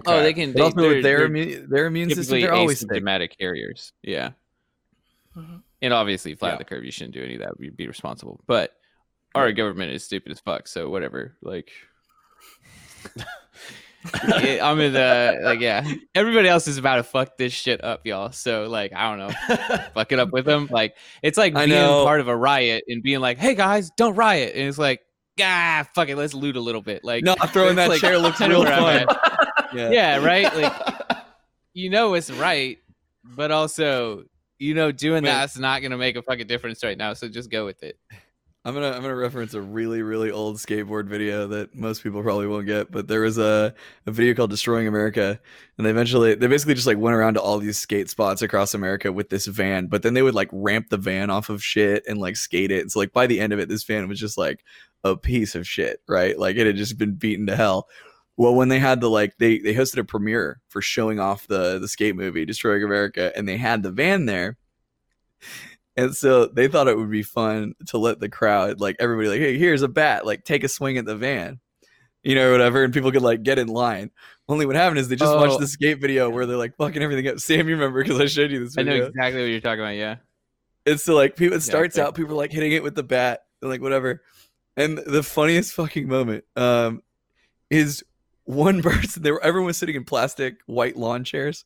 Oh, 0.06 0.22
they 0.22 0.32
can. 0.32 0.52
They, 0.52 0.60
also 0.60 0.76
they're, 0.76 0.88
with 0.88 1.02
their 1.02 1.18
they're 1.18 1.26
immune, 1.26 1.68
their 1.68 1.86
immune 1.86 2.08
system, 2.10 2.24
typically 2.24 2.40
they're 2.42 2.54
always 2.54 2.80
sick. 2.80 2.88
asymptomatic 2.90 3.36
carriers. 3.38 3.92
Yeah. 4.02 4.30
Mhm. 5.36 5.62
And 5.82 5.92
obviously, 5.92 6.34
flat 6.34 6.52
Yeah. 6.52 6.56
the 6.58 6.64
curve. 6.64 6.84
You 6.84 6.90
shouldn't 6.92 7.14
do 7.14 7.22
any 7.24 7.34
of 7.34 7.40
that. 7.40 7.52
You'd 7.58 7.76
be 7.76 7.86
responsible. 7.88 8.40
But 8.46 8.76
our 9.34 9.50
government 9.52 9.92
is 9.92 10.04
stupid 10.04 10.30
as 10.32 10.38
fuck. 10.40 10.68
So 10.68 10.88
whatever. 10.90 11.36
Like, 11.42 11.70
I'm 14.12 14.78
in 14.80 14.92
the 14.92 15.40
like. 15.42 15.60
Yeah, 15.60 15.86
everybody 16.14 16.48
else 16.48 16.68
is 16.68 16.76
about 16.76 16.96
to 16.96 17.02
fuck 17.02 17.36
this 17.38 17.52
shit 17.52 17.82
up, 17.82 18.06
y'all. 18.06 18.32
So 18.32 18.64
like, 18.64 18.92
I 18.92 19.08
don't 19.08 19.18
know, 19.18 19.76
fuck 19.94 20.12
it 20.12 20.18
up 20.18 20.30
with 20.30 20.44
them. 20.44 20.68
Like, 20.70 20.96
it's 21.22 21.38
like 21.38 21.54
I 21.56 21.66
being 21.66 21.78
know. 21.78 22.04
part 22.04 22.20
of 22.20 22.28
a 22.28 22.36
riot 22.36 22.84
and 22.88 23.02
being 23.02 23.20
like, 23.20 23.38
"Hey 23.38 23.54
guys, 23.54 23.90
don't 23.96 24.14
riot," 24.14 24.54
and 24.54 24.68
it's 24.68 24.78
like, 24.78 25.00
"Ah, 25.40 25.86
fuck 25.94 26.08
it, 26.08 26.16
let's 26.16 26.34
loot 26.34 26.56
a 26.56 26.60
little 26.60 26.82
bit." 26.82 27.02
Like, 27.04 27.24
No, 27.24 27.34
throwing 27.48 27.76
that 27.76 27.88
like 27.88 28.00
chair 28.00 28.18
looks 28.18 28.40
real 28.46 28.64
fun. 28.64 29.06
Yeah. 29.74 29.90
yeah, 29.90 30.24
right. 30.24 30.54
Like, 30.54 30.72
you 31.72 31.90
know 31.90 32.14
it's 32.14 32.30
right, 32.30 32.78
but 33.24 33.50
also 33.50 34.22
you 34.58 34.74
know 34.74 34.92
doing 34.92 35.24
that's 35.24 35.58
not 35.58 35.82
gonna 35.82 35.98
make 35.98 36.14
a 36.14 36.22
fucking 36.22 36.46
difference 36.46 36.84
right 36.84 36.96
now. 36.96 37.12
So 37.14 37.28
just 37.28 37.50
go 37.50 37.64
with 37.64 37.82
it. 37.82 37.98
I'm 38.66 38.72
gonna 38.72 38.92
I'm 38.92 39.02
gonna 39.02 39.14
reference 39.14 39.52
a 39.52 39.60
really 39.60 40.00
really 40.00 40.30
old 40.30 40.56
skateboard 40.56 41.06
video 41.06 41.46
that 41.48 41.74
most 41.74 42.02
people 42.02 42.22
probably 42.22 42.46
won't 42.46 42.66
get, 42.66 42.90
but 42.90 43.08
there 43.08 43.20
was 43.20 43.36
a, 43.36 43.74
a 44.06 44.10
video 44.10 44.32
called 44.32 44.48
"Destroying 44.48 44.88
America," 44.88 45.38
and 45.76 45.86
they 45.86 45.90
eventually 45.90 46.34
they 46.34 46.46
basically 46.46 46.72
just 46.72 46.86
like 46.86 46.96
went 46.96 47.14
around 47.14 47.34
to 47.34 47.42
all 47.42 47.58
these 47.58 47.78
skate 47.78 48.08
spots 48.08 48.40
across 48.40 48.72
America 48.72 49.12
with 49.12 49.28
this 49.28 49.44
van, 49.44 49.88
but 49.88 50.02
then 50.02 50.14
they 50.14 50.22
would 50.22 50.34
like 50.34 50.48
ramp 50.50 50.88
the 50.88 50.96
van 50.96 51.28
off 51.28 51.50
of 51.50 51.62
shit 51.62 52.04
and 52.08 52.18
like 52.18 52.36
skate 52.36 52.70
it. 52.70 52.90
So 52.90 53.00
like 53.00 53.12
by 53.12 53.26
the 53.26 53.38
end 53.38 53.52
of 53.52 53.58
it, 53.58 53.68
this 53.68 53.84
van 53.84 54.08
was 54.08 54.18
just 54.18 54.38
like 54.38 54.64
a 55.04 55.14
piece 55.14 55.54
of 55.54 55.68
shit, 55.68 56.00
right? 56.08 56.38
Like 56.38 56.56
it 56.56 56.66
had 56.66 56.76
just 56.76 56.96
been 56.96 57.16
beaten 57.16 57.46
to 57.48 57.56
hell. 57.56 57.86
Well, 58.38 58.54
when 58.54 58.70
they 58.70 58.78
had 58.78 59.02
the 59.02 59.10
like 59.10 59.36
they 59.36 59.58
they 59.58 59.74
hosted 59.74 59.98
a 59.98 60.04
premiere 60.04 60.62
for 60.68 60.80
showing 60.80 61.20
off 61.20 61.46
the 61.48 61.78
the 61.78 61.88
skate 61.88 62.16
movie 62.16 62.46
"Destroying 62.46 62.82
America," 62.82 63.30
and 63.36 63.46
they 63.46 63.58
had 63.58 63.82
the 63.82 63.92
van 63.92 64.24
there. 64.24 64.56
And 65.96 66.14
so 66.16 66.46
they 66.46 66.66
thought 66.68 66.88
it 66.88 66.96
would 66.98 67.10
be 67.10 67.22
fun 67.22 67.74
to 67.88 67.98
let 67.98 68.18
the 68.20 68.28
crowd, 68.28 68.80
like 68.80 68.96
everybody, 68.98 69.28
like, 69.28 69.40
hey, 69.40 69.56
here's 69.58 69.82
a 69.82 69.88
bat, 69.88 70.26
like 70.26 70.44
take 70.44 70.64
a 70.64 70.68
swing 70.68 70.98
at 70.98 71.04
the 71.04 71.14
van, 71.16 71.60
you 72.24 72.34
know, 72.34 72.50
whatever, 72.50 72.82
and 72.82 72.92
people 72.92 73.12
could 73.12 73.22
like 73.22 73.42
get 73.44 73.58
in 73.60 73.68
line. 73.68 74.10
Only 74.48 74.66
what 74.66 74.74
happened 74.76 74.98
is 74.98 75.08
they 75.08 75.16
just 75.16 75.32
Oh. 75.32 75.36
watched 75.38 75.60
the 75.60 75.68
skate 75.68 76.00
video 76.00 76.28
where 76.30 76.46
they're 76.46 76.56
like 76.56 76.76
fucking 76.76 77.00
everything 77.02 77.28
up. 77.28 77.38
Sam, 77.38 77.68
you 77.68 77.74
remember 77.76 78.02
because 78.02 78.18
I 78.20 78.26
showed 78.26 78.50
you 78.50 78.64
this 78.64 78.76
I 78.76 78.82
know 78.82 78.94
exactly 78.94 79.40
what 79.40 79.46
you're 79.50 79.60
talking 79.60 79.80
about. 79.80 79.94
Yeah. 79.96 80.16
And 80.86 80.98
so 81.00 81.14
like 81.14 81.36
people, 81.36 81.54
it 81.56 81.60
Yeah, 81.60 81.70
starts 81.70 81.96
fair. 81.96 82.06
out, 82.06 82.14
people 82.16 82.32
are 82.32 82.38
like 82.38 82.52
hitting 82.52 82.72
it 82.72 82.82
with 82.82 82.94
the 82.96 83.02
bat 83.04 83.44
and 83.62 83.70
like 83.70 83.80
whatever. 83.80 84.22
And 84.76 84.98
the 84.98 85.22
funniest 85.22 85.72
fucking 85.74 86.08
moment 86.08 86.44
um, 86.56 87.02
is 87.70 88.02
one 88.44 88.82
person. 88.82 89.22
They 89.22 89.30
were 89.30 89.42
everyone 89.42 89.68
was 89.68 89.76
sitting 89.78 89.94
in 89.94 90.04
plastic 90.04 90.56
white 90.66 90.96
lawn 90.96 91.22
chairs, 91.24 91.64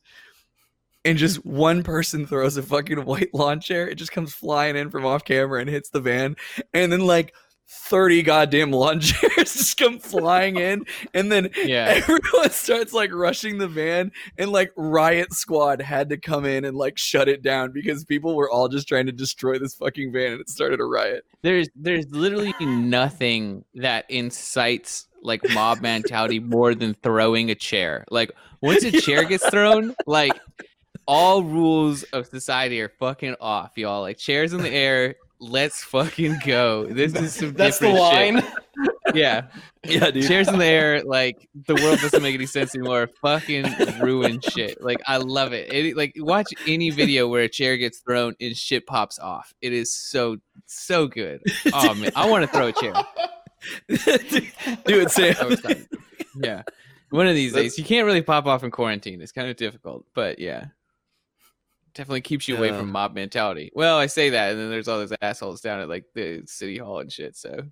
and 1.05 1.17
just 1.17 1.45
one 1.45 1.83
person 1.83 2.25
throws 2.25 2.57
a 2.57 2.63
fucking 2.63 3.05
white 3.05 3.33
lawn 3.33 3.59
chair. 3.59 3.87
It 3.87 3.95
just 3.95 4.11
comes 4.11 4.33
flying 4.33 4.75
in 4.75 4.89
from 4.89 5.05
off 5.05 5.23
camera 5.23 5.61
and 5.61 5.69
hits 5.69 5.89
the 5.89 6.01
van, 6.01 6.35
and 6.73 6.91
then 6.91 7.01
like. 7.01 7.33
30 7.71 8.23
goddamn 8.23 8.71
lawn 8.71 8.99
chairs 8.99 9.53
just 9.53 9.77
come 9.77 9.99
flying 9.99 10.57
in 10.57 10.83
and 11.13 11.31
then 11.31 11.51
Yeah. 11.55 11.85
everyone 12.07 12.49
starts 12.49 12.93
like 12.93 13.13
rushing 13.13 13.59
the 13.59 13.67
van 13.67 14.11
and 14.39 14.51
like 14.51 14.71
riot 14.75 15.31
squad 15.33 15.79
had 15.79 16.09
to 16.09 16.17
come 16.17 16.45
in 16.45 16.65
and 16.65 16.75
like 16.75 16.97
shut 16.97 17.29
it 17.29 17.43
down 17.43 17.71
because 17.71 18.03
people 18.05 18.35
were 18.35 18.49
all 18.49 18.69
just 18.69 18.87
trying 18.87 19.05
to 19.05 19.11
destroy 19.11 19.59
this 19.59 19.75
fucking 19.75 20.11
van 20.11 20.31
and 20.31 20.41
it 20.41 20.49
started 20.49 20.79
a 20.79 20.83
riot 20.83 21.23
There's 21.43 21.69
there's 21.75 22.07
literally 22.09 22.55
nothing 22.59 23.63
that 23.75 24.05
incites 24.09 25.07
like 25.21 25.47
mob 25.53 25.81
mentality 25.81 26.39
more 26.39 26.73
than 26.73 26.95
throwing 27.03 27.51
a 27.51 27.55
chair. 27.55 28.05
Like 28.09 28.31
once 28.61 28.83
a 28.83 28.91
chair 28.91 29.23
gets 29.25 29.47
thrown, 29.49 29.93
like 30.07 30.33
all 31.09 31.41
rules 31.41 32.03
of 32.13 32.27
society 32.27 32.79
are 32.79 32.89
fucking 32.99 33.35
off, 33.41 33.71
y'all. 33.79 34.01
Like 34.01 34.19
chairs 34.19 34.53
in 34.53 34.61
the 34.61 34.69
air, 34.69 35.15
let's 35.39 35.83
fucking 35.83 36.37
go. 36.45 36.85
This 36.85 37.15
is 37.15 37.33
some 37.33 37.53
That's 37.53 37.79
the 37.79 37.87
different 37.87 38.13
shit. 38.13 38.33
line. 38.35 38.53
Yeah. 39.15 39.47
yeah 39.83 40.11
dude 40.11 40.27
Chairs 40.27 40.47
in 40.47 40.59
the 40.59 40.65
air, 40.65 41.01
like 41.03 41.49
the 41.65 41.73
world 41.73 41.97
doesn't 41.99 42.21
make 42.21 42.35
any 42.35 42.45
sense 42.45 42.75
anymore. 42.75 43.09
Fucking 43.23 43.65
ruin 43.99 44.39
shit. 44.39 44.83
Like 44.83 44.99
I 45.07 45.17
love 45.17 45.51
it. 45.51 45.73
it. 45.73 45.97
Like 45.97 46.13
watch 46.17 46.53
any 46.67 46.91
video 46.91 47.27
where 47.27 47.41
a 47.41 47.49
chair 47.49 47.75
gets 47.77 47.97
thrown 48.01 48.35
and 48.39 48.55
shit 48.55 48.85
pops 48.85 49.17
off. 49.17 49.51
It 49.63 49.73
is 49.73 49.91
so 49.91 50.37
so 50.67 51.07
good. 51.07 51.41
Oh 51.73 51.95
man, 51.95 52.11
I 52.15 52.29
want 52.29 52.43
to 52.45 52.51
throw 52.55 52.67
a 52.67 52.71
chair. 52.71 52.93
do 53.87 53.97
it 55.01 55.09
sam 55.09 55.33
So 55.33 55.47
excited. 55.49 55.87
Yeah, 56.35 56.61
one 57.09 57.25
of 57.25 57.33
these 57.33 57.53
days. 57.53 57.79
You 57.79 57.83
can't 57.83 58.05
really 58.05 58.21
pop 58.21 58.45
off 58.45 58.63
in 58.63 58.69
quarantine. 58.69 59.21
It's 59.21 59.31
kind 59.31 59.49
of 59.49 59.57
difficult, 59.57 60.05
but 60.13 60.37
yeah, 60.37 60.65
definitely 61.99 62.21
keeps 62.21 62.47
you 62.47 62.55
away 62.55 62.69
Yeah. 62.69 62.77
from 62.79 62.91
mob 62.93 63.13
mentality. 63.13 63.71
Well, 63.75 63.97
I 63.97 64.05
say 64.05 64.29
that, 64.29 64.51
and 64.51 64.59
then 64.59 64.69
there's 64.69 64.87
all 64.87 64.99
those 64.99 65.11
assholes 65.21 65.59
down 65.59 65.81
at 65.81 65.89
like 65.89 66.05
the 66.15 66.43
city 66.45 66.77
hall 66.77 66.99
and 66.99 67.11
shit. 67.11 67.35
So 67.35 67.63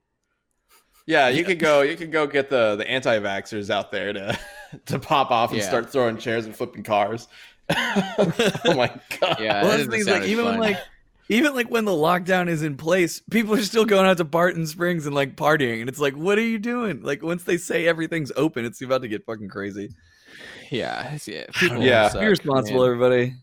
Yeah, 1.05 1.29
you 1.29 1.45
could 1.45 1.59
go. 1.59 1.81
You 1.83 1.95
could 1.95 2.11
go 2.11 2.27
get 2.27 2.49
the 2.49 2.75
the 2.75 2.85
anti-vaxxers 2.89 3.69
out 3.69 3.89
there 3.91 4.11
to 4.11 4.37
to 4.87 4.99
pop 4.99 5.31
off 5.31 5.51
and 5.51 5.59
Yeah. 5.61 5.67
start 5.67 5.89
throwing 5.89 6.17
chairs 6.17 6.45
and 6.45 6.53
flipping 6.53 6.83
cars. 6.83 7.29
oh 7.75 8.73
my 8.75 8.87
god! 9.19 9.37
yeah, 9.39 9.61
well 9.63 9.77
that's 9.77 9.85
the 9.89 9.91
thing 10.03 10.05
like 10.05 10.23
even 10.23 10.43
when 10.45 10.53
fun. 10.55 10.61
like 10.61 10.77
even 11.29 11.53
like 11.55 11.69
when 11.69 11.83
the 11.85 11.91
lockdown 11.91 12.47
is 12.47 12.63
in 12.63 12.77
place 12.77 13.21
people 13.29 13.53
are 13.53 13.61
still 13.61 13.83
going 13.83 14.05
out 14.05 14.15
to 14.15 14.23
barton 14.23 14.65
springs 14.65 15.05
and 15.05 15.13
like 15.13 15.35
partying 15.35 15.81
and 15.81 15.89
it's 15.89 15.99
like 15.99 16.13
what 16.13 16.37
are 16.37 16.41
you 16.47 16.57
doing 16.59 17.01
like 17.01 17.21
once 17.21 17.43
they 17.43 17.57
say 17.57 17.85
everything's 17.85 18.31
open 18.37 18.63
it's 18.63 18.81
about 18.81 19.01
to 19.01 19.09
get 19.09 19.25
fucking 19.25 19.49
crazy 19.49 19.89
yeah, 20.71 21.17
yeah, 21.25 21.43
people 21.55 21.81
Yeah. 21.83 22.07
suck, 22.07 22.21
be 22.21 22.27
responsible 22.27 22.79
man. 22.79 22.87
everybody 22.93 23.33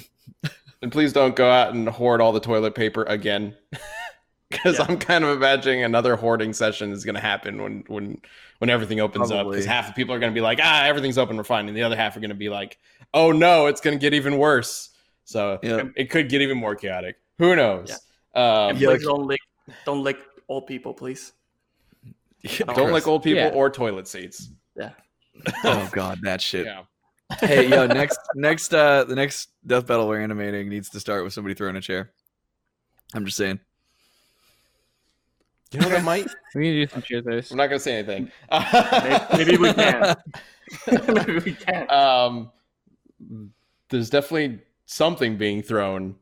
And 0.82 0.92
please 0.92 1.12
don't 1.14 1.34
go 1.34 1.50
out 1.50 1.72
and 1.74 1.88
hoard 1.88 2.20
all 2.20 2.32
the 2.32 2.40
toilet 2.40 2.74
paper 2.74 3.02
again, 3.04 3.56
because 4.50 4.78
Yeah. 4.78 4.84
I'm 4.86 4.98
kind 4.98 5.24
of 5.24 5.34
imagining 5.34 5.82
another 5.82 6.16
hoarding 6.16 6.52
session 6.52 6.92
is 6.92 7.02
going 7.04 7.14
to 7.14 7.20
happen 7.20 7.62
when 7.62 7.82
when 7.86 8.20
when 8.58 8.68
everything 8.70 9.00
opens 9.00 9.30
up. 9.30 9.48
Because 9.48 9.64
half 9.64 9.86
the 9.86 9.94
people 9.94 10.14
are 10.14 10.18
going 10.18 10.30
to 10.32 10.34
be 10.34 10.42
like, 10.42 10.60
ah, 10.62 10.84
everything's 10.84 11.16
open, 11.16 11.36
we're 11.38 11.44
fine, 11.44 11.66
and 11.68 11.76
the 11.76 11.82
other 11.82 11.96
half 11.96 12.14
are 12.16 12.20
going 12.20 12.28
to 12.28 12.34
be 12.36 12.50
like, 12.50 12.76
oh 13.14 13.32
no, 13.32 13.66
it's 13.66 13.80
going 13.80 13.96
to 13.96 14.00
get 14.00 14.12
even 14.12 14.36
worse. 14.36 14.90
So 15.24 15.58
Yeah. 15.62 15.76
it, 15.78 15.86
it 15.96 16.10
could 16.10 16.28
get 16.28 16.42
even 16.42 16.58
more 16.58 16.74
chaotic. 16.76 17.16
Who 17.38 17.56
knows? 17.56 17.90
Um, 18.34 18.42
And 18.70 18.78
please 18.78 19.02
don't 19.02 19.26
lick, 19.26 19.40
don't 19.86 20.02
lick 20.04 20.18
old 20.48 20.66
people, 20.66 20.92
please. 20.92 21.32
don't 22.58 22.92
like 22.92 23.06
old 23.06 23.22
people 23.22 23.42
Yeah. 23.44 23.48
or 23.54 23.70
toilet 23.70 24.06
seats. 24.08 24.50
Yeah. 24.76 24.90
oh 25.64 25.88
god 25.92 26.18
that 26.22 26.40
shit 26.40 26.66
Yeah. 26.66 26.82
Hey 27.40 27.68
yo 27.68 27.86
next 27.88 28.18
next 28.34 28.72
uh 28.74 29.04
the 29.04 29.14
next 29.14 29.48
death 29.66 29.86
battle 29.86 30.06
we're 30.08 30.20
animating 30.20 30.68
needs 30.68 30.88
to 30.90 31.00
start 31.00 31.24
with 31.24 31.32
somebody 31.32 31.54
throwing 31.54 31.76
a 31.76 31.80
chair 31.80 32.12
i'm 33.14 33.24
just 33.24 33.36
saying 33.36 33.58
You 35.72 35.80
know 35.80 35.88
that 35.88 36.04
might. 36.04 36.26
We 36.54 36.62
can 36.64 36.72
do 36.72 36.86
some 36.86 37.02
cheer 37.02 37.20
throws. 37.22 37.50
I'm 37.50 37.58
not 37.58 37.66
going 37.66 37.78
to 37.80 37.82
say 37.84 37.98
anything. 37.98 38.30
Maybe, 38.50 39.36
maybe 39.36 39.56
we 39.58 39.74
can. 39.74 40.16
maybe 41.14 41.38
we 41.40 41.52
can. 41.52 41.90
um, 41.90 42.50
there's 43.90 44.08
definitely 44.08 44.60
something 44.86 45.36
being 45.36 45.62
thrown 45.62 46.14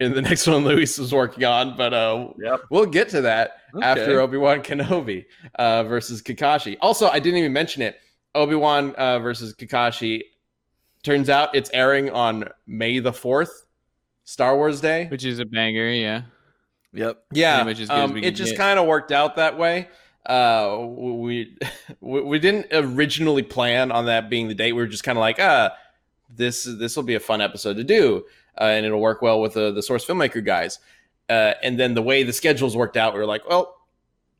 in 0.00 0.12
the 0.14 0.22
next 0.22 0.46
one 0.48 0.64
Luis 0.64 0.98
was 0.98 1.12
working 1.12 1.44
on, 1.44 1.76
but 1.76 1.92
uh, 1.94 2.28
Yep. 2.42 2.60
we'll 2.70 2.86
get 2.86 3.10
to 3.10 3.20
that 3.20 3.58
Okay. 3.76 3.84
after 3.86 4.18
Obi 4.20 4.38
Wan 4.38 4.60
Kenobi 4.62 5.26
uh, 5.56 5.84
versus 5.84 6.20
Kakashi. 6.20 6.76
Also, 6.80 7.08
I 7.08 7.20
didn't 7.20 7.38
even 7.38 7.52
mention 7.52 7.82
it. 7.82 8.00
Obi 8.34 8.54
Wan 8.54 8.94
uh, 8.94 9.18
versus 9.18 9.54
Kakashi. 9.54 10.22
Turns 11.02 11.30
out 11.30 11.54
it's 11.54 11.70
airing 11.72 12.10
on 12.10 12.44
May 12.66 12.98
the 12.98 13.12
fourth, 13.12 13.66
Star 14.24 14.56
Wars 14.56 14.80
Day. 14.80 15.06
which 15.08 15.24
is 15.24 15.38
a 15.38 15.44
banger. 15.44 15.88
Yeah, 15.90 16.22
yep 16.92 17.24
Yeah, 17.32 17.62
much 17.62 17.80
as 17.80 17.88
good 17.88 17.94
as 17.94 18.10
um, 18.10 18.14
we 18.14 18.22
it 18.22 18.32
just 18.32 18.56
kind 18.56 18.78
of 18.78 18.86
worked 18.86 19.12
out 19.12 19.36
that 19.36 19.58
way. 19.58 19.88
Uh, 20.26 20.78
we 20.78 21.56
we 22.00 22.20
we 22.22 22.38
didn't 22.38 22.66
originally 22.72 23.42
plan 23.42 23.90
on 23.90 24.06
that 24.06 24.28
being 24.28 24.48
the 24.48 24.54
date. 24.54 24.72
We 24.72 24.82
were 24.82 24.88
just 24.88 25.04
kind 25.04 25.16
of 25.16 25.20
like, 25.20 25.38
ah, 25.40 25.70
this 26.34 26.64
this 26.64 26.96
will 26.96 27.02
be 27.02 27.14
a 27.14 27.20
fun 27.20 27.40
episode 27.40 27.76
to 27.78 27.84
do, 27.84 28.26
uh, 28.60 28.64
and 28.64 28.84
it'll 28.84 29.00
work 29.00 29.22
well 29.22 29.40
with 29.40 29.54
the 29.54 29.72
the 29.72 29.82
source 29.82 30.04
filmmaker 30.04 30.44
guys. 30.44 30.78
Uh, 31.28 31.54
and 31.62 31.78
then 31.78 31.94
the 31.94 32.02
way 32.02 32.24
the 32.24 32.32
schedules 32.32 32.76
worked 32.76 32.96
out, 32.96 33.14
we 33.14 33.20
were 33.20 33.26
like, 33.26 33.48
well, 33.48 33.76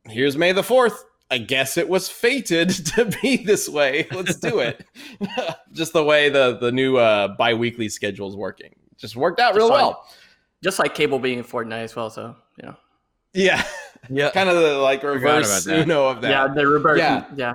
here's 0.08 0.36
May 0.36 0.52
the 0.52 0.62
fourth. 0.64 1.04
I 1.30 1.38
guess 1.38 1.76
it 1.76 1.88
was 1.88 2.08
fated 2.08 2.70
to 2.94 3.04
be 3.22 3.38
this 3.38 3.68
way. 3.68 4.06
Let's 4.10 4.36
do 4.36 4.58
it. 4.60 4.84
just 5.72 5.92
the 5.92 6.04
way 6.04 6.28
the 6.28 6.58
the 6.58 6.72
new 6.72 6.96
uh, 6.96 7.28
bi-weekly 7.36 7.88
schedule 7.88 8.28
is 8.28 8.36
working, 8.36 8.74
just 8.96 9.16
worked 9.16 9.40
out 9.40 9.54
real 9.54 9.68
Just 9.68 9.78
fine. 9.78 9.86
well. 9.86 10.06
Just 10.62 10.78
like 10.78 10.94
Cable 10.94 11.18
being 11.18 11.38
in 11.38 11.44
Fortnite 11.44 11.84
as 11.84 11.96
well, 11.96 12.10
so 12.10 12.36
you 12.60 12.68
know. 12.68 12.76
Yeah. 13.32 13.64
yeah 14.08 14.30
kind 14.34 14.48
of 14.48 14.56
the 14.56 14.78
like 14.78 15.02
reverse 15.02 15.66
you 15.66 15.86
know 15.86 16.08
of 16.08 16.20
that. 16.22 16.30
Yeah, 16.30 16.48
the 16.54 16.66
reverse. 16.66 16.98
Yeah. 16.98 17.24
Yeah. 17.34 17.52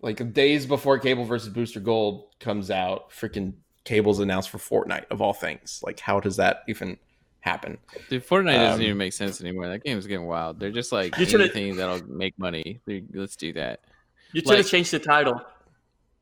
Like 0.00 0.32
days 0.32 0.66
before 0.66 0.98
Cable 0.98 1.24
versus 1.24 1.48
Booster 1.48 1.80
Gold 1.80 2.28
comes 2.40 2.70
out, 2.70 3.10
freaking 3.10 3.54
Cable's 3.84 4.20
announced 4.20 4.50
for 4.50 4.58
Fortnite 4.58 5.04
of 5.10 5.20
all 5.20 5.32
things. 5.32 5.80
Like, 5.84 6.00
how 6.00 6.20
does 6.20 6.36
that 6.36 6.62
even 6.68 6.98
happen? 7.42 7.76
dude, 8.08 8.26
Fortnite 8.26 8.54
doesn't 8.54 8.80
Um, 8.80 8.82
even 8.82 8.96
make 8.96 9.12
sense 9.12 9.40
anymore. 9.40 9.68
That 9.68 9.84
game's 9.84 10.06
getting 10.06 10.26
wild. 10.26 10.58
They're 10.58 10.70
just 10.70 10.90
like 10.92 11.16
You 11.18 11.26
should've- 11.26 11.42
anything 11.54 11.76
that'll 11.76 12.02
make 12.08 12.38
money. 12.38 12.80
Let's 13.14 13.36
do 13.36 13.52
that. 13.52 13.80
You 14.32 14.40
should 14.40 14.50
have 14.50 14.58
Like- 14.60 14.66
changed 14.66 14.90
the 14.92 14.98
title. 14.98 15.40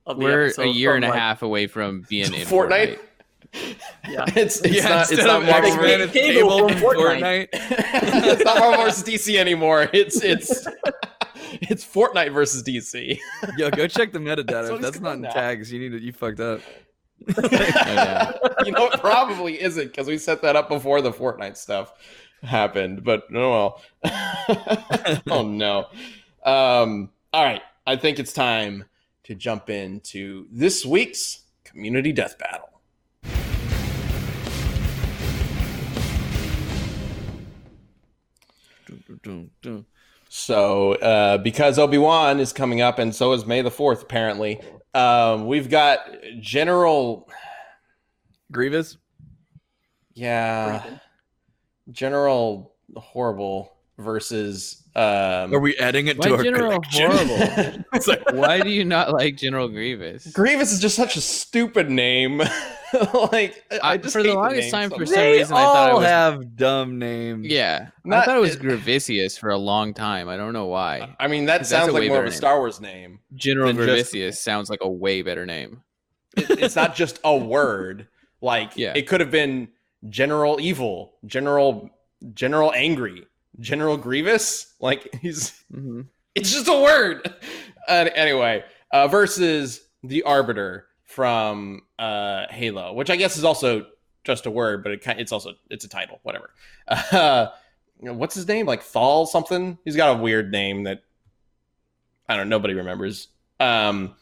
of 0.06 0.18
the 0.18 0.24
We're 0.24 0.52
a 0.58 0.66
year 0.66 0.96
and 0.96 1.04
a 1.04 1.08
like- 1.08 1.18
half 1.18 1.42
away 1.42 1.66
from 1.68 2.04
being 2.08 2.24
in 2.26 2.32
Fortnite? 2.46 2.98
Fortnite. 2.98 2.98
Yeah. 4.08 4.24
It's 4.36 4.60
it's 4.60 4.76
yeah, 4.76 4.88
not 4.88 5.02
it's 5.02 5.10
instead 5.12 5.26
not 5.26 5.42
Marvel. 5.44 5.76
Versus- 5.76 6.00
it's 6.02 6.12
Cable 6.12 6.48
Cable 6.50 6.68
from 6.68 6.78
from 6.78 6.88
Fortnite. 6.96 7.50
Fortnite. 7.50 7.50
it's 8.32 8.44
not 8.44 8.58
Marvel 8.58 8.84
versus 8.84 9.02
DC 9.04 9.36
anymore. 9.36 9.88
It's 9.92 10.22
it's 10.22 10.66
it's 11.60 11.84
Fortnite 11.84 12.32
versus 12.32 12.62
DC. 12.62 13.18
Yo, 13.58 13.70
go 13.70 13.86
check 13.88 14.12
the 14.12 14.18
metadata. 14.20 14.70
what 14.70 14.74
If 14.76 14.80
that's 14.82 15.00
not 15.00 15.14
in 15.16 15.22
now. 15.22 15.30
tags, 15.32 15.72
you 15.72 15.80
need 15.80 15.98
to. 15.98 16.02
You 16.04 16.12
fucked 16.12 16.40
up. 16.40 16.60
you 18.64 18.72
know, 18.72 18.86
it 18.88 19.00
probably 19.00 19.60
isn't 19.60 19.88
because 19.88 20.06
we 20.06 20.18
set 20.18 20.42
that 20.42 20.56
up 20.56 20.68
before 20.68 21.00
the 21.00 21.12
Fortnite 21.12 21.56
stuff 21.56 21.92
happened. 22.42 23.04
But 23.04 23.24
oh 23.34 23.50
well. 23.50 25.22
oh 25.30 25.46
no. 25.46 25.86
Um, 26.44 27.10
all 27.32 27.44
right, 27.44 27.62
I 27.86 27.96
think 27.96 28.18
it's 28.18 28.32
time 28.32 28.84
to 29.24 29.34
jump 29.34 29.70
into 29.70 30.46
this 30.50 30.84
week's 30.84 31.42
community 31.64 32.12
death 32.12 32.36
battle. 32.38 32.70
So, 40.28 40.94
uh, 40.94 41.38
because 41.38 41.78
Obi 41.78 41.98
Wan 41.98 42.40
is 42.40 42.52
coming 42.52 42.80
up, 42.80 42.98
and 42.98 43.14
so 43.14 43.32
is 43.32 43.46
May 43.46 43.62
the 43.62 43.70
Fourth, 43.70 44.02
apparently, 44.02 44.60
um, 44.94 45.46
we've 45.46 45.68
got 45.68 46.00
General. 46.40 47.28
Grievous. 48.52 48.96
Yeah, 50.14 50.98
General 51.90 52.74
Horrible 52.96 53.72
versus. 53.98 54.79
Um, 54.96 55.54
Are 55.54 55.60
we 55.60 55.76
adding 55.76 56.08
it 56.08 56.20
to 56.20 56.34
our 56.36 56.42
General 56.42 56.80
collection? 56.80 57.10
Horrible? 57.10 57.84
it's 57.92 58.08
like 58.08 58.22
Why 58.32 58.60
do 58.60 58.70
you 58.70 58.84
not 58.84 59.12
like 59.12 59.36
General 59.36 59.68
Grievous? 59.68 60.26
Grievous 60.32 60.72
is 60.72 60.80
just 60.80 60.96
such 60.96 61.16
a 61.16 61.20
stupid 61.20 61.88
name. 61.90 62.38
like, 63.32 63.62
I 63.70 63.78
I- 63.82 63.96
just 63.98 64.14
for 64.14 64.22
the 64.22 64.34
longest 64.34 64.72
name 64.72 64.72
time 64.72 64.90
so 64.90 64.96
for 64.98 65.06
some 65.06 65.14
they 65.14 65.38
reason 65.38 65.56
I 65.56 65.62
thought 65.62 65.88
it 65.88 65.92
all 65.92 65.98
was- 66.00 66.06
have 66.08 66.56
dumb 66.56 66.98
names. 66.98 67.46
Yeah, 67.46 67.88
I 68.10 68.24
thought 68.24 68.36
it 68.36 68.40
was 68.40 68.56
it- 68.56 68.62
Gravicius 68.62 69.38
for 69.38 69.50
a 69.50 69.58
long 69.58 69.94
time. 69.94 70.28
I 70.28 70.36
don't 70.36 70.52
know 70.52 70.66
why. 70.66 71.14
I 71.20 71.28
mean, 71.28 71.46
that 71.46 71.66
sounds 71.66 71.92
like 71.92 72.08
more 72.08 72.20
of 72.22 72.26
a. 72.26 72.32
Star 72.32 72.58
Wars 72.58 72.80
name. 72.80 73.20
General 73.34 73.72
than 73.72 73.86
just- 73.86 74.42
sounds 74.42 74.70
like 74.70 74.80
a 74.82 74.90
way 74.90 75.22
better 75.22 75.46
name. 75.46 75.82
It- 76.36 76.50
it's 76.60 76.76
not 76.76 76.96
just 76.96 77.20
a 77.22 77.36
word. 77.36 78.08
Like, 78.42 78.76
Yeah. 78.76 78.94
it 78.96 79.06
could 79.06 79.20
have 79.20 79.30
been 79.30 79.68
General 80.08 80.60
Evil, 80.60 81.12
General 81.26 81.90
General 82.34 82.72
Angry, 82.74 83.24
General 83.58 83.96
Grievous. 83.96 84.74
Like, 84.80 85.14
he's 85.20 85.50
hmm 85.72 86.02
it's 86.34 86.52
just 86.52 86.68
a 86.68 86.80
word. 86.80 87.34
Uh, 87.88 88.08
anyway, 88.14 88.62
uh, 88.92 89.08
versus 89.08 89.80
the 90.04 90.22
Arbiter 90.22 90.86
from 91.04 91.82
uh, 91.98 92.46
Halo, 92.50 92.92
which 92.92 93.10
I 93.10 93.16
guess 93.16 93.36
is 93.36 93.44
also 93.44 93.86
just 94.22 94.46
a 94.46 94.50
word, 94.50 94.84
but 94.84 94.92
it 94.92 95.02
it's 95.18 95.32
also 95.32 95.54
it's 95.70 95.84
a 95.84 95.88
title, 95.88 96.20
whatever. 96.22 96.50
Uh, 97.12 97.48
what's 97.98 98.34
his 98.34 98.48
name? 98.48 98.64
Like 98.66 98.82
Thal 98.82 99.26
something. 99.26 99.76
He's 99.84 99.96
got 99.96 100.16
a 100.18 100.22
weird 100.22 100.50
name 100.50 100.84
that 100.84 101.02
I 102.28 102.36
don't. 102.36 102.48
know, 102.48 102.56
Nobody 102.56 102.74
remembers. 102.74 103.28
Um, 103.58 104.14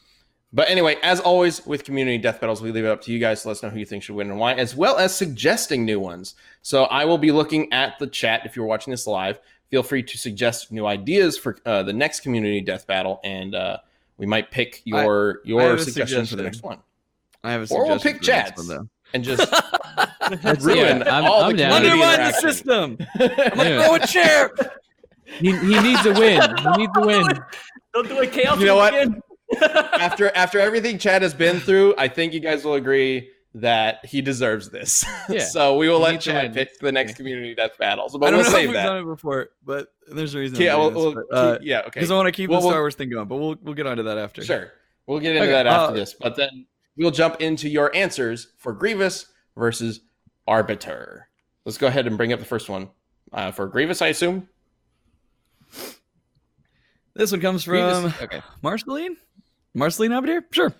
but 0.52 0.68
anyway, 0.70 0.96
as 1.02 1.20
always 1.20 1.64
with 1.66 1.84
community 1.84 2.18
death 2.18 2.40
battles, 2.40 2.62
we 2.62 2.70
leave 2.72 2.84
it 2.84 2.88
up 2.88 3.02
to 3.02 3.12
you 3.12 3.18
guys 3.18 3.42
to 3.42 3.48
let 3.48 3.52
us 3.58 3.62
know 3.62 3.70
who 3.70 3.78
you 3.78 3.84
think 3.86 4.02
should 4.02 4.14
win 4.16 4.30
and 4.30 4.38
why, 4.38 4.54
as 4.54 4.74
well 4.74 4.96
as 4.96 5.14
suggesting 5.14 5.84
new 5.84 6.00
ones. 6.00 6.34
So 6.62 6.84
I 6.84 7.04
will 7.04 7.18
be 7.18 7.32
looking 7.32 7.72
at 7.72 7.98
the 7.98 8.06
chat 8.06 8.42
if 8.46 8.56
you're 8.56 8.66
watching 8.66 8.90
this 8.90 9.06
live. 9.06 9.38
Feel 9.70 9.82
free 9.82 10.02
to 10.02 10.16
suggest 10.18 10.72
new 10.72 10.86
ideas 10.86 11.36
for 11.36 11.58
uh, 11.66 11.82
the 11.82 11.92
next 11.92 12.20
community 12.20 12.60
death 12.62 12.86
battle, 12.86 13.20
and 13.22 13.54
uh, 13.54 13.76
we 14.16 14.24
might 14.24 14.50
pick 14.50 14.80
your 14.84 15.40
I 15.44 15.48
your 15.48 15.60
have 15.62 15.78
a 15.78 15.82
suggestion 15.82 16.24
for 16.24 16.36
the 16.36 16.42
next 16.44 16.62
one, 16.62 16.78
I 17.44 17.52
have 17.52 17.70
a 17.70 17.74
Or 17.74 17.86
we'll 17.86 17.98
pick 18.00 18.16
for 18.18 18.24
the 18.24 18.32
next 18.32 18.56
Chad's. 18.56 18.68
one, 18.68 18.88
and 19.12 19.22
just 19.22 19.52
ruin 20.62 21.00
yeah, 21.00 21.14
I'm- 21.14 21.24
all 21.26 21.42
I'm 21.44 21.52
the 21.52 21.58
down. 21.58 21.72
community 21.82 22.02
Undermine 22.02 22.32
the 22.32 22.40
system. 22.40 22.98
I'm 23.18 23.58
like, 23.58 23.68
Yeah. 23.68 23.84
throw 23.84 23.94
a 23.96 24.06
chair. 24.06 24.50
He, 25.40 25.54
he 25.54 25.78
needs 25.82 26.06
a 26.06 26.12
win. 26.14 26.40
He 26.56 26.70
needs 26.78 26.92
a 26.96 27.06
win. 27.06 27.26
Don't 27.92 28.08
do 28.08 28.18
a 28.18 28.26
chaos. 28.26 28.58
You 28.58 28.64
know 28.64 28.76
what? 28.76 28.94
Again. 28.94 29.20
After 29.62 30.30
after 30.34 30.58
everything 30.58 30.98
Chad 30.98 31.22
has 31.22 31.34
been 31.34 31.60
through, 31.60 31.94
I 31.98 32.08
think 32.08 32.32
you 32.32 32.40
guys 32.40 32.64
will 32.64 32.74
agree 32.74 33.30
that 33.54 34.04
he 34.04 34.20
deserves 34.20 34.68
this. 34.70 35.04
Yeah. 35.28 35.40
so 35.44 35.76
we 35.76 35.88
will 35.88 35.98
He 35.98 36.12
let 36.12 36.20
Chad 36.20 36.44
win. 36.44 36.52
pick 36.54 36.78
the 36.80 36.92
next 36.92 37.16
community 37.16 37.54
death 37.54 37.76
battles, 37.78 38.14
I 38.14 38.18
don't 38.18 38.32
we'll 38.32 38.42
know 38.42 38.58
if 38.58 38.64
we've 38.66 38.72
that. 38.74 38.84
done 38.86 38.98
it 39.02 39.04
before, 39.06 39.50
but 39.64 39.88
there's 40.10 40.34
a 40.34 40.38
reason. 40.38 40.58
Yeah, 40.60 40.76
we'll, 40.76 40.90
doing 40.90 41.02
we'll 41.04 41.14
this, 41.14 41.24
but, 41.30 41.36
uh, 41.36 41.58
yeah, 41.62 41.80
okay. 41.80 41.90
Because 41.94 42.10
I 42.10 42.14
want 42.16 42.26
to 42.26 42.32
keep 42.32 42.48
Well, 42.50 42.60
the 42.60 42.68
Star 42.68 42.80
Wars 42.80 42.94
thing 42.94 43.10
going, 43.10 43.28
but 43.28 43.36
we'll 43.36 43.56
we'll 43.62 43.74
get 43.74 43.86
onto 43.86 44.02
that 44.04 44.16
after. 44.18 44.42
Sure. 44.44 44.72
We'll 45.06 45.20
get 45.20 45.32
into 45.36 45.42
Okay, 45.42 45.52
that 45.52 45.66
after 45.66 45.92
uh, 45.92 45.96
this, 45.96 46.14
but 46.14 46.36
then 46.36 46.66
we'll 46.96 47.10
jump 47.10 47.40
into 47.40 47.68
your 47.68 47.94
answers 47.96 48.52
for 48.58 48.72
Grievous 48.72 49.26
versus 49.56 50.00
Arbiter. 50.46 51.28
Let's 51.64 51.78
go 51.78 51.86
ahead 51.88 52.06
and 52.06 52.16
bring 52.16 52.32
up 52.32 52.38
the 52.40 52.46
first 52.46 52.68
one. 52.68 52.90
Uh, 53.32 53.50
for 53.52 53.66
Grievous, 53.66 54.00
I 54.02 54.08
assume. 54.08 54.48
This 57.14 57.32
one 57.32 57.40
comes 57.40 57.64
from 57.64 57.72
Grievous- 57.72 58.22
okay. 58.22 58.42
Marceline? 58.62 59.16
Marceline 59.78 60.10
Abadier? 60.12 60.42
Sure. 60.50 60.74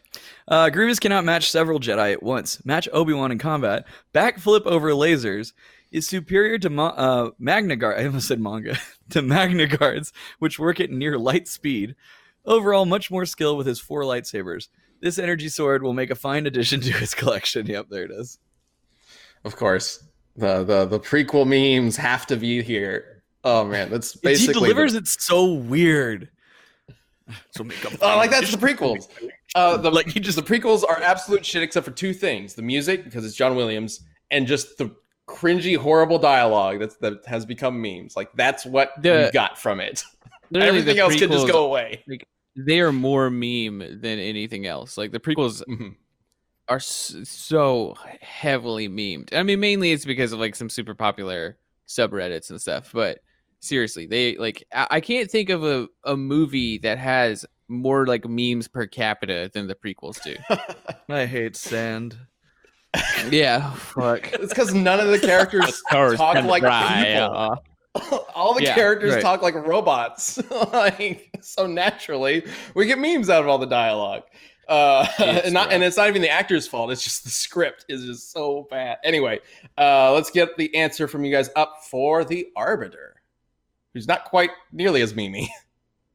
Uh, 0.46 0.68
Grievous 0.70 0.98
cannot 0.98 1.24
match 1.24 1.50
several 1.50 1.78
Jedi 1.80 2.12
at 2.12 2.22
once. 2.22 2.64
Match 2.66 2.88
Obi-Wan 2.92 3.32
in 3.32 3.38
combat. 3.38 3.86
Backflip 4.14 4.66
over 4.66 4.90
lasers. 4.90 5.52
Is 5.90 6.06
superior 6.06 6.58
to 6.58 6.68
Ma- 6.68 6.88
uh, 6.88 7.30
Magna 7.38 7.74
Guard. 7.74 7.98
I 7.98 8.04
almost 8.04 8.28
said 8.28 8.40
manga. 8.40 8.76
to 9.10 9.22
Magna 9.22 9.66
Guards, 9.66 10.12
which 10.38 10.58
work 10.58 10.80
at 10.80 10.90
near 10.90 11.18
light 11.18 11.48
speed. 11.48 11.94
Overall, 12.44 12.84
much 12.84 13.10
more 13.10 13.24
skill 13.24 13.56
with 13.56 13.66
his 13.66 13.80
four 13.80 14.02
lightsabers. 14.02 14.68
This 15.00 15.18
energy 15.18 15.48
sword 15.48 15.82
will 15.82 15.94
make 15.94 16.10
a 16.10 16.14
fine 16.14 16.46
addition 16.46 16.80
to 16.82 16.92
his 16.92 17.14
collection. 17.14 17.64
Yep, 17.66 17.86
there 17.88 18.02
it 18.04 18.10
is. 18.10 18.38
Of 19.44 19.56
course. 19.56 20.04
The 20.36 20.62
the 20.62 20.84
the 20.84 21.00
prequel 21.00 21.46
memes 21.46 21.96
have 21.96 22.26
to 22.26 22.36
be 22.36 22.60
here. 22.62 23.22
Oh 23.42 23.64
man, 23.64 23.88
that's 23.90 24.12
he 24.12 24.20
basically 24.22 24.54
the- 24.54 24.60
delivers 24.60 24.92
it 24.94 25.08
so 25.08 25.54
weird. 25.54 26.28
So 27.50 27.64
make 27.64 27.82
a 27.84 27.90
Oh, 28.02 28.16
like 28.16 28.30
that's 28.30 28.50
the 28.50 28.58
prequels. 28.58 29.08
Uh, 29.54 29.76
the, 29.76 29.90
Like, 29.90 30.08
he 30.08 30.20
just- 30.20 30.36
the 30.36 30.42
prequels 30.42 30.82
are 30.88 31.00
absolute 31.02 31.44
shit 31.44 31.62
except 31.62 31.84
for 31.86 31.92
two 31.92 32.12
things: 32.14 32.54
the 32.54 32.62
music 32.62 33.04
because 33.04 33.24
it's 33.24 33.34
John 33.34 33.56
Williams, 33.56 34.00
and 34.30 34.46
just 34.46 34.78
the 34.78 34.94
cringy, 35.28 35.76
horrible 35.76 36.18
dialogue 36.18 36.78
that's 36.80 36.96
that 36.96 37.24
has 37.26 37.44
become 37.44 37.80
memes. 37.80 38.16
Like 38.16 38.30
that's 38.34 38.64
what 38.64 38.92
The- 39.02 39.26
you 39.26 39.32
got 39.32 39.58
from 39.58 39.80
it. 39.80 40.04
Everything 40.54 40.96
the 40.96 41.02
else 41.02 41.16
could 41.16 41.30
just 41.30 41.46
go 41.46 41.66
away. 41.66 42.02
They 42.56 42.80
are 42.80 42.92
more 42.92 43.28
meme 43.30 43.78
than 44.00 44.18
anything 44.18 44.66
else. 44.66 44.96
Like 44.96 45.12
the 45.12 45.20
prequels 45.20 45.62
Mhm. 45.68 45.94
are 46.68 46.80
so 46.80 47.94
heavily 48.20 48.88
memed. 48.88 49.34
I 49.34 49.42
mean, 49.42 49.60
mainly 49.60 49.92
it's 49.92 50.04
because 50.06 50.32
of 50.32 50.38
like 50.40 50.56
some 50.56 50.68
super 50.70 50.94
popular 50.94 51.58
subreddits 51.86 52.50
and 52.50 52.60
stuff. 52.60 52.90
But 52.92 53.20
seriously, 53.60 54.06
they 54.06 54.36
like 54.36 54.64
I, 54.72 54.86
I 54.92 55.00
can't 55.00 55.30
think 55.30 55.50
of 55.50 55.64
a, 55.64 55.88
a 56.04 56.16
movie 56.16 56.78
that 56.78 56.98
has 56.98 57.44
more 57.68 58.06
like 58.06 58.26
memes 58.28 58.66
per 58.68 58.86
capita 58.86 59.50
than 59.52 59.66
the 59.66 59.74
prequels 59.74 60.22
do. 60.22 60.36
I 61.08 61.26
hate 61.26 61.56
sand. 61.56 62.16
yeah, 63.30 63.72
fuck. 63.74 64.30
It's 64.40 64.48
because 64.48 64.72
none 64.74 65.00
of 65.00 65.08
the 65.08 65.18
characters 65.18 65.82
talk 65.90 66.42
like 66.44 66.62
dry, 66.62 67.04
people. 67.06 67.36
uh, 68.14 68.18
All 68.34 68.54
the 68.54 68.62
Yeah, 68.62 68.74
characters 68.74 69.14
right. 69.14 69.22
talk 69.22 69.42
like 69.42 69.54
robots, 69.54 70.40
like 70.72 71.30
so 71.42 71.66
naturally. 71.66 72.44
We 72.74 72.86
get 72.86 72.98
memes 72.98 73.28
out 73.28 73.42
of 73.42 73.48
all 73.48 73.58
the 73.58 73.66
dialogue, 73.66 74.22
uh, 74.68 75.06
and 75.18 75.52
not 75.52 75.72
and 75.72 75.82
it's 75.82 75.96
not 75.98 76.08
even 76.08 76.22
the 76.22 76.30
actor's 76.30 76.66
fault. 76.66 76.90
It's 76.90 77.04
just 77.04 77.24
the 77.24 77.30
script 77.30 77.84
is 77.90 78.04
just 78.06 78.30
so 78.32 78.66
bad. 78.70 78.98
Anyway, 79.04 79.40
uh, 79.76 80.12
let's 80.14 80.30
get 80.30 80.56
the 80.56 80.74
answer 80.74 81.06
from 81.08 81.24
you 81.24 81.30
guys 81.32 81.50
up 81.56 81.82
for 81.90 82.24
the 82.24 82.46
Arbiter, 82.56 83.17
who's 83.98 84.08
not 84.08 84.24
quite 84.24 84.50
nearly 84.72 85.02
as 85.02 85.12
memey. 85.12 85.48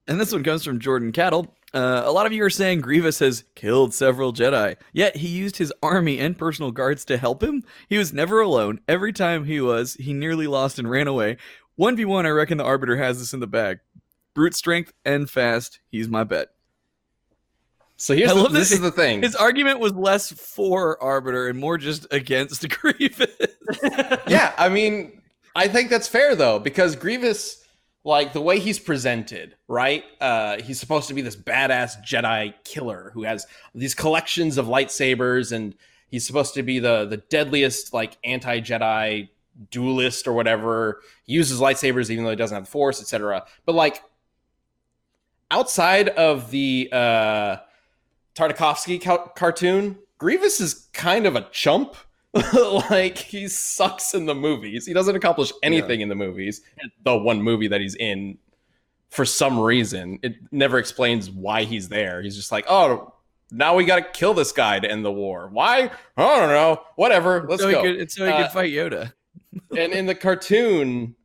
And 0.06 0.20
this 0.20 0.34
one 0.34 0.44
comes 0.44 0.66
from 0.66 0.82
Jordan 0.82 1.14
Cattle. 1.14 1.56
Uh, 1.74 2.02
a 2.04 2.12
lot 2.12 2.26
of 2.26 2.34
you 2.34 2.44
are 2.44 2.50
saying 2.50 2.82
Grievous 2.82 3.20
has 3.20 3.46
killed 3.56 3.94
several 3.94 4.34
Jedi, 4.34 4.76
yet 4.92 5.16
he 5.16 5.30
used 5.30 5.56
his 5.56 5.72
army 5.82 6.20
and 6.20 6.38
personal 6.38 6.72
guards 6.72 7.06
to 7.06 7.16
help 7.16 7.42
him. 7.42 7.64
He 7.88 7.98
was 7.98 8.12
never 8.12 8.42
alone. 8.42 8.82
Every 8.86 9.14
time 9.14 9.46
he 9.46 9.62
was, 9.62 9.94
he 9.94 10.12
nearly 10.12 10.46
lost 10.46 10.78
and 10.78 10.92
ran 10.92 11.08
away. 11.08 11.38
1v1, 11.80 12.26
I 12.26 12.32
reckon 12.32 12.58
the 12.58 12.66
Arbiter 12.66 12.98
has 12.98 13.20
this 13.20 13.34
in 13.34 13.40
the 13.40 13.48
bag. 13.48 13.80
Brute 14.34 14.56
strength 14.56 14.92
and 15.06 15.30
fast, 15.30 15.80
he's 15.90 16.10
my 16.10 16.26
bet. 16.26 16.50
So 17.96 18.14
here's 18.14 18.32
I 18.32 18.34
the, 18.34 18.42
love 18.42 18.52
this 18.52 18.72
that 18.72 18.76
is 18.76 18.82
the 18.82 18.92
thing. 18.92 19.22
His 19.22 19.36
argument 19.38 19.80
was 19.80 19.94
less 19.94 20.34
for 20.34 21.02
Arbiter 21.02 21.48
and 21.48 21.58
more 21.58 21.78
just 21.78 22.08
against 22.12 22.68
Grievous. 22.82 23.30
yeah, 24.28 24.52
I 24.58 24.68
mean, 24.68 25.22
I 25.56 25.70
think 25.70 25.90
that's 25.90 26.10
fair 26.10 26.36
though, 26.36 26.60
because 26.60 26.98
Grievous, 26.98 27.63
like 28.04 28.34
the 28.34 28.42
way 28.42 28.60
he's 28.60 28.80
presented, 28.80 29.56
right? 29.68 30.04
Uh, 30.20 30.62
he's 30.62 30.80
supposed 30.80 31.08
to 31.08 31.14
be 31.14 31.22
this 31.22 31.36
badass 31.36 32.04
Jedi 32.04 32.54
killer 32.64 33.12
who 33.14 33.24
has 33.24 33.48
these 33.74 33.96
collections 33.96 34.58
of 34.58 34.66
lightsabers, 34.66 35.52
and 35.52 35.76
he's 36.10 36.26
supposed 36.26 36.54
to 36.56 36.64
be 36.64 36.80
the 36.80 37.06
the 37.06 37.18
deadliest 37.18 37.94
like 37.94 38.18
anti 38.24 38.60
Jedi 38.60 39.30
duelist 39.72 40.28
or 40.28 40.34
whatever. 40.34 41.02
He 41.24 41.34
uses 41.34 41.60
lightsabers 41.60 42.10
even 42.10 42.26
though 42.26 42.32
he 42.32 42.36
doesn't 42.36 42.56
have 42.56 42.66
the 42.66 42.72
Force, 42.72 43.02
etc. 43.02 43.46
But 43.66 43.76
like 43.76 44.04
outside 45.50 46.10
of 46.10 46.52
the 46.52 46.90
uh 46.92 47.58
Tartakovsky 48.36 49.02
ca- 49.02 49.28
cartoon, 49.30 50.00
Grievous 50.18 50.60
is 50.60 50.88
kind 50.94 51.26
of 51.26 51.36
a 51.36 51.48
chump. 51.52 51.96
like 52.90 53.18
he 53.18 53.48
sucks 53.48 54.14
in 54.14 54.26
the 54.26 54.36
movies. 54.36 54.86
He 54.86 54.94
doesn't 54.94 55.16
accomplish 55.16 55.52
anything 55.62 56.02
in 56.02 56.10
the 56.10 56.16
movies. 56.16 56.62
The 57.04 57.16
one 57.16 57.42
movie 57.42 57.68
that 57.68 57.80
he's 57.80 57.96
in, 57.96 58.38
for 59.10 59.26
some 59.26 59.60
reason, 59.60 60.20
it 60.24 60.36
never 60.52 60.80
explains 60.80 61.30
why 61.30 61.64
he's 61.64 61.90
there. 61.90 62.22
He's 62.22 62.36
just 62.36 62.52
like, 62.52 62.66
oh, 62.68 63.14
now 63.52 63.76
we 63.76 63.86
got 63.86 63.98
to 63.98 64.20
kill 64.20 64.34
this 64.34 64.52
guy 64.52 64.80
to 64.80 64.90
end 64.90 65.06
the 65.06 65.12
war. 65.12 65.48
Why? 65.52 65.92
I 66.18 66.40
don't 66.40 66.50
know. 66.50 66.82
Whatever. 66.96 67.46
Let's 67.48 67.62
so 67.62 67.72
go. 67.72 67.82
Could, 67.84 67.98
it's 68.02 68.16
so 68.16 68.26
he 68.26 68.32
Uh, 68.32 68.44
could 68.44 68.52
fight 68.52 68.74
Yoda. 68.74 69.14
and 69.78 69.94
in 69.94 70.08
the 70.08 70.16
cartoon, 70.16 71.16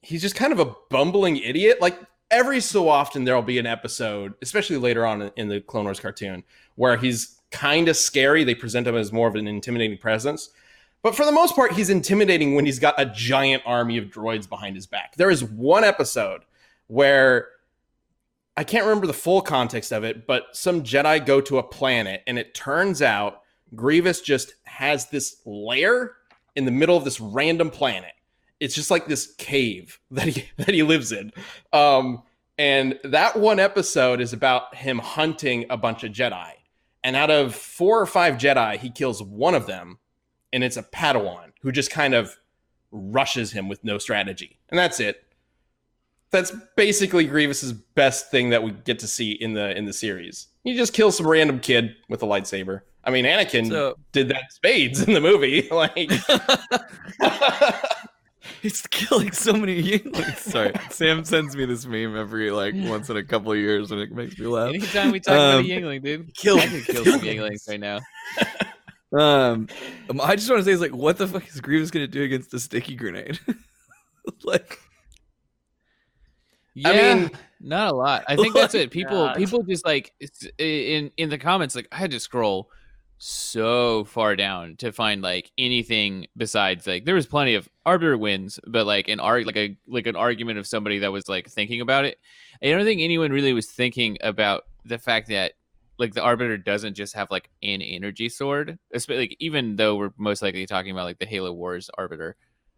he's 0.00 0.22
just 0.22 0.36
kind 0.36 0.52
of 0.52 0.60
a 0.60 0.72
bumbling 0.90 1.38
idiot. 1.38 1.80
Like 1.80 1.98
every 2.30 2.60
so 2.60 2.88
often, 2.88 3.24
there'll 3.24 3.42
be 3.42 3.58
an 3.58 3.66
episode, 3.66 4.34
especially 4.42 4.76
later 4.76 5.04
on 5.04 5.32
in 5.36 5.48
the 5.48 5.60
Clone 5.60 5.84
Wars 5.84 5.98
cartoon, 5.98 6.44
where 6.76 6.96
he's 6.96 7.39
kind 7.50 7.88
of 7.88 7.96
scary. 7.96 8.44
They 8.44 8.54
present 8.54 8.86
him 8.86 8.96
as 8.96 9.12
more 9.12 9.28
of 9.28 9.34
an 9.34 9.46
intimidating 9.46 9.98
presence. 9.98 10.50
But 11.02 11.14
for 11.14 11.24
the 11.24 11.32
most 11.32 11.54
part, 11.56 11.72
he's 11.72 11.90
intimidating 11.90 12.54
when 12.54 12.66
he's 12.66 12.78
got 12.78 12.94
a 12.98 13.06
giant 13.06 13.62
army 13.64 13.96
of 13.96 14.06
droids 14.06 14.48
behind 14.48 14.76
his 14.76 14.86
back. 14.86 15.16
There 15.16 15.30
is 15.30 15.42
one 15.42 15.82
episode 15.82 16.42
where 16.88 17.48
I 18.56 18.64
can't 18.64 18.84
remember 18.84 19.06
the 19.06 19.14
full 19.14 19.40
context 19.40 19.92
of 19.92 20.04
it, 20.04 20.26
but 20.26 20.54
some 20.54 20.82
Jedi 20.82 21.24
go 21.24 21.40
to 21.40 21.58
a 21.58 21.62
planet, 21.62 22.22
and 22.26 22.38
it 22.38 22.54
turns 22.54 23.00
out 23.00 23.42
Grievous 23.74 24.20
just 24.20 24.54
has 24.64 25.08
this 25.08 25.36
lair 25.46 26.12
in 26.56 26.64
the 26.64 26.70
middle 26.70 26.96
of 26.96 27.04
this 27.04 27.20
random 27.20 27.70
planet. 27.70 28.12
It's 28.58 28.74
just 28.74 28.90
like 28.90 29.06
this 29.06 29.34
cave 29.38 29.98
that 30.10 30.26
he 30.28 30.44
that 30.58 30.74
he 30.74 30.82
lives 30.82 31.12
in. 31.12 31.32
Um, 31.72 32.22
and 32.58 32.98
that 33.04 33.38
one 33.38 33.58
episode 33.58 34.20
is 34.20 34.34
about 34.34 34.74
him 34.74 34.98
hunting 34.98 35.64
a 35.70 35.78
bunch 35.78 36.04
of 36.04 36.12
Jedi. 36.12 36.50
And 37.02 37.16
out 37.16 37.30
of 37.30 37.54
four 37.54 38.00
or 38.00 38.06
five 38.06 38.34
Jedi, 38.34 38.76
he 38.78 38.90
kills 38.90 39.22
one 39.22 39.54
of 39.54 39.66
them, 39.66 39.98
and 40.52 40.62
it's 40.62 40.76
a 40.76 40.82
Padawan 40.82 41.52
who 41.62 41.72
just 41.72 41.90
kind 41.90 42.14
of 42.14 42.36
rushes 42.92 43.52
him 43.52 43.68
with 43.68 43.82
no 43.84 43.98
strategy. 43.98 44.58
And 44.68 44.78
that's 44.78 45.00
it. 45.00 45.24
That's 46.30 46.52
basically 46.76 47.26
Grievous's 47.26 47.72
best 47.72 48.30
thing 48.30 48.50
that 48.50 48.62
we 48.62 48.70
get 48.72 48.98
to 49.00 49.08
see 49.08 49.32
in 49.32 49.54
the 49.54 49.76
in 49.76 49.84
the 49.84 49.92
series. 49.92 50.48
He 50.62 50.76
just 50.76 50.92
kills 50.92 51.16
some 51.16 51.26
random 51.26 51.58
kid 51.58 51.96
with 52.08 52.22
a 52.22 52.26
lightsaber. 52.26 52.82
I 53.02 53.10
mean, 53.10 53.24
Anakin 53.24 53.68
So 53.68 53.96
did 54.12 54.28
that 54.28 54.52
spades 54.52 55.02
in 55.02 55.14
the 55.14 55.20
movie. 55.20 55.68
Like, 55.72 55.96
he's 58.62 58.82
killing 58.88 59.32
so 59.32 59.52
many 59.52 59.82
Yinglings. 59.82 60.36
Sorry, 60.38 60.72
Sam 60.90 61.24
sends 61.24 61.56
me 61.56 61.64
this 61.64 61.86
meme 61.86 62.16
every 62.16 62.50
like 62.50 62.74
once 62.76 63.10
in 63.10 63.16
a 63.16 63.24
couple 63.24 63.52
of 63.52 63.58
years, 63.58 63.90
and 63.90 64.00
it 64.00 64.12
makes 64.12 64.38
me 64.38 64.46
laugh. 64.46 64.68
Anytime 64.68 65.10
we 65.12 65.20
talk 65.20 65.34
about 65.34 65.54
a 65.54 65.58
Um, 65.58 65.64
Yingling, 65.64 66.02
dude, 66.02 66.34
kill- 66.34 66.58
I 66.58 66.66
could 66.66 66.84
kill 66.84 67.04
some 67.04 67.20
Yinglings 67.20 67.68
right 67.68 67.80
now. 67.80 68.00
Um, 69.12 69.68
um, 70.10 70.20
I 70.20 70.36
just 70.36 70.48
want 70.48 70.60
to 70.60 70.64
say, 70.64 70.72
is 70.72 70.80
like, 70.80 70.94
what 70.94 71.18
the 71.18 71.26
fuck 71.26 71.48
is 71.48 71.60
Grievous 71.60 71.90
gonna 71.90 72.06
do 72.06 72.22
against 72.22 72.50
the 72.50 72.60
sticky 72.60 72.94
grenade? 72.96 73.38
like, 74.44 74.78
Yeah, 76.74 76.88
I 76.88 77.14
mean, 77.14 77.30
not 77.60 77.92
a 77.92 77.94
lot. 77.94 78.24
I 78.28 78.36
think 78.36 78.54
that's 78.54 78.74
it. 78.74 78.90
People, 78.90 79.26
God. 79.26 79.36
people 79.36 79.62
just 79.62 79.84
like 79.84 80.12
in 80.58 81.10
in 81.16 81.28
the 81.28 81.38
comments. 81.38 81.74
Like 81.74 81.88
I 81.92 81.96
had 81.96 82.10
to 82.12 82.20
scroll 82.20 82.70
so 83.22 84.04
far 84.04 84.34
down 84.34 84.76
to 84.76 84.90
find 84.90 85.20
like 85.20 85.52
anything 85.58 86.26
besides 86.38 86.86
like 86.86 87.04
there 87.04 87.14
was 87.14 87.26
plenty 87.26 87.54
of 87.54 87.68
arbiter 87.84 88.16
wins, 88.16 88.58
but 88.66 88.86
like 88.86 89.08
an 89.08 89.20
arg 89.20 89.44
like 89.44 89.58
a 89.58 89.76
like 89.86 90.06
an 90.06 90.16
argument 90.16 90.58
of 90.58 90.66
somebody 90.66 91.00
that 91.00 91.12
was 91.12 91.28
like 91.28 91.46
thinking 91.46 91.82
about 91.82 92.06
it. 92.06 92.18
I 92.62 92.70
don't 92.70 92.84
think 92.84 93.02
anyone 93.02 93.30
really 93.30 93.52
was 93.52 93.66
thinking 93.66 94.16
about 94.22 94.64
the 94.86 94.96
fact 94.96 95.28
that 95.28 95.52
like 95.98 96.14
the 96.14 96.22
arbiter 96.22 96.56
doesn't 96.56 96.94
just 96.94 97.14
have 97.14 97.30
like 97.30 97.50
an 97.62 97.82
energy 97.82 98.30
sword, 98.30 98.78
especially 98.94 99.24
like 99.24 99.36
even 99.38 99.76
though 99.76 99.96
we're 99.96 100.12
most 100.16 100.40
likely 100.40 100.64
talking 100.64 100.90
about 100.90 101.04
like 101.04 101.18
the 101.18 101.26
Halo 101.26 101.52
Wars 101.52 101.90
arbiter, 101.98 102.36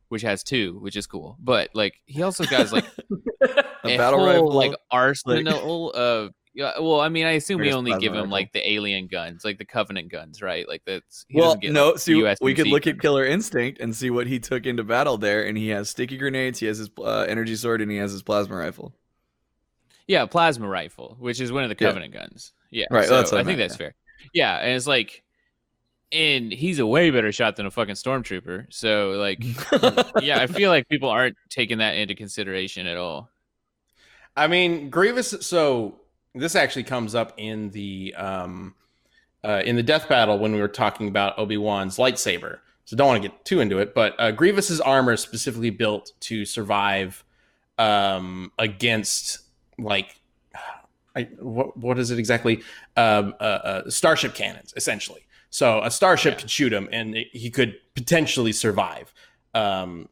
which 0.08 0.22
has 0.22 0.42
two, 0.42 0.76
which 0.80 0.96
is 0.96 1.06
cool. 1.06 1.36
But 1.38 1.70
like 1.72 1.94
he 2.06 2.22
also 2.22 2.44
got 2.46 2.72
like 2.72 2.86
a, 3.84 3.96
battle 3.96 4.26
rifle, 4.26 4.50
like 4.50 4.74
arsenal 4.90 5.92
of 5.92 6.32
yeah, 6.54 6.72
well, 6.80 7.00
I 7.00 7.08
mean, 7.08 7.24
I 7.26 7.32
assume 7.32 7.60
we 7.60 7.64
Or 7.66 7.70
just 7.70 7.78
only 7.78 7.92
give 7.98 8.12
him 8.12 8.18
rifle. 8.20 8.30
like 8.30 8.52
the 8.52 8.70
alien 8.72 9.06
guns, 9.06 9.44
like 9.44 9.58
the 9.58 9.64
Covenant 9.64 10.10
guns, 10.10 10.42
right? 10.42 10.68
Like 10.68 10.82
that's 10.84 11.24
he 11.28 11.38
well, 11.38 11.54
get, 11.56 11.72
no. 11.72 11.90
like, 11.90 11.98
see, 11.98 12.12
USMC 12.14 12.36
we 12.42 12.54
could 12.54 12.66
look 12.66 12.86
at. 12.86 13.00
Killer 13.00 13.24
Instinct 13.24 13.80
and 13.80 13.94
see 13.96 14.10
what 14.10 14.26
he 14.26 14.38
took 14.38 14.66
into 14.66 14.84
battle 14.84 15.16
there, 15.18 15.44
and 15.46 15.56
he 15.56 15.68
has 15.70 15.88
sticky 15.90 16.18
grenades, 16.18 16.58
he 16.58 16.66
has 16.66 16.78
his 16.78 16.90
uh, 16.98 17.26
energy 17.28 17.56
sword, 17.56 17.80
and 17.80 17.90
he 17.90 17.96
has 17.96 18.12
his 18.12 18.22
plasma 18.22 18.56
rifle. 18.56 18.94
yeah, 20.06 20.26
plasma 20.26 20.68
rifle, 20.68 21.16
which 21.20 21.40
is 21.40 21.50
one 21.52 21.64
of 21.64 21.70
the 21.70 21.76
Yeah. 21.82 21.88
Covenant 21.88 22.12
guns. 22.12 22.52
Yeah, 22.70 22.86
Right, 22.90 23.06
So 23.06 23.16
that's 23.16 23.32
I 23.32 23.40
I 23.40 23.44
think 23.44 23.58
meant, 23.58 23.70
that's 23.70 23.76
fair. 23.76 23.94
Yeah, 24.34 24.56
and 24.58 24.74
it's 24.76 24.86
like, 24.86 25.22
and 26.10 26.52
he's 26.52 26.78
a 26.78 26.86
way 26.86 27.10
better 27.10 27.32
shot 27.32 27.56
than 27.56 27.64
a 27.66 27.70
fucking 27.70 27.94
stormtrooper. 27.94 28.66
So 28.70 29.12
like, 29.12 29.38
yeah, 30.22 30.38
I 30.40 30.46
feel 30.46 30.70
like 30.70 30.88
people 30.88 31.08
aren't 31.08 31.36
taking 31.48 31.78
that 31.78 31.96
into 31.96 32.14
consideration 32.14 32.86
at 32.86 32.96
all. 32.98 33.30
I 34.36 34.46
mean, 34.48 34.90
Grievous. 34.90 35.30
So 35.40 36.00
this 36.34 36.56
actually 36.56 36.84
comes 36.84 37.14
up 37.14 37.34
in 37.36 37.70
the 37.70 38.14
um, 38.16 38.74
uh, 39.44 39.62
in 39.64 39.76
the 39.76 39.82
death 39.82 40.08
battle 40.08 40.38
when 40.38 40.52
we 40.52 40.60
were 40.60 40.68
talking 40.68 41.08
about 41.08 41.38
Obi 41.38 41.56
Wan's 41.56 41.96
lightsaber. 41.98 42.58
So 42.84 42.96
don't 42.96 43.06
want 43.08 43.22
to 43.22 43.28
get 43.28 43.44
too 43.44 43.60
into 43.60 43.78
it, 43.78 43.94
but 43.94 44.14
uh, 44.18 44.32
Grievous's 44.32 44.80
armor 44.80 45.12
is 45.12 45.20
specifically 45.20 45.70
built 45.70 46.12
to 46.20 46.44
survive 46.44 47.24
um, 47.78 48.50
against 48.58 49.40
like 49.78 50.16
I, 51.16 51.24
what 51.38 51.76
what 51.76 51.98
is 51.98 52.10
it 52.10 52.18
exactly? 52.18 52.62
Um, 52.96 53.34
uh, 53.40 53.42
uh, 53.42 53.90
starship 53.90 54.34
cannons, 54.34 54.72
essentially. 54.76 55.26
So 55.50 55.82
a 55.82 55.90
starship 55.90 56.34
Yeah. 56.34 56.40
could 56.40 56.50
shoot 56.50 56.72
him, 56.72 56.88
and 56.92 57.14
it- 57.16 57.28
he 57.32 57.50
could 57.50 57.76
potentially 57.94 58.52
survive. 58.52 59.12
Um, 59.54 60.08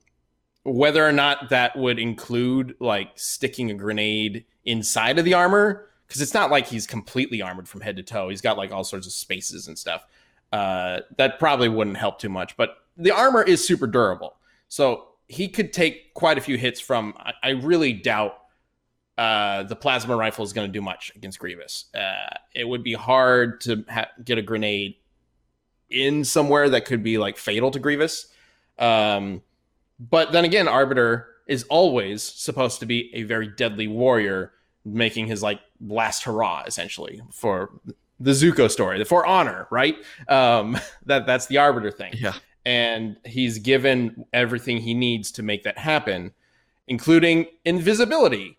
whether 0.64 1.06
or 1.06 1.12
not 1.12 1.48
that 1.48 1.74
would 1.76 1.98
include 1.98 2.74
like 2.80 3.12
sticking 3.14 3.70
a 3.70 3.74
grenade 3.74 4.44
inside 4.66 5.18
of 5.18 5.24
the 5.24 5.32
armor, 5.32 5.86
because 6.10 6.20
it's 6.20 6.34
not 6.34 6.50
like 6.50 6.66
he's 6.66 6.88
completely 6.88 7.40
armored 7.40 7.68
from 7.68 7.82
head 7.82 7.96
to 7.96 8.02
toe. 8.02 8.30
He's 8.30 8.40
got 8.40 8.58
like 8.58 8.72
all 8.72 8.82
sorts 8.82 9.06
of 9.06 9.12
spaces 9.12 9.68
and 9.68 9.78
stuff. 9.78 10.04
Uh, 10.50 11.02
that 11.18 11.38
probably 11.38 11.68
wouldn't 11.68 11.96
help 11.96 12.18
too 12.18 12.28
much, 12.28 12.56
but 12.56 12.78
the 12.96 13.12
armor 13.12 13.44
is 13.44 13.64
super 13.64 13.86
durable, 13.86 14.34
so 14.66 15.10
he 15.28 15.46
could 15.46 15.72
take 15.72 16.12
quite 16.14 16.36
a 16.36 16.40
few 16.40 16.58
hits 16.58 16.80
from. 16.80 17.14
I, 17.16 17.32
I 17.44 17.48
really 17.50 17.92
doubt 17.92 18.34
uh, 19.16 19.62
the 19.62 19.76
plasma 19.76 20.16
rifle 20.16 20.44
is 20.44 20.52
going 20.52 20.66
to 20.66 20.72
do 20.72 20.82
much 20.82 21.12
against 21.14 21.38
Grievous. 21.38 21.84
Uh, 21.94 22.34
it 22.56 22.66
would 22.66 22.82
be 22.82 22.94
hard 22.94 23.60
to 23.60 23.84
ha- 23.88 24.08
get 24.24 24.36
a 24.36 24.42
grenade 24.42 24.96
in 25.88 26.24
somewhere 26.24 26.68
that 26.70 26.86
could 26.86 27.04
be 27.04 27.18
like 27.18 27.36
fatal 27.36 27.70
to 27.70 27.78
Grievous. 27.78 28.26
Um, 28.80 29.42
but 30.00 30.32
then 30.32 30.44
again, 30.44 30.66
Arbiter 30.66 31.28
is 31.46 31.62
always 31.64 32.24
supposed 32.24 32.80
to 32.80 32.86
be 32.86 33.14
a 33.14 33.22
very 33.22 33.46
deadly 33.46 33.86
warrior, 33.86 34.52
making 34.84 35.26
his 35.26 35.42
like 35.42 35.60
last 35.86 36.24
hurrah 36.24 36.64
essentially 36.66 37.20
for 37.32 37.70
the 38.18 38.32
Zuko 38.32 38.70
story, 38.70 38.98
the 38.98 39.04
for 39.04 39.24
honor, 39.26 39.66
right? 39.70 39.96
Um, 40.28 40.78
that 41.06 41.26
that's 41.26 41.46
the 41.46 41.58
Arbiter 41.58 41.90
thing 41.90 42.14
yeah, 42.16 42.34
and 42.64 43.16
he's 43.24 43.58
given 43.58 44.24
everything 44.32 44.78
he 44.78 44.94
needs 44.94 45.32
to 45.32 45.42
make 45.42 45.64
that 45.64 45.78
happen, 45.78 46.32
including 46.86 47.46
invisibility, 47.64 48.58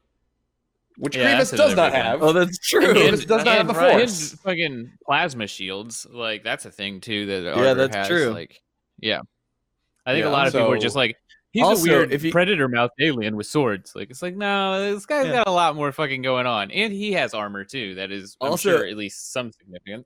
which 0.97 1.15
Yeah, 1.15 1.23
Grievous 1.35 1.51
does 1.51 1.75
not 1.75 1.91
big 1.91 2.01
have. 2.01 2.21
oh, 2.21 2.33
that's 2.33 2.57
true. 2.57 2.93
Grievous 2.93 3.25
does 3.25 3.45
not 3.45 3.57
have 3.57 3.67
the 3.67 3.73
and 3.79 3.99
force. 4.01 4.33
fucking 4.43 4.91
plasma 5.05 5.47
shields, 5.47 6.05
like 6.09 6.43
that's 6.43 6.65
a 6.65 6.71
thing 6.71 7.01
too. 7.01 7.25
That 7.27 7.55
Yeah, 7.57 7.73
that's 7.73 7.95
has. 7.95 8.07
true. 8.07 8.29
Like, 8.31 8.61
yeah, 8.99 9.21
I 10.05 10.13
think 10.13 10.23
Yeah, 10.23 10.29
a 10.29 10.33
lot 10.33 10.47
of 10.47 10.53
people 10.53 10.71
are 10.71 10.77
just 10.77 10.95
like, 10.95 11.17
he's 11.51 11.63
Also, 11.63 11.85
a 11.85 11.89
weird 11.89 12.11
if 12.13 12.21
he- 12.21 12.31
predator 12.31 12.67
mouth 12.67 12.91
alien 12.99 13.35
with 13.35 13.47
swords. 13.47 13.93
Like, 13.95 14.09
it's 14.09 14.21
like, 14.21 14.35
no, 14.35 14.93
this 14.93 15.05
guy's 15.05 15.27
Yeah. 15.27 15.33
got 15.33 15.47
a 15.47 15.51
lot 15.51 15.75
more 15.75 15.91
fucking 15.91 16.21
going 16.21 16.45
on, 16.47 16.71
and 16.71 16.91
he 16.93 17.11
has 17.13 17.33
armor 17.33 17.63
too. 17.65 17.95
That 17.95 18.11
is, 18.11 18.35
I'm 18.41 18.51
Also- 18.51 18.77
sure, 18.77 18.85
at 18.87 18.97
least 18.97 19.31
some 19.31 19.51
significant. 19.51 20.05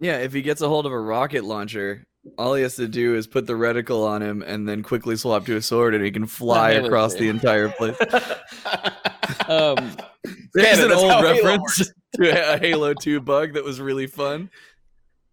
Yeah, 0.00 0.18
if 0.18 0.32
he 0.32 0.42
gets 0.42 0.60
a 0.62 0.68
hold 0.68 0.84
of 0.86 0.92
a 0.92 0.98
rocket 1.00 1.44
launcher, 1.44 2.06
all 2.38 2.54
he 2.54 2.62
has 2.62 2.76
to 2.76 2.88
do 2.88 3.14
is 3.14 3.26
put 3.26 3.46
the 3.46 3.52
reticle 3.52 4.04
on 4.06 4.22
him 4.22 4.42
and 4.42 4.68
then 4.68 4.82
quickly 4.82 5.16
swap 5.16 5.44
to 5.46 5.56
a 5.56 5.62
sword, 5.62 5.94
and 5.94 6.04
he 6.04 6.10
can 6.10 6.26
fly 6.26 6.70
across 6.72 7.14
the 7.14 7.28
entire 7.28 7.68
place. 7.68 7.96
Um, 9.48 9.96
There's 10.54 10.78
an 10.80 10.92
old 10.92 11.22
reference 11.22 11.92
to 12.16 12.54
a 12.54 12.58
Halo 12.58 12.94
2 12.94 13.20
bug 13.20 13.54
that 13.54 13.64
was 13.64 13.80
really 13.80 14.06
fun. 14.06 14.50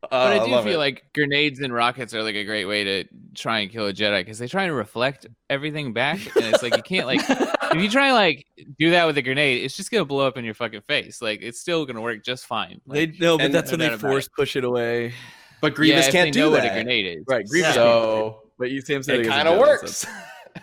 But 0.02 0.10
oh, 0.12 0.18
I 0.42 0.46
do 0.46 0.52
love 0.52 0.64
feel 0.64 0.76
it. 0.76 0.78
like 0.78 1.06
grenades 1.14 1.60
and 1.60 1.74
rockets 1.74 2.14
are 2.14 2.24
like 2.24 2.36
a 2.36 2.44
great 2.46 2.66
way 2.66 2.84
to 2.84 3.04
try 3.36 3.60
and 3.60 3.72
kill 3.72 3.88
a 3.88 3.94
Jedi 3.94 4.22
because 4.22 4.40
they 4.40 4.48
try 4.48 4.64
and 4.64 4.76
reflect 4.76 5.26
everything 5.50 5.94
back, 5.94 6.20
and 6.36 6.46
it's 6.46 6.64
like 6.64 6.76
you 6.78 6.84
can't 6.84 7.06
like 7.08 7.20
if 7.28 7.76
you 7.82 7.90
try 7.90 8.08
and 8.08 8.16
like 8.16 8.46
do 8.80 8.92
that 8.92 9.06
with 9.06 9.18
a 9.18 9.22
grenade, 9.22 9.64
it's 9.64 9.76
just 9.76 9.92
gonna 9.92 10.06
blow 10.06 10.26
up 10.26 10.38
in 10.38 10.46
your 10.46 10.54
fucking 10.54 10.82
face. 10.88 11.22
Like 11.22 11.42
it's 11.42 11.60
still 11.60 11.86
gonna 11.86 12.02
work 12.02 12.24
just 12.24 12.46
fine. 12.46 12.80
They 12.88 13.08
Like, 13.08 13.20
no, 13.20 13.38
but 13.38 13.52
that's 13.52 13.72
when 13.72 13.80
they 13.80 13.88
doubt 13.90 14.00
about 14.00 14.10
force 14.12 14.28
push 14.30 14.56
it 14.56 14.64
away. 14.64 15.14
but 15.62 15.76
Grievous 15.76 16.06
yeah, 16.06 16.12
can't 16.12 16.34
they 16.34 16.40
know 16.40 16.48
do 16.48 16.52
what 16.54 16.64
that. 16.64 16.72
a 16.72 16.76
grenade 16.76 17.18
is. 17.18 17.24
Right, 17.28 17.46
Grievous 17.48 17.70
Yeah. 17.70 17.74
So 17.74 18.42
But 18.58 18.72
you 18.72 18.82
Sam 18.82 19.04
said 19.04 19.16
it 19.16 19.22
he 19.24 19.28
was 19.28 19.36
a 19.36 19.44
kind 19.44 19.48
of 19.50 19.60
works. 19.60 20.06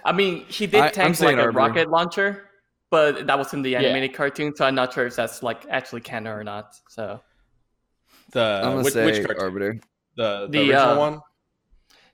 I 0.04 0.12
mean, 0.12 0.44
he 0.48 0.66
did 0.66 0.80
I- 0.80 0.86
I'm 0.86 0.92
tank 0.92 1.20
like 1.20 1.36
a 1.36 1.40
Arbiter. 1.42 1.50
rocket 1.52 1.90
launcher, 1.90 2.50
but 2.90 3.26
that 3.26 3.38
was 3.38 3.52
in 3.54 3.62
the 3.62 3.70
Yeah. 3.70 3.80
animated 3.80 4.14
cartoon, 4.14 4.54
so 4.56 4.64
I'm 4.64 4.74
not 4.74 4.92
sure 4.92 5.06
if 5.06 5.16
that's 5.16 5.42
like 5.42 5.64
actually 5.70 6.00
canon 6.00 6.32
or 6.32 6.42
not. 6.44 6.74
So 6.88 7.20
The 8.32 8.60
I'm 8.64 8.70
gonna 8.72 8.82
which, 8.84 8.92
say 8.94 9.04
which 9.04 9.24
cartoon? 9.26 9.42
Arbiter. 9.44 9.80
The, 10.16 10.46
the, 10.46 10.48
The, 10.48 10.58
original 10.60 10.80
uh, 10.80 10.98
one, 10.98 11.20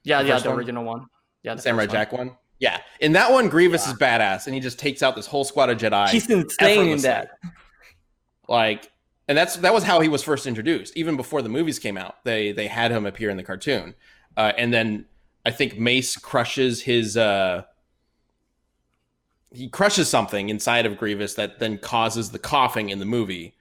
Yeah, 0.04 0.22
The 0.22 0.28
yeah, 0.28 0.38
the 0.38 0.48
one? 0.50 0.58
original 0.58 0.84
one. 0.84 1.06
Yeah, 1.42 1.54
the 1.54 1.62
Samurai 1.62 1.84
first 1.84 1.94
one. 1.94 2.00
Jack 2.00 2.12
one. 2.12 2.36
Yeah, 2.58 2.80
in 3.00 3.12
that 3.12 3.32
one, 3.32 3.48
Grievous 3.48 3.86
is 3.88 3.94
badass, 3.94 4.46
and 4.46 4.54
he 4.54 4.60
just 4.60 4.78
takes 4.78 5.02
out 5.02 5.16
this 5.16 5.26
whole 5.26 5.42
squad 5.44 5.70
of 5.70 5.78
Jedi. 5.78 6.08
He's 6.10 6.30
insane 6.30 6.88
in 6.90 7.00
that. 7.02 7.30
like 8.48 8.90
and 9.28 9.36
that's 9.38 9.56
that 9.56 9.72
was 9.72 9.82
how 9.84 10.00
he 10.00 10.08
was 10.08 10.22
first 10.22 10.46
introduced 10.46 10.96
even 10.96 11.16
before 11.16 11.42
the 11.42 11.48
movies 11.48 11.78
came 11.78 11.96
out 11.96 12.16
they 12.24 12.50
they 12.52 12.66
had 12.66 12.90
him 12.90 13.06
appear 13.06 13.30
in 13.30 13.36
the 13.36 13.42
cartoon 13.42 13.94
uh, 14.36 14.52
and 14.58 14.74
then 14.74 15.06
i 15.46 15.50
think 15.50 15.78
mace 15.78 16.16
crushes 16.16 16.82
his 16.82 17.16
uh 17.16 17.62
he 19.52 19.68
crushes 19.68 20.08
something 20.08 20.48
inside 20.48 20.86
of 20.86 20.96
grievous 20.96 21.34
that 21.34 21.60
then 21.60 21.78
causes 21.78 22.30
the 22.32 22.38
coughing 22.38 22.88
in 22.90 22.98
the 22.98 23.04
movie 23.06 23.54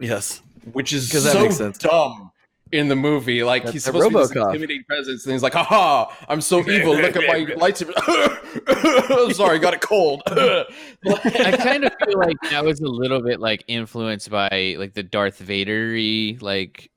Yes. 0.00 0.40
Which 0.72 0.92
is 0.92 1.10
'Cause 1.10 1.24
that 1.24 1.32
so 1.32 1.42
makes 1.42 1.56
sense. 1.56 1.78
dumb 1.78 2.30
in 2.70 2.88
the 2.88 2.96
movie 2.96 3.42
like 3.42 3.62
That's 3.62 3.72
he's 3.72 3.82
a 3.88 3.92
supposed 3.92 4.10
to 4.10 4.10
be 4.10 4.18
this 4.20 4.30
intimidating 4.30 4.84
presence 4.84 5.24
and 5.24 5.32
he's 5.32 5.42
like 5.42 5.54
haha 5.54 6.12
i'm 6.28 6.42
so 6.42 6.58
evil 6.68 6.94
look 6.94 7.16
at 7.16 7.26
my 7.26 7.46
lightsaber 7.56 7.92
i'm 9.26 9.32
sorry 9.32 9.58
got 9.58 9.72
it 9.72 9.80
cold 9.80 10.22
I 10.26 11.56
kind 11.56 11.84
of 11.84 11.92
feel 12.04 12.18
like 12.18 12.36
that 12.50 12.62
was 12.64 12.80
a 12.80 12.86
little 12.86 13.22
bit 13.22 13.40
like 13.40 13.64
influenced 13.68 14.28
by 14.30 14.76
like 14.78 14.92
the 14.92 15.02
Darth 15.02 15.38
Vader 15.38 15.96
like 16.44 16.90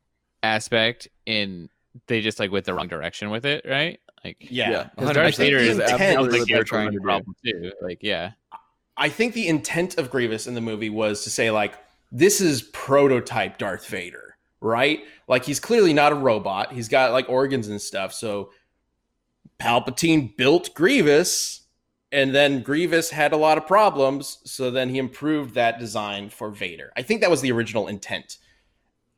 aspect, 0.43 1.07
and 1.28 1.70
they 2.07 2.22
just 2.22 2.39
like 2.39 2.51
went 2.51 2.66
the 2.66 2.74
wrong 2.74 2.88
direction 2.88 3.30
with 3.30 3.45
it, 3.45 3.64
right? 3.68 3.99
Like, 4.26 4.38
yeah, 4.39 4.89
because 4.95 5.16
Darth 5.16 5.38
Vader 5.38 5.57
is 5.57 5.78
the 5.78 5.84
intent 5.84 6.16
sounds 6.16 6.28
was 6.28 6.39
like 6.39 6.47
they're 6.49 6.64
trying 6.64 6.88
trying 6.88 6.91
to 6.93 6.99
do. 6.99 7.03
problem 7.03 7.36
too. 7.45 7.72
Like, 7.82 7.99
yeah, 8.01 8.32
I 8.97 9.09
think 9.09 9.34
the 9.34 9.47
intent 9.47 9.97
of 9.97 10.09
Grievous 10.09 10.47
in 10.47 10.53
the 10.55 10.62
movie 10.62 10.89
was 10.89 11.24
to 11.24 11.30
say 11.30 11.51
like 11.51 11.76
this 12.12 12.41
is 12.41 12.62
prototype 12.62 13.57
Darth 13.57 13.88
Vader, 13.88 14.36
right? 14.59 15.01
Like 15.28 15.45
he's 15.45 15.59
clearly 15.59 15.93
not 15.93 16.12
a 16.12 16.16
robot. 16.16 16.74
He's 16.74 16.89
got 16.89 17.12
like 17.12 17.30
organs 17.30 17.68
and 17.68 17.82
stuff. 17.82 18.14
So 18.14 18.51
Palpatine 19.59 20.36
built 20.36 20.74
Grievous 20.74 21.62
and 22.12 22.36
then 22.36 22.62
Grievous 22.62 23.09
had 23.09 23.32
a 23.32 23.38
lot 23.38 23.57
of 23.57 23.66
problems, 23.66 24.39
so 24.43 24.70
then 24.70 24.89
he 24.89 24.97
improved 24.97 25.55
that 25.55 25.80
design 25.80 26.30
for 26.30 26.49
Vader. 26.49 26.91
I 26.97 27.03
think 27.03 27.22
that 27.22 27.30
was 27.30 27.39
the 27.39 27.51
original 27.53 27.88
intent. 27.88 28.38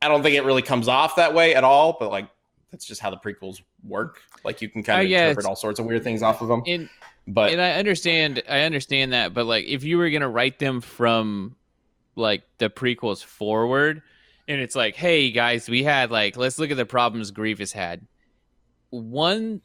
I 0.00 0.08
don't 0.08 0.22
think 0.22 0.36
it 0.36 0.44
really 0.44 0.62
comes 0.62 0.86
off 0.86 1.16
that 1.16 1.34
way 1.34 1.54
at 1.54 1.64
all, 1.64 1.96
but 1.98 2.10
like 2.10 2.28
that's 2.70 2.84
just 2.84 3.00
how 3.00 3.10
the 3.10 3.16
prequels 3.16 3.62
work. 3.82 4.20
Like 4.44 4.62
you 4.62 4.68
can 4.68 4.82
kind 4.82 5.00
of 5.00 5.06
uh, 5.06 5.08
guess. 5.08 5.30
interpret 5.30 5.46
all 5.46 5.56
sorts 5.56 5.80
of 5.80 5.86
weird 5.86 6.04
things 6.04 6.22
off 6.22 6.40
of 6.40 6.48
them. 6.48 6.62
and 6.66 6.88
But 7.26 7.50
and 7.52 7.60
I 7.60 7.72
understand, 7.72 8.42
I 8.48 8.60
understand 8.60 9.12
that, 9.12 9.34
but 9.34 9.46
like 9.46 9.64
if 9.64 9.82
you 9.82 9.98
were 9.98 10.10
gonna 10.10 10.28
write 10.28 10.60
them 10.60 10.80
from 10.80 11.56
like 12.16 12.44
the 12.58 12.70
prequels 12.70 13.24
forward, 13.24 14.02
and 14.48 14.60
it's 14.60 14.76
like, 14.76 14.96
hey 14.96 15.30
guys, 15.30 15.68
we 15.68 15.82
had 15.82 16.10
like, 16.10 16.36
let's 16.36 16.58
look 16.58 16.70
at 16.70 16.76
the 16.76 16.86
problems 16.86 17.30
Grievous 17.30 17.72
had. 17.72 18.06
One 18.90 19.60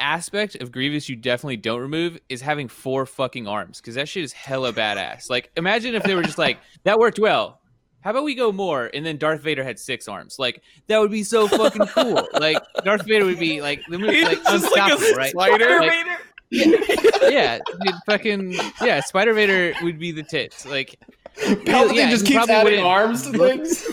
aspect 0.00 0.54
of 0.56 0.70
Grievous 0.70 1.08
you 1.08 1.16
definitely 1.16 1.56
don't 1.56 1.80
remove 1.80 2.18
is 2.28 2.40
having 2.40 2.68
four 2.68 3.06
fucking 3.06 3.48
arms 3.48 3.80
because 3.80 3.96
that 3.96 4.08
shit 4.08 4.24
is 4.24 4.32
hella 4.32 4.72
badass. 4.72 5.28
Like, 5.28 5.50
imagine 5.56 5.94
if 5.94 6.02
they 6.04 6.14
were 6.14 6.22
just 6.22 6.38
like, 6.38 6.58
that 6.84 6.98
worked 6.98 7.18
well. 7.18 7.60
How 8.00 8.10
about 8.10 8.22
we 8.22 8.36
go 8.36 8.52
more? 8.52 8.88
And 8.94 9.04
then 9.04 9.16
Darth 9.16 9.40
Vader 9.40 9.64
had 9.64 9.76
six 9.76 10.06
arms. 10.06 10.38
Like, 10.38 10.62
that 10.86 11.00
would 11.00 11.10
be 11.10 11.24
so 11.24 11.48
fucking 11.48 11.86
cool. 11.88 12.28
like, 12.34 12.62
Darth 12.84 13.04
Vader 13.04 13.24
would 13.24 13.40
be 13.40 13.60
like, 13.60 13.82
the 13.88 13.98
movie, 13.98 14.22
like 14.22 14.42
just 14.44 14.70
like 14.70 14.90
unstoppable, 14.90 15.16
right? 15.16 15.30
spider. 15.30 15.80
Like, 15.80 16.06
yeah, 17.30 17.58
dude, 17.84 17.94
fucking 18.06 18.54
yeah. 18.82 19.00
Spider 19.00 19.34
Vader 19.34 19.74
would 19.82 19.98
be 19.98 20.12
the 20.12 20.22
tits. 20.22 20.64
Like, 20.66 20.98
Palpatine 21.38 21.94
yeah, 21.94 22.10
just 22.10 22.24
keeps 22.26 22.36
probably 22.46 22.54
adding 22.54 22.64
wouldn't 22.84 22.86
arms 22.86 23.22
to 23.22 23.30
look- 23.30 23.50
things. 23.66 23.86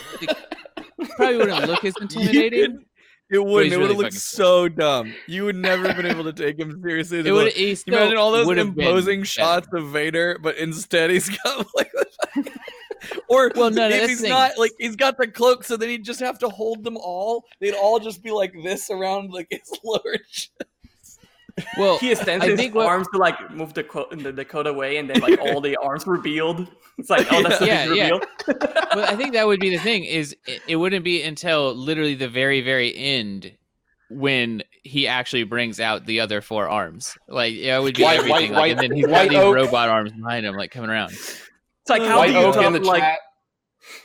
probably 1.16 1.38
wouldn't 1.38 1.68
look 1.68 1.84
as 1.86 1.94
intimidating. 2.02 2.86
It 3.32 3.40
wouldn't. 3.44 3.74
It 3.74 3.78
would 3.78 3.90
have 3.90 3.90
really 3.90 3.94
looked 3.96 4.14
fucking 4.14 4.20
so 4.20 4.70
dumb. 4.70 5.14
You 5.28 5.46
would 5.46 5.56
never 5.56 5.88
have 5.88 5.98
been 5.98 6.06
able 6.06 6.26
to 6.26 6.34
take 6.34 6.60
him 6.60 6.80
seriously. 6.84 7.20
It 7.20 7.32
would. 7.32 7.56
You 7.58 7.76
imagine 7.88 8.18
all 8.18 8.32
those 8.32 8.48
imposing 8.58 9.24
shots 9.24 9.66
Better. 9.68 9.84
of 9.84 9.90
Vader, 9.92 10.38
but 10.42 10.58
instead 10.58 11.10
he's 11.10 11.30
got 11.44 11.66
like, 11.76 11.92
or 13.28 13.52
Well, 13.56 13.72
no, 13.72 13.90
no, 13.90 13.96
if 13.96 14.10
he's 14.10 14.18
the 14.20 14.24
thing. 14.24 14.30
not 14.30 14.52
like 14.60 14.72
he's 14.78 14.96
got 14.96 15.18
the 15.18 15.28
cloak, 15.28 15.64
so 15.64 15.76
then 15.76 15.90
he'd 15.90 16.06
just 16.06 16.20
have 16.20 16.38
to 16.40 16.50
hold 16.50 16.84
them 16.84 16.98
all. 16.98 17.46
They'd 17.60 17.74
all 17.74 18.00
just 18.00 18.22
be 18.24 18.30
like 18.32 18.54
this 18.64 18.90
around 18.92 19.32
like 19.32 19.48
his 19.50 19.72
lower. 19.84 20.18
chest. 20.32 20.52
Well, 21.78 21.98
He 22.00 22.12
extends 22.12 22.44
I 22.44 22.50
his 22.50 22.60
think 22.60 22.76
what- 22.76 22.86
arms 22.88 23.08
to 23.14 23.18
like 23.18 23.52
move 23.52 23.74
the, 23.74 23.84
co- 23.84 24.08
the 24.12 24.32
Dakota 24.34 24.70
away, 24.72 24.98
and 24.98 25.10
then 25.10 25.22
like 25.22 25.40
all 25.40 25.62
the 25.62 25.76
arms 25.82 26.06
revealed. 26.06 26.68
It's 26.98 27.10
like 27.10 27.28
oh, 27.32 27.44
that's 27.44 27.62
Yeah, 27.62 27.86
yeah, 27.86 27.94
yeah. 27.94 28.04
revealed. 28.04 28.26
but 28.48 28.98
I 29.10 29.16
think 29.16 29.34
that 29.34 29.48
would 29.48 29.60
be 29.60 29.70
the 29.70 29.78
thing. 29.84 30.04
Is 30.06 30.36
it, 30.46 30.62
it 30.68 30.76
wouldn't 30.76 31.06
be 31.06 31.22
until 31.24 31.74
literally 31.74 32.16
the 32.16 32.28
very, 32.30 32.62
very 32.62 32.96
end 32.96 33.52
when 34.10 34.64
he 34.84 35.08
actually 35.08 35.44
brings 35.44 35.80
out 35.80 36.06
the 36.06 36.20
other 36.20 36.42
four 36.42 36.68
arms. 36.70 37.18
Like, 37.28 37.54
yeah, 37.56 37.78
it 37.78 37.82
would 37.82 37.96
be 37.96 38.04
White- 38.04 38.20
everything. 38.20 38.52
white- 38.52 38.60
like, 38.60 38.72
and 38.72 38.80
then 38.80 38.92
he's 38.92 39.08
got 39.08 39.30
these 39.30 39.38
oak. 39.40 39.56
robot 39.56 39.90
arms 39.90 40.12
behind 40.12 40.46
him, 40.46 40.56
like 40.56 40.72
coming 40.72 40.90
around. 40.90 41.12
It's 41.12 41.90
like 41.90 42.02
mm. 42.02 42.08
how 42.08 42.18
White 42.20 42.28
do 42.28 42.34
you 42.34 42.40
Oak 42.40 42.56
talk 42.56 42.66
in 42.66 42.74
the 42.74 42.80
like 42.82 43.02
chat. 43.02 43.20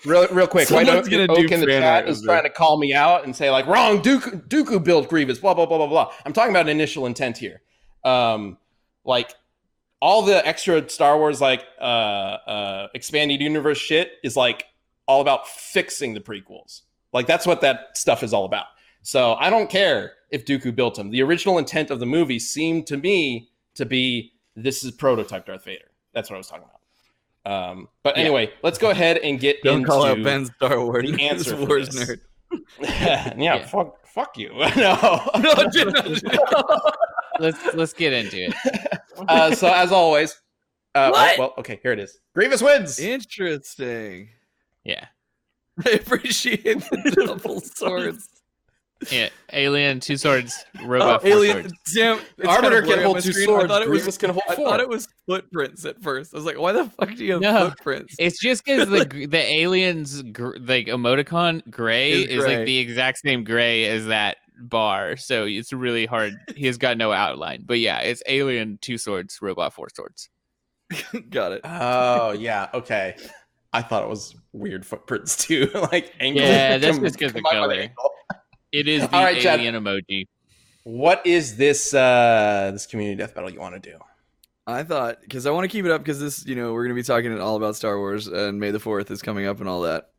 Real, 0.05 0.27
real 0.29 0.47
quick, 0.47 0.71
White 0.71 0.87
Someone's 0.87 1.09
Oak, 1.09 1.51
in 1.51 1.61
the 1.61 1.67
chat 1.67 2.09
is 2.09 2.23
trying 2.23 2.45
to 2.45 2.51
call 2.51 2.79
me 2.79 2.95
out 2.95 3.25
and 3.25 3.35
say 3.35 3.51
like, 3.51 3.67
"Wrong, 3.67 4.01
Dooku, 4.03 4.49
Dooku 4.49 4.83
built 4.83 5.09
Grievous." 5.09 5.39
Blah 5.39 5.55
blah 5.55 5.67
blah 5.67 5.79
blah 5.79 5.87
blah. 5.87 6.13
I'm 6.25 6.33
talking 6.33 6.51
about 6.51 6.69
initial 6.69 7.07
intent 7.07 7.37
here. 7.37 7.61
Um, 8.05 8.57
like 9.05 9.35
all 10.01 10.23
the 10.23 10.47
extra 10.47 10.89
Star 10.89 11.19
Wars 11.19 11.41
like 11.41 11.65
uh, 11.81 11.85
uh, 11.85 12.89
expanded 12.95 13.41
universe 13.41 13.79
shit 13.79 14.13
is 14.25 14.37
like 14.37 14.65
all 15.07 15.21
about 15.21 15.47
fixing 15.49 16.15
the 16.15 16.21
prequels. 16.21 16.83
Like 17.13 17.27
that's 17.27 17.47
what 17.47 17.61
that 17.61 17.97
stuff 17.97 18.23
is 18.23 18.33
all 18.33 18.45
about. 18.45 18.67
So 19.03 19.35
I 19.35 19.51
don't 19.51 19.69
care 19.69 20.13
if 20.31 20.45
Dooku 20.45 20.75
built 20.75 20.99
him. 20.99 21.11
The 21.11 21.23
original 21.23 21.59
intent 21.59 21.91
of 21.91 22.01
the 22.01 22.07
movie 22.07 22.39
seemed 22.39 22.87
to 22.89 22.97
me 22.97 23.51
to 23.75 23.85
be 23.85 24.33
this 24.57 24.85
is 24.85 24.93
prototype 24.93 25.47
Darth 25.47 25.65
Vader. 25.65 25.91
That's 26.15 26.31
what 26.31 26.37
I 26.37 26.39
was 26.39 26.49
talking 26.49 26.65
about. 26.65 26.80
Um, 27.47 27.89
but 28.03 28.17
Yeah. 28.17 28.25
anyway, 28.25 28.53
let's 28.63 28.79
go 28.79 28.91
ahead 28.91 29.19
and 29.19 29.41
get 29.41 29.63
Don't 29.63 29.79
into 29.79 29.89
call 29.89 30.05
out 30.05 30.23
Ben 30.23 30.47
Star 30.47 30.85
Wars. 30.85 31.11
the 31.11 31.23
answer 31.23 31.57
for 31.57 31.65
Wars 31.67 31.89
this. 31.89 32.11
nerd. 32.11 32.21
yeah, 32.81 33.35
Yeah. 33.37 33.67
fuck, 33.67 34.07
fuck 34.07 34.37
you. 34.37 34.51
no. 34.77 35.21
No, 35.39 35.53
no, 35.53 36.81
Let's 37.39 37.75
let's 37.75 37.93
get 37.95 38.13
into 38.13 38.37
it. 38.51 38.55
uh, 39.29 39.55
so 39.55 39.73
as 39.73 39.93
always, 39.93 40.33
uh, 40.95 41.11
oh, 41.15 41.35
well, 41.39 41.55
okay, 41.59 41.79
here 41.83 41.93
it 41.93 41.99
is. 41.99 42.19
Grievous 42.35 42.61
wins. 42.61 42.99
Interesting. 42.99 44.29
Yeah, 44.85 45.07
I 45.87 45.91
appreciate 45.91 46.63
the 46.81 47.25
double 47.27 47.61
swords. 47.61 48.29
Yeah. 49.11 49.29
Alien, 49.53 50.01
two 50.01 50.17
swords, 50.17 50.65
robot, 50.85 51.17
Oh, 51.17 51.19
four 51.21 51.31
alien. 51.31 51.57
swords. 51.63 51.75
Damn, 51.95 52.19
it's 52.39 52.47
Arbiter 52.49 52.83
can 52.83 53.03
hold 53.03 53.21
two 53.21 53.33
screen. 53.33 53.47
swords. 53.47 53.65
I 53.65 53.69
thought 53.69 53.83
it 53.83 53.89
was. 53.89 53.99
Grievous 54.03 54.19
can 54.19 54.31
hold 54.31 54.43
I 54.49 54.55
four. 54.57 54.69
thought 54.69 54.81
it 54.81 54.89
was 54.89 55.09
footprints 55.27 55.85
at 55.85 56.01
first. 56.03 56.35
I 56.35 56.37
was 56.37 56.45
like, 56.47 56.59
why 56.59 56.73
the 56.73 56.85
fuck 56.91 57.15
do 57.15 57.25
you 57.25 57.33
have 57.33 57.41
No. 57.43 57.69
footprints? 57.71 58.15
It's 58.19 58.39
just 58.41 58.65
because 58.65 58.89
the 58.89 59.27
the 59.31 59.39
aliens 59.53 60.23
gr- 60.23 60.57
like 60.61 60.87
emoticon 60.87 61.69
gray 61.71 62.13
Is 62.13 62.29
is, 62.29 62.45
like 62.45 62.67
the 62.67 62.79
exact 62.79 63.19
same 63.19 63.45
gray 63.45 63.87
as 63.87 64.07
that 64.07 64.37
bar, 64.63 65.17
so 65.17 65.47
it's 65.47 65.73
really 65.73 66.05
hard. 66.07 66.35
He 66.55 66.67
has 66.67 66.77
got 66.77 66.99
no 66.99 67.13
outline, 67.13 67.63
but 67.65 67.79
yeah, 67.79 68.01
it's 68.01 68.23
alien 68.27 68.79
two 68.83 68.99
swords, 68.99 69.39
robot 69.41 69.73
four 69.73 69.89
swords. 69.95 70.29
Got 71.31 71.53
it. 71.53 71.61
Oh 71.65 72.33
yeah, 72.39 72.69
okay. 72.75 73.17
I 73.73 73.83
thought 73.83 74.03
it 74.03 74.09
was 74.09 74.35
weird 74.53 74.85
footprints 74.85 75.37
too, 75.47 75.71
like 75.93 76.13
angles. 76.21 76.45
Yeah, 76.45 76.77
that's 76.79 76.97
com- 76.97 77.05
just 77.07 77.19
'cause 77.19 77.33
the 77.33 77.41
color. 77.41 77.89
Angle. 78.73 78.81
It 78.81 78.89
is 78.89 79.09
the 79.09 79.17
All 79.17 79.25
right, 79.25 79.41
Chad. 79.41 79.61
alien 79.61 79.75
emoji. 79.75 80.27
What 80.85 81.27
is 81.27 81.57
this 81.57 81.93
uh 81.95 82.71
this 82.73 82.87
community 82.87 83.17
death 83.17 83.35
battle 83.35 83.51
you 83.51 83.61
want 83.61 83.81
to 83.83 83.91
do? 83.91 83.99
I 84.67 84.83
thought 84.85 85.21
because 85.23 85.47
I 85.47 85.51
want 85.51 85.65
to 85.65 85.69
keep 85.69 85.85
it 85.85 85.91
up 85.91 86.01
because 86.03 86.21
this, 86.21 86.47
you 86.47 86.55
know, 86.55 86.73
we're 86.73 86.85
gonna 86.85 86.95
be 86.95 87.03
talking 87.03 87.39
all 87.41 87.57
about 87.57 87.77
Star 87.77 87.99
Wars 87.99 88.27
and 88.29 88.59
May 88.61 88.71
the 88.71 88.81
Fourth 88.81 89.11
is 89.11 89.23
coming 89.23 89.47
up 89.47 89.61
and 89.61 89.69
all 89.69 89.83
that. 89.83 90.11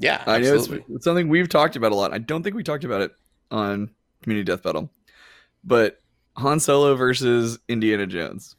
Yeah, 0.00 0.22
I 0.26 0.38
know 0.38 0.54
it's, 0.54 0.68
it's 0.68 1.04
something 1.04 1.28
we've 1.28 1.48
talked 1.48 1.76
about 1.76 1.92
a 1.92 1.94
lot. 1.94 2.12
I 2.12 2.18
don't 2.18 2.42
think 2.42 2.56
we 2.56 2.64
talked 2.64 2.84
about 2.84 3.00
it 3.02 3.12
on 3.50 3.90
Community 4.22 4.44
Death 4.44 4.62
Battle, 4.64 4.90
but 5.62 6.00
Han 6.36 6.58
Solo 6.58 6.96
versus 6.96 7.58
Indiana 7.68 8.06
Jones, 8.06 8.56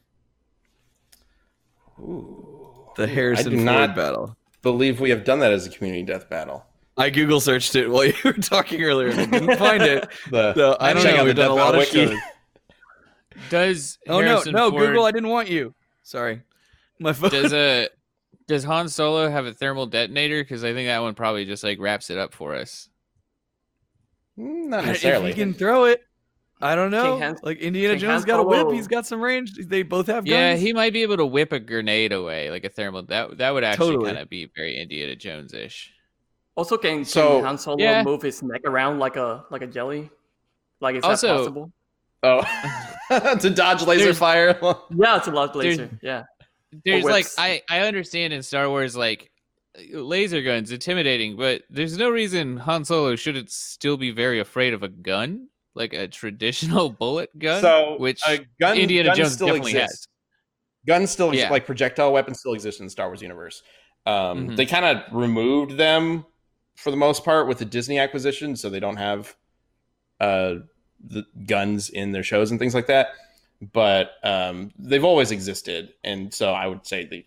Ooh. 1.99 2.88
the 2.95 3.03
I 3.03 3.07
Harrison 3.07 3.51
do 3.51 3.66
Ford 3.66 3.95
battle. 3.95 4.38
believe 4.62 4.99
we 5.01 5.10
have 5.10 5.24
done 5.26 5.39
that 5.39 5.51
as 5.51 5.66
a 5.68 5.70
community 5.70 6.03
death 6.03 6.30
battle. 6.30 6.66
I 6.99 7.09
Google 7.09 7.39
searched 7.39 7.75
it 7.75 7.89
while 7.89 8.05
you 8.05 8.13
were 8.23 8.33
talking 8.33 8.83
earlier 8.83 9.09
and 9.09 9.19
I 9.21 9.25
didn't 9.39 9.57
find 9.57 9.81
it. 9.81 10.07
The, 10.29 10.53
So 10.53 10.77
I 10.79 10.93
don't 10.93 11.03
know. 11.03 11.23
We've 11.23 11.35
done 11.35 11.49
a 11.51 11.55
lot 11.55 11.73
of 11.73 11.79
wiki. 11.79 12.07
shows. 12.07 12.19
Does 13.49 13.97
Oh 14.07 14.19
no, 14.21 14.27
Harrison 14.27 14.53
no, 14.53 14.69
Ford, 14.69 14.87
Google! 14.87 15.05
I 15.05 15.11
didn't 15.11 15.29
want 15.29 15.49
you. 15.49 15.73
Sorry, 16.03 16.41
my 16.99 17.13
phone. 17.13 17.29
does 17.29 17.53
a 17.53 17.87
does 18.47 18.63
Han 18.65 18.89
Solo 18.89 19.29
have 19.29 19.45
a 19.45 19.53
thermal 19.53 19.85
detonator? 19.85 20.43
Because 20.43 20.63
I 20.63 20.73
think 20.73 20.87
that 20.87 21.01
one 21.01 21.13
probably 21.15 21.45
just 21.45 21.63
like 21.63 21.79
wraps 21.79 22.09
it 22.09 22.17
up 22.17 22.33
for 22.33 22.53
us. 22.55 22.89
Mm, 24.37 24.67
Not 24.69 24.79
if 24.81 24.85
necessarily. 24.87 25.27
he 25.29 25.33
can 25.35 25.53
throw 25.53 25.85
it, 25.85 26.01
I 26.61 26.75
don't 26.75 26.91
know. 26.91 27.13
King 27.13 27.21
Han- 27.21 27.37
like 27.43 27.59
Indiana 27.59 27.93
King 27.93 28.01
Jones 28.01 28.23
Han 28.23 28.27
got 28.27 28.39
a 28.39 28.43
whip. 28.43 28.73
He's 28.73 28.87
got 28.87 29.05
some 29.05 29.21
range. 29.21 29.53
They 29.55 29.83
both 29.83 30.07
have 30.07 30.25
guns. 30.25 30.29
Yeah, 30.29 30.55
he 30.55 30.73
might 30.73 30.91
be 30.93 31.03
able 31.03 31.17
to 31.17 31.25
whip 31.25 31.51
a 31.53 31.59
grenade 31.59 32.11
away, 32.11 32.49
like 32.49 32.65
a 32.65 32.69
thermal. 32.69 33.03
That 33.03 33.37
that 33.37 33.51
would 33.51 33.63
actually 33.63 33.91
Totally. 33.93 34.05
kind 34.11 34.17
of 34.21 34.29
be 34.29 34.49
very 34.55 34.77
Indiana 34.81 35.15
Jones 35.15 35.53
ish. 35.53 35.93
Also, 36.60 36.78
can, 36.78 37.05
So- 37.05 37.38
can 37.38 37.45
Han 37.45 37.57
Solo 37.57 37.78
Yeah. 37.80 38.03
move 38.03 38.22
his 38.22 38.43
neck 38.43 38.62
around 38.66 38.99
like 38.99 39.16
a 39.16 39.45
like 39.49 39.62
a 39.62 39.68
jelly? 39.68 40.10
Like 40.82 40.95
is 40.97 41.03
Also- 41.03 41.28
that 41.28 41.38
possible? 41.38 41.72
Oh, 42.22 42.41
to 43.39 43.49
dodge 43.49 43.82
laser 43.88 44.03
There's- 44.03 44.18
fire. 44.18 44.60
Yeah, 44.91 45.18
it's 45.18 45.28
a 45.28 45.32
lot 45.32 45.53
There's- 45.53 45.78
laser. 45.78 45.89
Yeah. 46.01 46.24
There's 46.86 47.05
like. 47.05 47.26
I 47.38 47.62
I 47.70 47.80
understand 47.88 48.34
in 48.34 48.43
Star 48.43 48.70
Wars 48.70 48.95
like 48.95 49.32
laser 49.93 50.41
guns 50.41 50.72
intimidating, 50.72 51.38
but 51.38 51.64
there's 51.70 51.97
no 51.97 52.10
reason 52.10 52.57
Han 52.57 52.84
Solo 52.86 53.16
shouldn't 53.16 53.49
still 53.49 53.95
be 53.97 54.12
very 54.12 54.39
afraid 54.39 54.74
of 54.74 54.84
a 54.84 54.89
gun, 54.89 55.47
like 55.76 55.93
a 55.93 56.07
traditional 56.07 56.89
bullet 57.01 57.30
gun, 57.39 57.62
so 57.62 57.95
which 57.97 58.20
a 58.28 58.39
gun, 58.60 58.78
Indiana 58.78 59.10
gun 59.10 59.18
Jones 59.18 59.34
still 59.34 59.47
definitely 59.47 59.72
exists. 59.80 60.07
Guns 60.86 61.10
still 61.12 61.30
exist, 61.30 61.45
Yeah. 61.47 61.51
like 61.51 61.66
projectile 61.66 62.12
weapons 62.12 62.39
still 62.39 62.53
exist 62.53 62.80
in 62.82 62.86
the 62.88 62.89
Star 62.91 63.07
Wars 63.07 63.22
universe. 63.22 63.64
Um, 64.05 64.49
Mhm. 64.49 64.55
They 64.57 64.66
kind 64.66 64.86
of 64.86 65.03
removed 65.14 65.78
them 65.78 66.26
for 66.80 66.91
the 66.91 66.97
most 66.97 67.25
part 67.25 67.47
with 67.47 67.57
the 67.57 67.65
Disney 67.65 67.99
acquisition, 67.99 68.55
so 68.55 68.69
they 68.69 68.80
don't 68.80 68.97
have 68.97 69.36
uh, 70.19 70.55
the 71.05 71.25
guns 71.45 71.89
in 71.89 72.13
their 72.13 72.23
shows 72.23 72.51
and 72.51 72.59
things 72.59 72.73
like 72.73 72.88
that. 72.88 73.09
But 73.73 74.11
um, 74.23 74.71
they've 74.80 75.03
always 75.03 75.32
existed, 75.32 75.93
and 76.03 76.34
so 76.34 76.53
I 76.53 76.67
would 76.67 76.88
say 76.88 77.05
the 77.05 77.25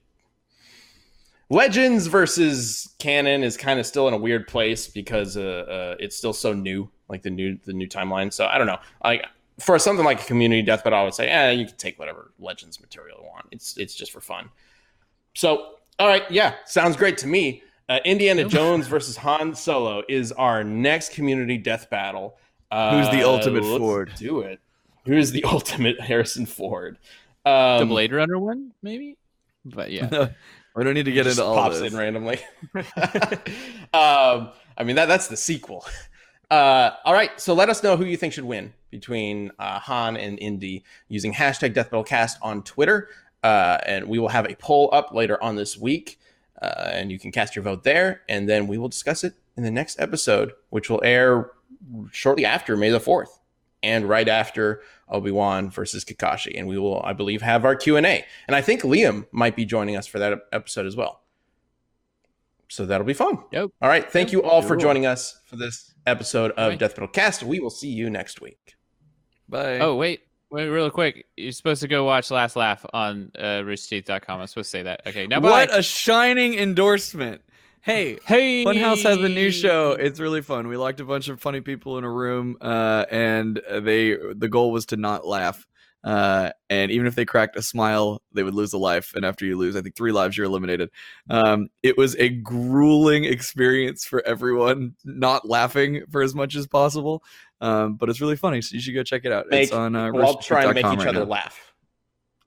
Legends 1.50 2.06
versus 2.06 2.94
canon 2.98 3.44
is 3.44 3.58
kind 3.58 3.78
of 3.78 3.84
still 3.84 4.08
in 4.08 4.14
a 4.14 4.16
weird 4.18 4.48
place 4.48 4.88
because 4.88 5.36
uh, 5.36 5.40
uh, 5.42 5.96
it's 6.00 6.16
still 6.16 6.32
so 6.32 6.54
new, 6.54 6.88
like 7.10 7.20
the 7.20 7.28
new 7.28 7.58
the 7.66 7.74
new 7.74 7.86
timeline. 7.86 8.32
So 8.32 8.46
I 8.46 8.56
don't 8.56 8.66
know. 8.66 8.78
Like 9.04 9.26
for 9.60 9.78
something 9.78 10.06
like 10.06 10.22
a 10.22 10.24
community 10.24 10.62
death 10.62 10.82
battle, 10.82 10.98
I 10.98 11.02
would 11.02 11.12
say, 11.12 11.28
eh, 11.28 11.50
you 11.50 11.66
can 11.66 11.76
take 11.76 11.98
whatever 11.98 12.32
Legends 12.38 12.80
material 12.80 13.18
you 13.20 13.26
want. 13.26 13.48
It's 13.50 13.76
it's 13.76 13.94
just 13.94 14.12
for 14.12 14.22
fun. 14.22 14.48
So 15.34 15.74
all 15.98 16.08
right, 16.08 16.22
yeah, 16.30 16.54
sounds 16.64 16.96
great 16.96 17.18
to 17.18 17.26
me. 17.26 17.62
Uh, 17.92 17.98
Indiana 18.06 18.44
Jones 18.44 18.86
versus 18.86 19.18
Han 19.18 19.54
Solo 19.54 20.02
is 20.08 20.32
our 20.32 20.64
next 20.64 21.12
community 21.12 21.58
death 21.58 21.90
battle. 21.90 22.38
Uh, 22.70 22.96
Who's 22.96 23.10
the 23.10 23.22
ultimate 23.22 23.64
let's 23.64 23.76
Ford? 23.76 24.12
Do 24.16 24.40
it. 24.40 24.60
Who's 25.04 25.30
the 25.30 25.44
ultimate 25.52 26.00
Harrison 26.00 26.46
Ford? 26.46 26.96
Um, 27.44 27.80
the 27.80 27.86
Blade 27.86 28.14
Runner 28.14 28.38
one, 28.38 28.72
maybe. 28.82 29.18
But 29.66 29.90
yeah, 29.90 30.28
we 30.74 30.84
don't 30.84 30.94
need 30.94 31.04
to 31.04 31.12
get 31.12 31.24
just 31.24 31.38
into 31.38 31.46
all 31.46 31.54
pops 31.54 31.80
this. 31.80 31.92
in 31.92 31.98
randomly. 31.98 32.38
um, 33.92 34.52
I 34.78 34.84
mean 34.84 34.96
that 34.96 35.06
that's 35.06 35.26
the 35.28 35.36
sequel. 35.36 35.84
Uh, 36.50 36.92
all 37.04 37.12
right, 37.12 37.38
so 37.38 37.52
let 37.52 37.68
us 37.68 37.82
know 37.82 37.98
who 37.98 38.06
you 38.06 38.16
think 38.16 38.32
should 38.32 38.44
win 38.44 38.72
between 38.90 39.50
uh, 39.58 39.78
Han 39.80 40.16
and 40.16 40.38
Indy 40.38 40.82
using 41.08 41.34
hashtag 41.34 41.74
DeathBattleCast 41.74 42.36
on 42.40 42.62
Twitter, 42.62 43.10
uh, 43.42 43.76
and 43.84 44.06
we 44.06 44.18
will 44.18 44.28
have 44.28 44.46
a 44.46 44.54
poll 44.54 44.88
up 44.94 45.12
later 45.12 45.42
on 45.42 45.56
this 45.56 45.76
week, 45.76 46.18
uh, 46.62 46.90
and 46.92 47.10
you 47.10 47.18
can 47.18 47.32
cast 47.32 47.54
your 47.56 47.62
vote 47.64 47.82
there, 47.82 48.22
and 48.28 48.48
then 48.48 48.66
we 48.66 48.78
will 48.78 48.88
discuss 48.88 49.24
it 49.24 49.34
in 49.56 49.64
the 49.64 49.70
next 49.70 50.00
episode, 50.00 50.52
which 50.70 50.88
will 50.88 51.02
air 51.04 51.50
shortly 52.10 52.44
after 52.44 52.76
May 52.76 52.90
the 52.90 53.00
Fourth, 53.00 53.40
and 53.82 54.08
right 54.08 54.28
after 54.28 54.80
Obi 55.08 55.30
Wan 55.32 55.68
versus 55.68 56.04
Kakashi, 56.04 56.56
and 56.56 56.68
we 56.68 56.78
will, 56.78 57.02
I 57.02 57.12
believe, 57.12 57.42
have 57.42 57.64
our 57.64 57.74
Q 57.74 57.96
and 57.96 58.06
A, 58.06 58.24
and 58.46 58.56
I 58.56 58.62
think 58.62 58.82
Liam 58.82 59.26
might 59.32 59.56
be 59.56 59.64
joining 59.64 59.96
us 59.96 60.06
for 60.06 60.18
that 60.20 60.38
episode 60.52 60.86
as 60.86 60.96
well. 60.96 61.20
So 62.68 62.86
that'll 62.86 63.06
be 63.06 63.12
fun. 63.12 63.38
Yep. 63.52 63.68
All 63.82 63.88
right. 63.90 64.10
Thank 64.10 64.32
you 64.32 64.42
all 64.42 64.62
for 64.62 64.76
joining 64.76 65.04
us 65.04 65.38
for 65.44 65.56
this 65.56 65.92
episode 66.06 66.52
of 66.52 66.70
Right. 66.70 66.78
Death 66.78 66.94
Battle 66.94 67.08
Cast. 67.08 67.42
We 67.42 67.60
will 67.60 67.68
see 67.68 67.90
you 67.90 68.08
next 68.08 68.40
week. 68.40 68.76
Bye. 69.46 69.78
Oh 69.80 69.94
wait, 69.94 70.20
wait, 70.52 70.68
real 70.68 70.90
quick. 70.90 71.26
You're 71.36 71.52
supposed 71.52 71.80
to 71.82 71.88
go 71.88 72.04
watch 72.04 72.30
Last 72.30 72.54
Laugh 72.54 72.84
on 72.92 73.32
uh, 73.36 73.62
roosterteeth.com. 73.62 74.40
I'm 74.40 74.46
supposed 74.46 74.70
to 74.70 74.78
say 74.78 74.82
that. 74.82 75.06
Okay, 75.06 75.26
now 75.26 75.40
what 75.40 75.70
bye. 75.70 75.76
a 75.76 75.82
shining 75.82 76.54
endorsement. 76.54 77.42
Hey, 77.80 78.18
hey, 78.26 78.64
Funhouse 78.64 79.02
has 79.02 79.18
a 79.18 79.28
new 79.28 79.50
show. 79.50 79.92
It's 79.92 80.20
really 80.20 80.42
fun. 80.42 80.68
We 80.68 80.76
locked 80.76 81.00
a 81.00 81.04
bunch 81.04 81.28
of 81.28 81.40
funny 81.40 81.62
people 81.62 81.98
in 81.98 82.04
a 82.04 82.10
room, 82.10 82.56
uh, 82.60 83.06
and 83.10 83.60
they 83.68 84.16
the 84.36 84.48
goal 84.48 84.70
was 84.70 84.86
to 84.86 84.96
not 84.96 85.26
laugh. 85.26 85.66
Uh, 86.04 86.50
and 86.68 86.90
even 86.90 87.06
if 87.06 87.14
they 87.14 87.24
cracked 87.24 87.56
a 87.56 87.62
smile, 87.62 88.20
they 88.32 88.42
would 88.42 88.54
lose 88.54 88.72
a 88.72 88.78
life. 88.78 89.12
And 89.14 89.24
after 89.24 89.46
you 89.46 89.56
lose, 89.56 89.76
I 89.76 89.82
think 89.82 89.94
three 89.94 90.12
lives, 90.12 90.36
you're 90.36 90.46
eliminated. 90.46 90.90
Um, 91.30 91.68
it 91.82 91.96
was 91.96 92.16
a 92.16 92.28
grueling 92.28 93.24
experience 93.24 94.04
for 94.04 94.24
everyone, 94.26 94.94
not 95.04 95.48
laughing 95.48 96.02
for 96.10 96.22
as 96.22 96.34
much 96.34 96.56
as 96.56 96.66
possible. 96.66 97.22
Um, 97.62 97.94
but 97.94 98.08
it's 98.10 98.20
really 98.20 98.36
funny, 98.36 98.60
so 98.60 98.74
you 98.74 98.80
should 98.80 98.92
go 98.94 99.02
check 99.02 99.24
it 99.24 99.32
out. 99.32 99.46
Make, 99.48 99.62
it's 99.62 99.72
on 99.72 99.96
uh, 99.96 100.10
we're 100.12 100.24
all 100.24 100.36
trying 100.38 100.68
to 100.68 100.74
make 100.74 100.84
each 100.84 100.98
right 100.98 101.08
other 101.08 101.20
now. 101.20 101.24
laugh. 101.30 101.72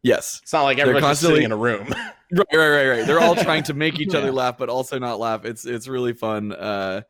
Yes, 0.03 0.39
It's 0.43 0.53
not 0.53 0.63
like 0.63 0.78
They're 0.78 0.84
everybody's 0.89 1.20
just 1.20 1.24
constantly- 1.24 1.38
sitting 1.39 1.45
in 1.45 1.51
a 1.51 1.57
room. 1.57 1.88
right, 2.32 2.45
right, 2.53 2.70
right, 2.70 2.88
right. 2.89 3.07
They're 3.07 3.20
all 3.22 3.36
trying 3.36 3.63
to 3.63 3.74
make 3.74 3.99
each 3.99 4.13
other 4.13 4.32
laugh, 4.34 4.57
but 4.57 4.70
also 4.70 4.99
not 4.99 5.20
laugh. 5.20 5.45
It's 5.45 5.66
it's 5.66 5.88
really 5.88 6.13
fun. 6.13 6.51
Uh, 6.51 7.01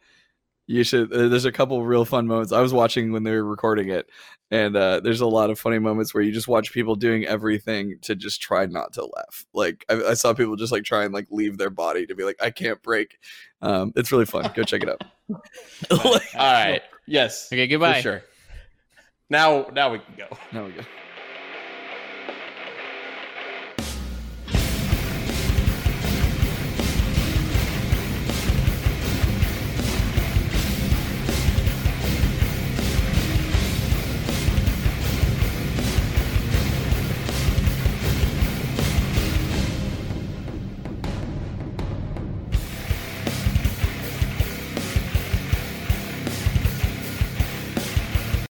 you 0.67 0.83
should. 0.83 1.11
Uh, 1.11 1.27
there's 1.27 1.43
a 1.45 1.51
couple 1.51 1.83
real 1.83 2.05
fun 2.05 2.25
moments. 2.25 2.53
I 2.53 2.61
was 2.61 2.73
watching 2.73 3.11
when 3.11 3.23
they 3.23 3.31
were 3.31 3.43
recording 3.43 3.89
it, 3.89 4.09
and 4.49 4.77
uh, 4.77 5.01
there's 5.01 5.19
a 5.21 5.25
lot 5.27 5.49
of 5.49 5.59
funny 5.59 5.77
moments 5.79 6.13
where 6.13 6.23
you 6.23 6.31
just 6.31 6.47
watch 6.47 6.71
people 6.71 6.95
doing 6.95 7.25
everything 7.25 7.97
to 8.03 8.15
just 8.15 8.41
try 8.41 8.65
not 8.65 8.93
to 8.93 9.01
laugh. 9.05 9.45
Like 9.53 9.83
I, 9.89 9.95
I 10.11 10.13
saw 10.13 10.33
people 10.33 10.55
just 10.55 10.71
like 10.71 10.83
try 10.85 11.03
and 11.03 11.13
like 11.13 11.27
leave 11.31 11.57
their 11.57 11.69
body 11.69 12.05
to 12.05 12.15
be 12.15 12.23
like, 12.23 12.37
I 12.41 12.49
can't 12.49 12.81
break. 12.81 13.19
Um, 13.61 13.91
it's 13.97 14.11
really 14.13 14.25
fun. 14.25 14.49
Go 14.55 14.63
check 14.63 14.83
it 14.83 14.89
out. 14.89 15.01
all 15.91 16.19
right. 16.39 16.81
Yes. 17.07 17.47
Okay, 17.51 17.65
For 17.65 17.71
goodbye. 17.71 18.01
sure. 18.01 18.23
Now, 19.29 19.67
now 19.73 19.91
we 19.91 19.99
can 19.99 20.15
go. 20.17 20.27
Now 20.51 20.65
we 20.65 20.71
go. 20.71 20.81